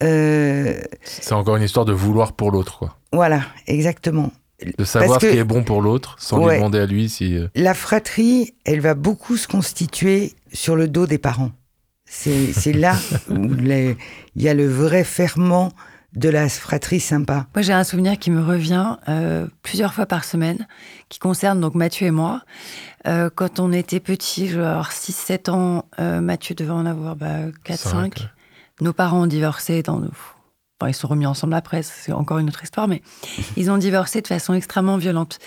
Euh, 0.03 0.81
c'est 1.03 1.33
encore 1.33 1.57
une 1.57 1.63
histoire 1.63 1.85
de 1.85 1.93
vouloir 1.93 2.33
pour 2.33 2.51
l'autre, 2.51 2.79
quoi. 2.79 2.97
Voilà, 3.13 3.43
exactement. 3.67 4.33
De 4.79 4.85
savoir 4.85 5.21
ce 5.21 5.27
qui 5.27 5.37
est 5.39 5.45
bon 5.45 5.65
pour 5.65 5.83
l'autre, 5.83 6.17
sans 6.19 6.47
lui 6.47 6.57
demander 6.57 6.79
à 6.79 6.87
lui 6.87 7.09
si. 7.09 7.37
Euh, 7.37 7.49
La 7.55 7.75
fratrie, 7.75 8.55
elle 8.65 8.81
va 8.81 8.95
beaucoup 8.95 9.37
se 9.37 9.49
constituer 9.49 10.35
sur 10.53 10.77
le 10.77 10.89
dos 10.89 11.07
des 11.07 11.19
parents. 11.19 11.51
C'est 12.05 12.73
là 12.73 12.95
où 13.31 13.49
il 13.65 13.97
y 14.37 14.49
a 14.49 14.55
le 14.55 14.69
vrai 14.69 15.03
ferment 15.03 15.73
de 16.15 16.29
la 16.29 16.49
fratrie 16.49 17.01
sympa. 17.01 17.47
Moi, 17.55 17.63
j'ai 17.63 17.73
un 17.73 17.85
souvenir 17.85 18.19
qui 18.19 18.31
me 18.31 18.45
revient 18.45 18.99
euh, 19.09 19.47
plusieurs 19.63 19.95
fois 19.95 20.05
par 20.05 20.25
semaine, 20.25 20.69
qui 21.09 21.19
concerne 21.19 21.61
donc 21.61 21.75
Mathieu 21.75 22.07
et 22.09 22.11
moi. 22.11 22.43
Euh, 23.07 23.31
quand 23.35 23.59
on 23.61 23.73
était 23.73 23.99
petits, 23.99 24.49
genre 24.49 24.91
6-7 24.91 25.51
ans, 25.51 25.87
Mathieu 25.99 26.55
devait 26.55 26.71
en 26.71 26.87
avoir 26.87 27.17
bah, 27.17 27.47
4-5. 27.67 28.29
Nos 28.83 28.93
parents 28.93 29.23
ont 29.23 29.27
divorcé 29.29 29.81
dans, 29.85 30.03
ils 30.89 30.95
sont 30.95 31.07
remis 31.07 31.25
ensemble 31.25 31.55
après, 31.55 31.85
c'est 31.85 32.11
encore 32.11 32.39
une 32.39 32.49
autre 32.49 32.65
histoire, 32.65 32.89
mais 32.89 33.01
ils 33.57 33.71
ont 33.71 33.79
divorcé 33.79 34.21
de 34.21 34.27
façon 34.27 34.55
extrêmement 34.55 34.97
violente. 34.97 35.39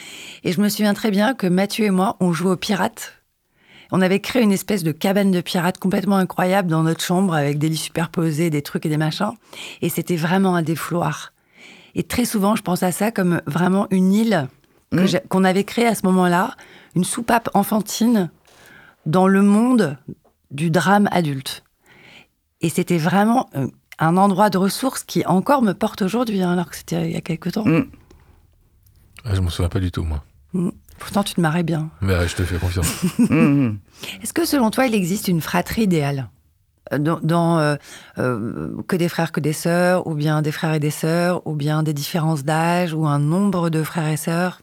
Et 0.46 0.54
je 0.54 0.62
me 0.62 0.70
souviens 0.70 0.94
très 0.94 1.12
bien 1.12 1.34
que 1.34 1.46
Mathieu 1.46 1.84
et 1.84 1.92
moi, 1.92 2.16
on 2.22 2.32
jouait 2.32 2.52
aux 2.52 2.56
pirates. 2.56 3.22
On 3.92 4.00
avait 4.00 4.22
créé 4.22 4.42
une 4.42 4.54
espèce 4.54 4.84
de 4.84 4.94
cabane 4.94 5.32
de 5.32 5.42
pirates 5.42 5.80
complètement 5.80 6.16
incroyable 6.16 6.70
dans 6.70 6.84
notre 6.84 7.04
chambre 7.04 7.34
avec 7.34 7.60
des 7.60 7.68
lits 7.68 7.76
superposés, 7.76 8.50
des 8.50 8.62
trucs 8.62 8.86
et 8.86 8.90
des 8.90 8.96
machins. 8.96 9.34
Et 9.82 9.90
c'était 9.90 10.16
vraiment 10.16 10.56
un 10.56 10.62
défouloir. 10.62 11.34
Et 11.94 12.04
très 12.04 12.24
souvent, 12.24 12.56
je 12.56 12.62
pense 12.62 12.84
à 12.84 12.94
ça 12.94 13.12
comme 13.12 13.42
vraiment 13.48 13.88
une 13.92 14.14
île 14.14 14.48
mmh. 14.94 15.06
qu'on 15.28 15.44
avait 15.44 15.66
créée 15.66 15.88
à 15.88 15.96
ce 15.96 16.06
moment-là, 16.06 16.56
une 16.96 17.04
soupape 17.04 17.50
enfantine 17.54 18.32
dans 19.06 19.28
le 19.28 19.42
monde 19.42 19.98
du 20.52 20.70
drame 20.72 21.10
adulte. 21.12 21.64
Et 22.62 22.70
c'était 22.70 22.97
vraiment 22.97 23.49
euh, 23.56 23.68
un 23.99 24.18
endroit 24.18 24.49
de 24.49 24.58
ressources 24.58 25.03
qui 25.03 25.26
encore 25.26 25.62
me 25.62 25.74
porte 25.74 26.01
aujourd'hui, 26.01 26.41
hein, 26.41 26.53
alors 26.53 26.70
que 26.70 26.76
c'était 26.76 27.10
il 27.10 27.14
y 27.14 27.18
a 27.18 27.22
quelques 27.22 27.51
temps. 27.53 27.66
Je 27.66 27.72
mm. 27.72 27.91
ne 29.26 29.36
je 29.36 29.41
me 29.41 29.49
souviens 29.49 29.70
pas 29.70 29.80
du 29.80 29.91
tout, 29.91 30.03
moi. 30.03 30.24
Mm. 30.53 30.70
Pourtant, 30.97 31.24
tu 31.24 31.34
te 31.34 31.41
marrais 31.41 31.64
bien. 31.64 31.89
Mais 32.01 32.28
je 32.28 32.36
te 32.36 32.43
fais 32.43 32.58
confiance. 32.58 32.88
Mm. 33.18 33.78
Est-ce 34.22 34.34
que 34.34 34.45
selon 34.45 34.72
toi, 34.72 34.86
il 34.88 34.93
existe 34.93 35.28
une 35.28 35.41
fratrie 35.41 35.84
idéale? 35.84 36.30
Euh, 36.93 36.97
dans, 36.99 37.60
euh, 37.60 37.76
euh, 38.20 38.82
que 38.88 38.95
des 38.95 39.10
frères 39.10 39.32
que 39.32 39.39
des 39.39 39.53
sœurs, 39.53 40.08
ou 40.08 40.14
bien 40.14 40.41
des 40.41 40.51
frères 40.51 40.74
et 40.74 40.80
des 40.80 40.91
sœurs, 40.91 41.45
ou 41.47 41.56
bien 41.56 41.84
des 41.84 41.93
différences 41.93 42.43
d'âge, 42.43 42.93
ou 42.93 43.08
un 43.08 43.20
nombre 43.20 43.70
de 43.70 43.84
frères 43.84 44.08
et 44.08 44.18
sœurs? 44.18 44.62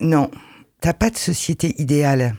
Non, 0.00 0.30
t'as 0.80 0.92
pas 0.92 1.10
de 1.10 1.16
société 1.16 1.80
idéale. 1.80 2.36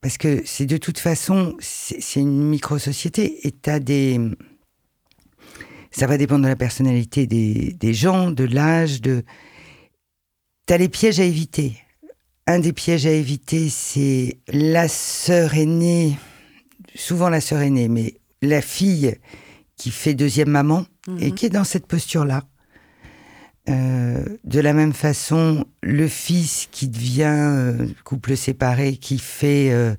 Parce 0.00 0.16
que 0.16 0.42
c'est 0.46 0.66
de 0.66 0.78
toute 0.78 0.98
façon, 0.98 1.56
c'est 1.60 2.20
une 2.20 2.42
micro-société 2.48 3.46
et 3.46 3.52
t'as 3.52 3.80
des. 3.80 4.18
Ça 5.90 6.06
va 6.06 6.16
dépendre 6.16 6.44
de 6.44 6.48
la 6.48 6.56
personnalité 6.56 7.26
des, 7.26 7.72
des 7.74 7.92
gens, 7.92 8.30
de 8.30 8.44
l'âge, 8.44 9.02
de. 9.02 9.24
T'as 10.66 10.78
les 10.78 10.88
pièges 10.88 11.20
à 11.20 11.24
éviter. 11.24 11.76
Un 12.46 12.60
des 12.60 12.72
pièges 12.72 13.06
à 13.06 13.10
éviter, 13.10 13.68
c'est 13.68 14.38
la 14.48 14.88
sœur 14.88 15.54
aînée, 15.54 16.16
souvent 16.94 17.28
la 17.28 17.40
sœur 17.40 17.60
aînée, 17.60 17.88
mais 17.88 18.14
la 18.40 18.62
fille 18.62 19.16
qui 19.76 19.90
fait 19.90 20.14
deuxième 20.14 20.50
maman 20.50 20.86
et 21.18 21.30
mhm. 21.30 21.34
qui 21.34 21.46
est 21.46 21.50
dans 21.50 21.64
cette 21.64 21.86
posture-là. 21.86 22.44
Euh, 23.70 24.24
de 24.44 24.60
la 24.60 24.72
même 24.72 24.92
façon, 24.92 25.64
le 25.82 26.08
fils 26.08 26.68
qui 26.70 26.88
devient 26.88 27.24
euh, 27.26 27.86
couple 28.04 28.36
séparé, 28.36 28.96
qui 28.96 29.18
fait 29.18 29.70
euh, 29.70 29.94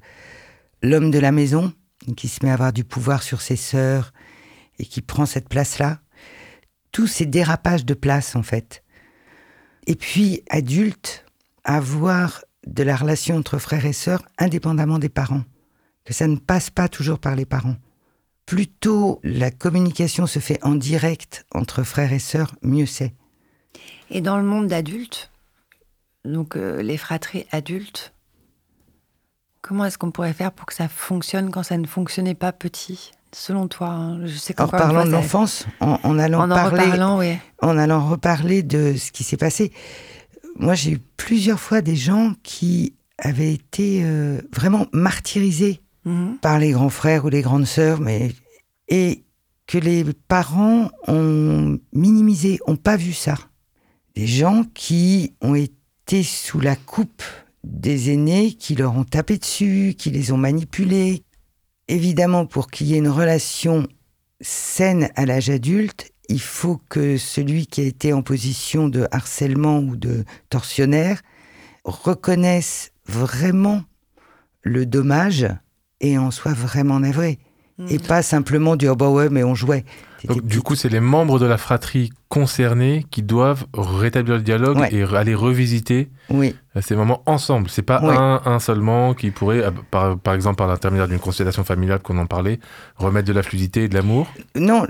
l'homme 0.82 1.10
de 1.10 1.20
la 1.20 1.32
maison, 1.32 1.74
qui 2.18 2.28
se 2.28 2.44
met 2.44 2.52
à 2.52 2.56
avoir 2.56 2.74
du 2.74 2.84
pouvoir 2.84 3.24
sur 3.24 3.42
ses 3.42 3.56
sœurs 3.56 4.12
et 4.78 4.86
qui 4.86 5.02
prend 5.02 5.26
cette 5.26 5.48
place-là, 5.48 6.00
tous 6.92 7.08
ces 7.08 7.26
dérapages 7.26 7.86
de 7.86 7.94
place 7.94 8.36
en 8.36 8.44
fait. 8.44 8.84
Et 9.88 9.96
puis, 9.96 10.44
adulte, 10.50 11.26
avoir 11.64 12.44
de 12.68 12.84
la 12.84 12.96
relation 12.96 13.38
entre 13.38 13.58
frères 13.58 13.86
et 13.86 13.94
sœurs 13.94 14.24
indépendamment 14.38 15.00
des 15.00 15.10
parents, 15.10 15.44
que 16.04 16.14
ça 16.14 16.28
ne 16.28 16.36
passe 16.36 16.70
pas 16.70 16.90
toujours 16.90 17.20
par 17.20 17.36
les 17.36 17.46
parents. 17.46 17.78
Plutôt 18.46 19.20
la 19.24 19.50
communication 19.50 20.28
se 20.28 20.40
fait 20.40 20.60
en 20.62 20.76
direct 20.76 21.46
entre 21.54 21.84
frères 21.84 22.12
et 22.12 22.20
sœurs, 22.20 22.54
mieux 22.64 22.86
c'est. 22.86 23.14
Et 24.14 24.20
dans 24.20 24.38
le 24.38 24.44
monde 24.44 24.68
d'adultes, 24.68 25.32
donc 26.26 26.58
euh, 26.58 26.82
les 26.82 26.98
fratries 26.98 27.46
adultes, 27.52 28.14
comment 29.62 29.86
est-ce 29.86 29.98
qu'on 29.98 30.12
pourrait 30.12 30.34
faire 30.34 30.52
pour 30.52 30.66
que 30.66 30.74
ça 30.74 30.90
fonctionne 30.90 31.50
quand 31.50 31.64
ça 31.64 31.78
ne 31.78 31.88
fonctionnait 31.88 32.36
pas 32.36 32.52
petit 32.52 33.12
Selon 33.34 33.70
toi, 33.70 33.88
hein? 33.88 34.26
je 34.26 34.36
sais 34.36 34.60
en 34.60 34.68
parlant 34.68 35.06
de 35.06 35.12
l'enfance, 35.12 35.66
en, 35.80 36.20
allant 36.20 36.50
parler, 36.50 37.40
en 37.62 37.78
allant 37.78 38.06
reparler 38.06 38.62
de 38.62 38.96
ce 38.98 39.14
qui 39.14 39.24
s'est 39.24 39.38
passé. 39.38 39.72
Moi, 40.60 40.76
j'ai 40.76 40.92
eu 40.92 41.00
plusieurs 41.16 41.62
fois 41.62 41.80
des 41.80 41.96
gens 41.96 42.34
qui 42.44 42.94
avaient 43.18 43.54
été 43.54 44.04
euh, 44.04 44.42
vraiment 44.54 44.88
martyrisés 44.92 45.80
mhm. 46.04 46.40
par 46.42 46.60
les 46.60 46.72
grands 46.72 46.90
frères 46.90 47.24
ou 47.24 47.30
les 47.30 47.42
grandes 47.42 47.66
sœurs, 47.66 48.02
mais 48.02 48.34
et 48.90 49.24
que 49.66 49.78
les 49.78 50.04
parents 50.28 50.92
ont 51.08 51.80
minimisé, 51.94 52.60
ont 52.68 52.76
pas 52.76 52.98
vu 52.98 53.14
ça 53.14 53.36
des 54.16 54.28
gens 54.28 54.64
qui 54.74 55.34
ont 55.42 55.56
été 55.56 56.24
sous 56.24 56.60
la 56.60 56.76
coupe 56.76 57.24
des 57.64 58.12
aînés, 58.12 58.54
qui 58.54 58.76
leur 58.76 58.96
ont 58.96 59.04
tapé 59.04 59.38
dessus, 59.38 59.96
qui 59.98 60.10
les 60.10 60.32
ont 60.32 60.38
manipulés. 60.38 61.24
Évidemment, 61.88 62.46
pour 62.46 62.70
qu'il 62.70 62.88
y 62.88 62.96
ait 62.96 63.00
une 63.00 63.10
relation 63.10 63.88
saine 64.40 65.10
à 65.16 65.26
l'âge 65.26 65.50
adulte, 65.50 66.12
il 66.30 66.42
faut 66.42 66.80
que 66.90 67.18
celui 67.18 67.68
qui 67.68 67.82
a 67.82 67.86
été 67.86 68.14
en 68.14 68.22
position 68.22 68.88
de 68.88 69.08
harcèlement 69.12 69.80
ou 69.80 69.96
de 69.96 70.24
tortionnaire 70.50 71.22
reconnaisse 71.84 72.92
vraiment 73.06 73.84
le 74.62 74.86
dommage 74.86 75.48
et 76.00 76.18
en 76.18 76.32
soit 76.32 76.54
vraiment 76.54 77.00
navré. 77.00 77.40
Et 77.90 77.98
mm. 77.98 78.02
pas 78.02 78.22
simplement 78.22 78.76
dire, 78.76 78.94
oh 78.94 78.96
bah 78.96 79.10
ouais, 79.10 79.30
mais 79.30 79.44
on 79.44 79.56
jouait. 79.56 79.86
Donc, 80.26 80.46
du 80.46 80.62
coup, 80.62 80.76
c'est 80.76 80.90
les 80.90 81.00
membres 81.00 81.40
de 81.40 81.46
la 81.46 81.58
fratrie 81.58 82.12
concernés 82.30 83.06
qui 83.10 83.24
doivent 83.24 83.66
rétablir 83.74 84.36
le 84.36 84.42
dialogue 84.42 84.88
et 84.92 85.04
aller 85.04 85.36
revisiter 85.36 86.10
oui. 86.30 86.56
Euh, 86.76 86.82
ces 86.82 86.96
moments 86.96 87.24
ensemble. 87.26 87.70
C'est 87.70 87.82
pas 87.82 88.00
un, 88.00 88.42
un, 88.46 88.60
seulement 88.60 89.14
qui 89.14 89.32
pourrait, 89.32 89.64
euh, 89.64 89.72
par, 89.90 90.18
par 90.18 90.34
exemple, 90.34 90.58
par 90.58 90.68
l'intermédiaire 90.68 91.08
d'une 91.08 91.20
constellation 91.20 91.64
familiale 91.64 92.00
qu'on 92.00 92.18
en 92.18 92.28
parlait, 92.28 92.60
remettre 92.98 93.28
de 93.28 93.34
la 93.34 93.44
fluidité 93.44 93.84
et 93.84 93.88
de 93.88 93.96
l'amour. 93.96 94.28
Non, 94.56 94.86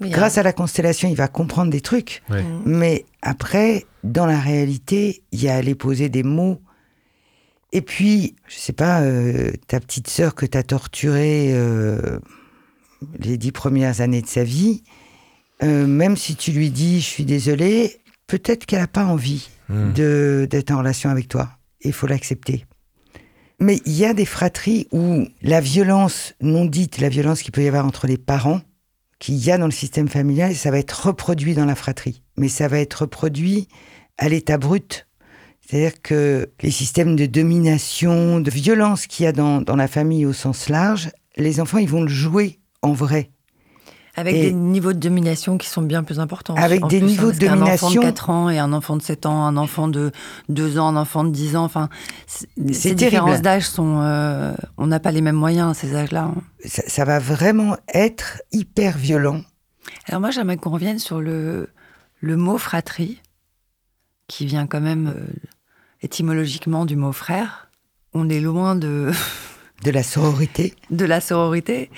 grâce 0.00 0.38
à 0.38 0.42
la 0.42 0.52
constellation, 0.52 1.08
il 1.08 1.16
va 1.16 1.28
comprendre 1.28 1.70
des 1.70 1.80
trucs. 1.80 2.22
Mais 2.64 3.06
après, 3.22 3.86
dans 4.04 4.26
la 4.26 4.38
réalité, 4.38 5.22
il 5.32 5.42
y 5.42 5.48
a 5.48 5.54
à 5.54 5.56
aller 5.56 5.74
poser 5.74 6.08
des 6.08 6.22
mots. 6.22 6.60
Et 7.74 7.82
puis, 7.82 8.36
je 8.48 8.56
sais 8.56 8.72
pas, 8.72 9.02
euh, 9.02 9.50
ta 9.66 9.80
petite 9.80 10.08
sœur 10.08 10.34
que 10.34 10.46
tu 10.46 10.56
as 10.56 10.62
torturée 10.62 11.52
les 13.18 13.36
dix 13.36 13.52
premières 13.52 14.00
années 14.00 14.22
de 14.22 14.26
sa 14.26 14.44
vie, 14.44 14.82
euh, 15.62 15.86
même 15.86 16.16
si 16.16 16.36
tu 16.36 16.52
lui 16.52 16.70
dis 16.70 17.00
je 17.00 17.06
suis 17.06 17.24
désolé, 17.24 17.96
peut-être 18.26 18.66
qu'elle 18.66 18.80
n'a 18.80 18.86
pas 18.86 19.04
envie 19.04 19.48
hmm. 19.68 19.92
d'être 19.92 20.70
en 20.70 20.78
relation 20.78 21.10
avec 21.10 21.28
toi. 21.28 21.50
Il 21.82 21.92
faut 21.92 22.06
l'accepter. 22.06 22.64
Mais 23.60 23.80
il 23.86 23.92
y 23.92 24.04
a 24.04 24.14
des 24.14 24.24
fratries 24.24 24.88
où 24.90 25.26
la 25.42 25.60
violence 25.60 26.34
non 26.40 26.64
dite, 26.64 26.98
la 26.98 27.08
violence 27.08 27.42
qu'il 27.42 27.52
peut 27.52 27.62
y 27.62 27.68
avoir 27.68 27.86
entre 27.86 28.06
les 28.06 28.18
parents, 28.18 28.60
qu'il 29.20 29.36
y 29.36 29.50
a 29.50 29.58
dans 29.58 29.66
le 29.66 29.72
système 29.72 30.08
familial, 30.08 30.54
ça 30.54 30.70
va 30.70 30.78
être 30.78 31.06
reproduit 31.06 31.54
dans 31.54 31.64
la 31.64 31.74
fratrie. 31.74 32.22
Mais 32.36 32.48
ça 32.48 32.68
va 32.68 32.80
être 32.80 33.02
reproduit 33.02 33.68
à 34.18 34.28
l'état 34.28 34.58
brut. 34.58 35.06
C'est-à-dire 35.66 36.02
que 36.02 36.50
les 36.60 36.70
systèmes 36.70 37.16
de 37.16 37.26
domination, 37.26 38.40
de 38.40 38.50
violence 38.50 39.06
qu'il 39.06 39.24
y 39.24 39.26
a 39.26 39.32
dans, 39.32 39.60
dans 39.62 39.76
la 39.76 39.88
famille 39.88 40.26
au 40.26 40.32
sens 40.32 40.68
large, 40.68 41.10
les 41.36 41.60
enfants, 41.60 41.78
ils 41.78 41.88
vont 41.88 42.02
le 42.02 42.08
jouer 42.08 42.60
en 42.82 42.92
vrai. 42.92 43.30
Avec 44.16 44.34
des 44.34 44.52
niveaux 44.52 44.92
de 44.92 44.98
domination 45.00 45.58
qui 45.58 45.68
sont 45.68 45.82
bien 45.82 46.04
plus 46.04 46.20
importants. 46.20 46.54
Avec 46.54 46.86
des 46.86 47.00
niveaux 47.00 47.32
de 47.32 47.38
domination. 47.38 47.88
Un 47.88 47.90
enfant 47.90 48.00
de 48.00 48.00
4 48.00 48.30
ans 48.30 48.48
et 48.48 48.58
un 48.60 48.72
enfant 48.72 48.96
de 48.96 49.02
7 49.02 49.26
ans, 49.26 49.44
un 49.44 49.56
enfant 49.56 49.88
de 49.88 50.12
2 50.50 50.78
ans, 50.78 50.86
un 50.88 50.96
enfant 50.96 51.24
de 51.24 51.30
10 51.30 51.56
ans. 51.56 51.64
Enfin, 51.64 51.88
ces 52.26 52.94
différences 52.94 53.42
d'âge 53.42 53.64
sont. 53.64 54.00
Euh, 54.02 54.54
on 54.78 54.86
n'a 54.86 55.00
pas 55.00 55.10
les 55.10 55.20
mêmes 55.20 55.34
moyens 55.34 55.70
à 55.70 55.74
ces 55.74 55.96
âges-là. 55.96 56.30
Hein. 56.36 56.42
Ça, 56.64 57.04
va 57.04 57.18
vraiment 57.18 57.76
être 57.92 58.40
hyper 58.52 58.96
violent. 58.96 59.40
Alors, 60.06 60.20
moi, 60.20 60.30
j'aimerais 60.30 60.58
qu'on 60.58 60.70
revienne 60.70 61.00
sur 61.00 61.20
le, 61.20 61.70
le 62.20 62.36
mot 62.36 62.56
fratrie, 62.56 63.20
qui 64.28 64.46
vient 64.46 64.66
quand 64.66 64.80
même 64.80 65.14
euh, 65.16 65.26
étymologiquement 66.02 66.86
du 66.86 66.96
mot 66.96 67.12
frère. 67.12 67.68
On 68.12 68.28
est 68.28 68.40
loin 68.40 68.74
de. 68.74 69.10
de 69.84 69.90
la 69.90 70.02
sororité. 70.02 70.74
De 70.90 71.04
la 71.04 71.20
sororité. 71.20 71.90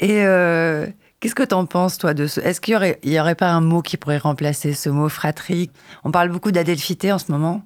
et. 0.00 0.24
Euh, 0.24 0.86
Qu'est-ce 1.20 1.34
que 1.34 1.42
tu 1.42 1.54
en 1.54 1.64
penses, 1.64 1.96
toi, 1.96 2.12
de 2.12 2.26
ce... 2.26 2.38
Est-ce 2.38 2.60
qu'il 2.60 2.74
n'y 3.02 3.18
aurait, 3.18 3.34
pas 3.34 3.50
un 3.50 3.62
mot 3.62 3.80
qui 3.80 3.96
pourrait 3.96 4.18
remplacer 4.18 4.74
ce 4.74 4.90
mot 4.90 5.08
fratrie? 5.08 5.70
On 6.04 6.10
parle 6.10 6.28
beaucoup 6.28 6.50
d'adelphité 6.50 7.12
en 7.12 7.18
ce 7.18 7.32
moment. 7.32 7.62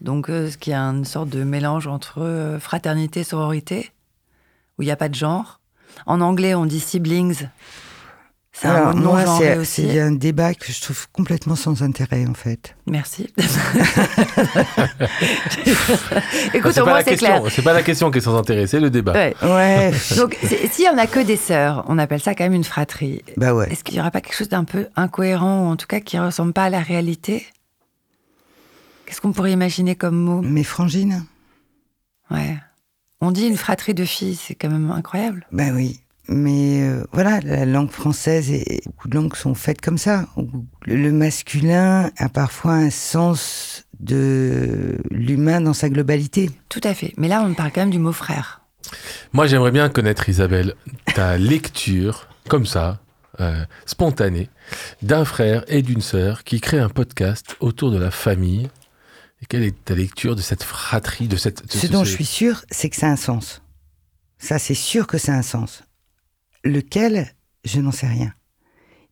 Donc, 0.00 0.28
ce 0.28 0.56
qui 0.56 0.70
est 0.70 0.76
une 0.76 1.04
sorte 1.04 1.30
de 1.30 1.42
mélange 1.42 1.88
entre 1.88 2.22
euh, 2.22 2.60
fraternité 2.60 3.20
et 3.20 3.24
sororité, 3.24 3.90
où 4.78 4.82
il 4.82 4.84
n'y 4.84 4.92
a 4.92 4.96
pas 4.96 5.08
de 5.08 5.16
genre? 5.16 5.58
En 6.06 6.20
anglais, 6.20 6.54
on 6.54 6.64
dit 6.64 6.78
siblings. 6.78 7.48
C'est 8.52 8.66
un 8.66 8.92
mot 8.92 9.14
non 9.14 9.64
C'est 9.64 10.00
un 10.00 10.12
débat 10.12 10.54
que 10.54 10.72
je 10.72 10.80
trouve 10.80 11.06
complètement 11.12 11.56
sans 11.56 11.82
intérêt, 11.82 12.26
en 12.26 12.34
fait. 12.34 12.76
Merci. 12.86 13.32
Écoute, 16.54 16.76
au 16.78 16.84
moins, 16.84 17.00
c'est 17.04 17.16
clair. 17.16 17.42
C'est 17.48 17.62
pas 17.62 17.72
la 17.72 17.82
question 17.82 18.10
qui 18.10 18.18
est 18.18 18.22
sans 18.22 18.36
intérêt, 18.36 18.66
c'est 18.66 18.80
le 18.80 18.90
débat. 18.90 19.12
Ouais. 19.12 19.92
Donc, 20.16 20.36
si 20.70 20.86
on 20.90 20.96
n'a 20.96 21.06
que 21.06 21.20
des 21.20 21.36
sœurs, 21.36 21.84
on 21.88 21.96
appelle 21.98 22.20
ça 22.20 22.34
quand 22.34 22.44
même 22.44 22.54
une 22.54 22.64
fratrie. 22.64 23.22
Bah 23.36 23.54
ouais. 23.54 23.72
Est-ce 23.72 23.84
qu'il 23.84 23.94
n'y 23.94 24.00
aura 24.00 24.10
pas 24.10 24.20
quelque 24.20 24.36
chose 24.36 24.48
d'un 24.48 24.64
peu 24.64 24.88
incohérent, 24.96 25.66
ou 25.66 25.70
en 25.70 25.76
tout 25.76 25.86
cas 25.86 26.00
qui 26.00 26.16
ne 26.16 26.22
ressemble 26.26 26.52
pas 26.52 26.64
à 26.64 26.70
la 26.70 26.80
réalité? 26.80 27.46
Qu'est-ce 29.06 29.20
qu'on 29.20 29.32
pourrait 29.32 29.52
imaginer 29.52 29.94
comme 29.94 30.16
mot? 30.16 30.42
Mes 30.42 30.64
frangines. 30.64 31.24
Ouais. 32.30 32.56
On 33.20 33.30
dit 33.30 33.46
une 33.46 33.56
fratrie 33.56 33.94
de 33.94 34.04
filles, 34.04 34.36
c'est 34.36 34.54
quand 34.54 34.70
même 34.70 34.90
incroyable. 34.90 35.46
Ben 35.52 35.74
oui. 35.74 36.00
Mais 36.32 36.82
euh, 36.82 37.04
voilà, 37.10 37.40
la 37.40 37.64
langue 37.64 37.90
française 37.90 38.52
et 38.52 38.82
beaucoup 38.86 39.08
de 39.08 39.16
langues 39.16 39.34
sont 39.34 39.56
faites 39.56 39.80
comme 39.80 39.98
ça. 39.98 40.28
Le, 40.86 41.10
masculin 41.10 42.12
a 42.16 42.28
parfois 42.28 42.74
un 42.74 42.90
sens 42.90 43.84
de 43.98 44.96
l'humain 45.10 45.60
dans 45.60 45.72
sa 45.72 45.88
globalité. 45.88 46.52
Tout 46.68 46.80
à 46.84 46.94
fait. 46.94 47.12
Mais 47.16 47.26
là, 47.26 47.42
on 47.44 47.52
parle 47.54 47.72
quand 47.72 47.80
même 47.80 47.90
du 47.90 47.98
mot 47.98 48.12
frère. 48.12 48.62
Moi, 49.32 49.48
j'aimerais 49.48 49.72
bien 49.72 49.88
connaître, 49.88 50.28
Isabelle, 50.28 50.76
ta 51.16 51.36
lecture, 51.38 52.28
comme 52.48 52.64
ça, 52.64 53.00
euh, 53.40 53.64
spontanée, 53.84 54.50
d'un 55.02 55.24
frère 55.24 55.64
et 55.66 55.82
d'une 55.82 56.00
sœur 56.00 56.44
qui 56.44 56.60
créent 56.60 56.78
un 56.78 56.90
podcast 56.90 57.56
autour 57.58 57.90
de 57.90 57.98
la 57.98 58.12
famille. 58.12 58.70
Et 59.42 59.46
quelle 59.46 59.64
est 59.64 59.84
ta 59.84 59.96
lecture 59.96 60.36
de 60.36 60.42
cette 60.42 60.62
fratrie, 60.62 61.26
de 61.26 61.36
cette... 61.36 61.72
ce 61.72 61.88
dont 61.88 62.04
je 62.04 62.12
suis 62.12 62.24
sûr, 62.24 62.62
c'est 62.70 62.88
que 62.88 62.94
ça 62.96 63.08
a 63.08 63.10
un 63.10 63.16
sens. 63.16 63.62
Ça, 64.38 64.60
c'est 64.60 64.74
sûr 64.74 65.08
que 65.08 65.18
ça 65.18 65.32
a 65.32 65.36
un 65.36 65.42
sens. 65.42 65.82
Lequel, 66.64 67.32
je 67.64 67.80
n'en 67.80 67.92
sais 67.92 68.06
rien. 68.06 68.32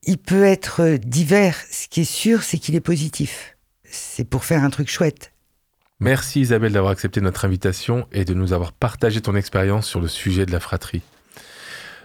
Il 0.04 0.18
peut 0.18 0.44
être 0.44 0.98
divers. 1.02 1.56
Ce 1.70 1.88
qui 1.88 2.02
est 2.02 2.04
sûr, 2.04 2.42
c'est 2.42 2.58
qu'il 2.58 2.74
est 2.74 2.80
positif. 2.80 3.56
C'est 3.84 4.24
pour 4.24 4.44
faire 4.44 4.64
un 4.64 4.70
truc 4.70 4.90
chouette. 4.90 5.32
Merci 6.00 6.40
Isabelle 6.40 6.72
d'avoir 6.72 6.92
accepté 6.92 7.20
notre 7.20 7.44
invitation 7.44 8.06
et 8.12 8.24
de 8.24 8.32
nous 8.32 8.52
avoir 8.52 8.72
partagé 8.72 9.20
ton 9.20 9.34
expérience 9.34 9.86
sur 9.86 10.00
le 10.00 10.06
sujet 10.06 10.46
de 10.46 10.52
la 10.52 10.60
fratrie. 10.60 11.02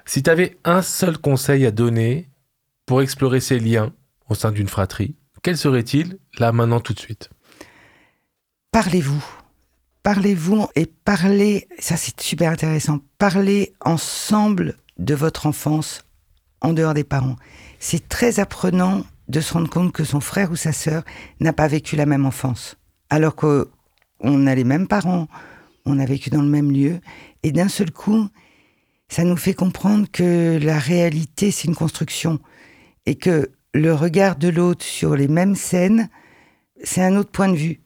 Si 0.06 0.24
tu 0.24 0.30
avais 0.30 0.58
un 0.64 0.82
seul 0.82 1.18
conseil 1.18 1.66
à 1.66 1.72
donner 1.72 2.28
pour 2.86 3.02
explorer 3.02 3.40
ces 3.40 3.60
liens 3.60 3.94
au 4.28 4.36
sein 4.36 4.52
d'une 4.52 4.68
fratrie, 4.68 5.16
quel 5.44 5.58
serait-il? 5.58 6.18
Là 6.40 6.52
maintenant 6.52 6.80
tout 6.80 6.94
de 6.94 7.00
suite 7.00 7.30
Parlez-vous. 8.72 9.24
Parlez-vous 10.02 10.68
et 10.76 10.88
parlez, 10.88 11.68
ça 11.80 11.96
c'est 11.96 12.20
super 12.20 12.52
intéressant, 12.52 13.00
parlez 13.18 13.74
ensemble 13.80 14.76
de 14.98 15.16
votre 15.16 15.46
enfance 15.46 16.04
en 16.62 16.74
dehors 16.74 16.94
des 16.94 17.04
parents. 17.04 17.36
C'est 17.80 18.08
très 18.08 18.40
apprenant 18.40 19.04
de 19.28 19.42
se 19.42 19.54
rendre 19.54 19.70
compte 19.70 19.92
que 19.92 20.04
son 20.04 20.20
frère 20.20 20.52
ou 20.52 20.56
sa 20.56 20.72
sœur 20.72 21.04
n'a 21.40 21.54
pas 21.54 21.68
vécu 21.68 21.96
la 21.96 22.06
même 22.06 22.26
enfance. 22.26 22.78
Alors 23.10 23.36
qu'on 23.36 24.48
a 24.48 24.56
les 24.56 24.64
mêmes 24.64 24.88
parents, 24.88 25.28
on 25.86 26.00
a 26.00 26.06
vécu 26.06 26.30
dans 26.30 26.42
le 26.42 26.48
même 26.48 26.72
lieu, 26.72 27.00
et 27.44 27.52
d'un 27.52 27.68
seul 27.68 27.92
coup, 27.92 28.30
ça 29.10 29.24
nous 29.24 29.38
fait 29.38 29.54
comprendre 29.54 30.08
que 30.12 30.58
la 30.62 30.80
réalité, 30.80 31.52
c'est 31.52 31.68
une 31.68 31.76
construction, 31.76 32.40
et 33.06 33.16
que 33.16 33.52
le 33.74 33.94
regard 33.94 34.36
de 34.38 34.48
l'autre 34.48 34.86
sur 34.86 35.16
les 35.16 35.28
mêmes 35.28 35.56
scènes, 35.56 36.10
c'est 36.84 37.02
un 37.02 37.16
autre 37.16 37.32
point 37.32 37.50
de 37.50 37.56
vue. 37.56 37.82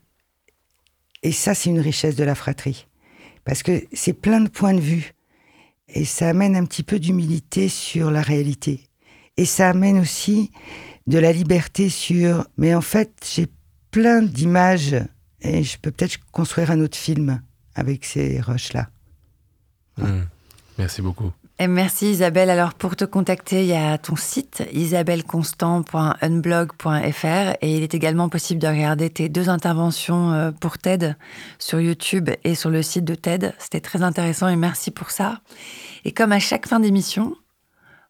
Et 1.24 1.32
ça, 1.32 1.54
c'est 1.54 1.70
une 1.70 1.80
richesse 1.80 2.16
de 2.16 2.24
la 2.24 2.36
fratrie. 2.36 2.88
Parce 3.44 3.64
que 3.64 3.84
c'est 3.94 4.14
plein 4.14 4.42
de 4.42 4.50
points 4.50 4.74
de 4.74 4.80
vue. 4.80 5.14
Et 5.90 6.06
ça 6.06 6.30
amène 6.30 6.56
un 6.56 6.66
petit 6.66 6.84
peu 6.84 7.00
d'humilité 7.00 7.70
sur 7.70 8.12
la 8.12 8.22
réalité. 8.22 8.88
Et 9.38 9.46
ça 9.46 9.70
amène 9.70 10.00
aussi 10.00 10.52
de 11.06 11.18
la 11.18 11.32
liberté 11.32 11.90
sur, 11.90 12.46
mais 12.58 12.76
en 12.76 12.82
fait, 12.82 13.12
j'ai 13.34 13.48
plein 13.92 14.22
d'images 14.22 14.96
et 15.42 15.64
je 15.64 15.78
peux 15.78 15.92
peut-être 15.92 16.18
construire 16.32 16.72
un 16.72 16.82
autre 16.82 16.98
film 16.98 17.42
avec 17.76 18.06
ces 18.06 18.42
roches-là. 18.42 18.90
Hmm. 19.98 20.24
Merci 20.78 21.02
beaucoup. 21.02 21.32
Et 21.60 21.68
merci 21.68 22.12
Isabelle. 22.12 22.52
Alors 22.52 22.76
pour 22.76 22.96
te 22.96 23.04
contacter, 23.04 23.64
il 23.64 23.70
y 23.70 23.76
a 23.76 23.98
ton 23.98 24.16
site 24.16 24.64
isabelleconstant.unblog.fr 24.74 27.58
et 27.62 27.78
il 27.78 27.82
est 27.82 27.96
également 27.96 28.30
possible 28.30 28.62
de 28.62 28.68
regarder 28.68 29.10
tes 29.10 29.28
deux 29.28 29.50
interventions 29.50 30.34
euh, 30.34 30.52
pour 30.52 30.78
TED 30.78 31.16
sur 31.58 31.82
YouTube 31.82 32.30
et 32.44 32.54
sur 32.54 32.70
le 32.70 32.84
site 32.84 33.06
de 33.06 33.16
TED. 33.16 33.56
C'était 33.58 33.82
très 33.82 34.04
intéressant 34.04 34.50
et 34.50 34.56
merci 34.56 34.92
pour 34.92 35.10
ça. 35.10 35.42
Et 36.06 36.12
comme 36.12 36.32
à 36.32 36.38
chaque 36.38 36.68
fin 36.68 36.80
d'émission, 36.80 37.36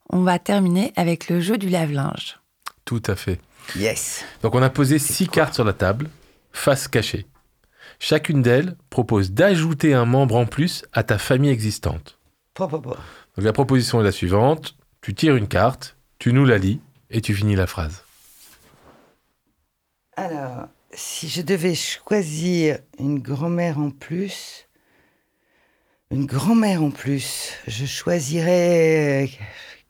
on 0.10 0.24
va 0.24 0.40
terminer 0.40 0.92
avec 0.98 1.30
le 1.30 1.40
jeu 1.40 1.58
du 1.58 1.70
lave-linge. 1.70 2.42
Tout 2.84 3.04
à 3.08 3.16
fait. 3.16 3.40
Yes. 3.78 4.26
Donc 4.42 4.56
on 4.56 4.62
a 4.62 4.70
posé 4.70 5.00
six 5.00 5.30
cartes 5.30 5.54
sur 5.54 5.64
la 5.64 5.72
table, 5.72 6.10
face 6.52 6.90
cachée. 6.90 7.26
Chacune 8.00 8.42
d'elles 8.42 8.76
propose 8.90 9.32
d'ajouter 9.32 9.94
un 9.94 10.06
membre 10.06 10.36
en 10.36 10.46
plus 10.46 10.84
à 10.92 11.04
ta 11.04 11.18
famille 11.18 11.50
existante. 11.50 12.20
Donc 13.38 13.46
la 13.46 13.54
proposition 13.54 14.02
est 14.02 14.04
la 14.04 14.12
suivante. 14.12 14.76
Tu 15.02 15.14
tires 15.14 15.36
une 15.36 15.48
carte, 15.48 15.96
tu 16.18 16.34
nous 16.34 16.44
la 16.44 16.58
lis 16.58 16.82
et 17.12 17.22
tu 17.22 17.36
finis 17.36 17.56
la 17.56 17.68
phrase. 17.68 18.04
Alors, 20.16 20.68
si 20.92 21.30
je 21.30 21.44
devais 21.44 21.76
choisir 21.76 22.80
une 22.98 23.20
grand-mère 23.20 23.78
en 23.78 23.92
plus, 23.92 24.68
une 26.10 26.26
grand-mère 26.26 26.82
en 26.82 26.90
plus, 26.90 27.54
je 27.68 27.86
choisirais... 27.86 29.30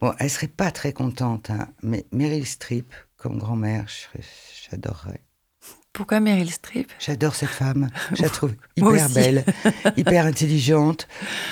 Bon, 0.01 0.13
elle 0.19 0.29
serait 0.29 0.47
pas 0.47 0.69
très 0.69 0.91
contente, 0.91 1.49
hein, 1.49 1.69
mais 1.81 2.05
Meryl 2.11 2.45
Streep 2.45 2.93
comme 3.15 3.39
grand-mère, 3.39 3.85
j'adorerais. 4.69 5.21
Pourquoi 5.97 6.19
Meryl 6.19 6.51
Streep? 6.51 6.91
J'adore 6.99 7.33
cette 7.33 7.49
femme. 7.49 7.89
Je 8.13 8.21
la 8.21 8.29
trouve 8.29 8.53
hyper 8.77 9.09
belle, 9.09 9.43
hyper 9.97 10.27
intelligente, 10.27 11.07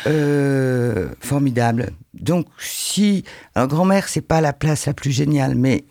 euh, 0.06 1.10
formidable. 1.20 1.90
Donc, 2.14 2.46
si. 2.60 3.24
Alors, 3.56 3.68
grand-mère, 3.68 4.08
c'est 4.08 4.22
pas 4.22 4.42
la 4.42 4.54
place 4.54 4.86
la 4.86 4.94
plus 4.94 5.10
géniale, 5.10 5.56
mais. 5.56 5.86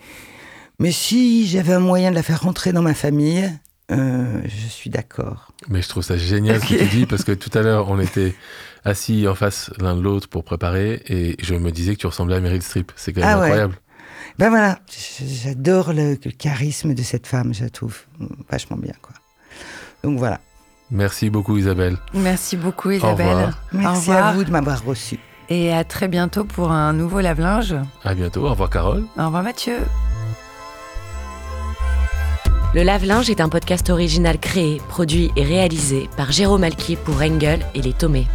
Mais 0.78 0.92
si 0.92 1.48
j'avais 1.48 1.72
un 1.72 1.80
moyen 1.80 2.10
de 2.10 2.14
la 2.14 2.22
faire 2.22 2.42
rentrer 2.42 2.72
dans 2.72 2.82
ma 2.82 2.94
famille, 2.94 3.50
euh, 3.90 4.40
je 4.44 4.68
suis 4.68 4.88
d'accord. 4.88 5.52
Mais 5.68 5.82
je 5.82 5.88
trouve 5.88 6.04
ça 6.04 6.16
génial 6.16 6.60
ce 6.60 6.68
que 6.68 6.78
tu 6.78 6.96
dis, 6.96 7.06
parce 7.06 7.24
que 7.24 7.32
tout 7.32 7.50
à 7.58 7.62
l'heure, 7.62 7.90
on 7.90 7.98
était 7.98 8.36
assis 8.84 9.26
en 9.26 9.34
face 9.34 9.72
l'un 9.80 9.96
de 9.96 10.00
l'autre 10.00 10.28
pour 10.28 10.44
préparer, 10.44 11.02
et 11.08 11.34
je 11.42 11.56
me 11.56 11.72
disais 11.72 11.94
que 11.96 12.00
tu 12.00 12.06
ressemblais 12.06 12.36
à 12.36 12.40
Meryl 12.40 12.62
Streep. 12.62 12.92
C'est 12.94 13.12
quand 13.12 13.22
même 13.22 13.30
ah 13.30 13.42
incroyable. 13.42 13.74
Ben 14.38 14.48
voilà, 14.48 14.78
j'adore 15.20 15.92
le, 15.92 16.16
charisme 16.16 16.94
de 16.94 17.02
cette 17.02 17.26
femme, 17.26 17.54
je 17.54 17.62
la 17.62 17.70
trouve 17.70 17.96
vachement 18.50 18.76
bien. 18.76 18.94
Quoi. 19.00 19.14
Donc 20.02 20.18
voilà. 20.18 20.40
Merci 20.90 21.30
beaucoup 21.30 21.56
Isabelle. 21.56 21.96
Merci 22.12 22.56
beaucoup 22.56 22.90
Isabelle. 22.90 23.52
Merci 23.72 24.10
à 24.10 24.32
vous 24.32 24.44
de 24.44 24.50
m'avoir 24.50 24.84
reçu. 24.84 25.18
Et 25.48 25.72
à 25.72 25.84
très 25.84 26.08
bientôt 26.08 26.44
pour 26.44 26.72
un 26.72 26.92
nouveau 26.92 27.20
lave-linge. 27.20 27.76
À 28.02 28.14
bientôt, 28.14 28.44
au 28.44 28.50
revoir 28.50 28.70
Carole. 28.70 29.04
Au 29.16 29.26
revoir 29.26 29.42
Mathieu. 29.42 29.78
Le 32.74 32.82
lave-linge 32.82 33.30
est 33.30 33.40
un 33.40 33.48
podcast 33.48 33.88
original 33.88 34.38
créé, 34.38 34.80
produit 34.88 35.30
et 35.36 35.44
réalisé 35.44 36.08
par 36.16 36.32
Jérôme 36.32 36.64
Alquier 36.64 36.96
pour 36.96 37.22
Engel 37.22 37.64
et 37.74 37.82
les 37.82 37.92
Tomés. 37.92 38.26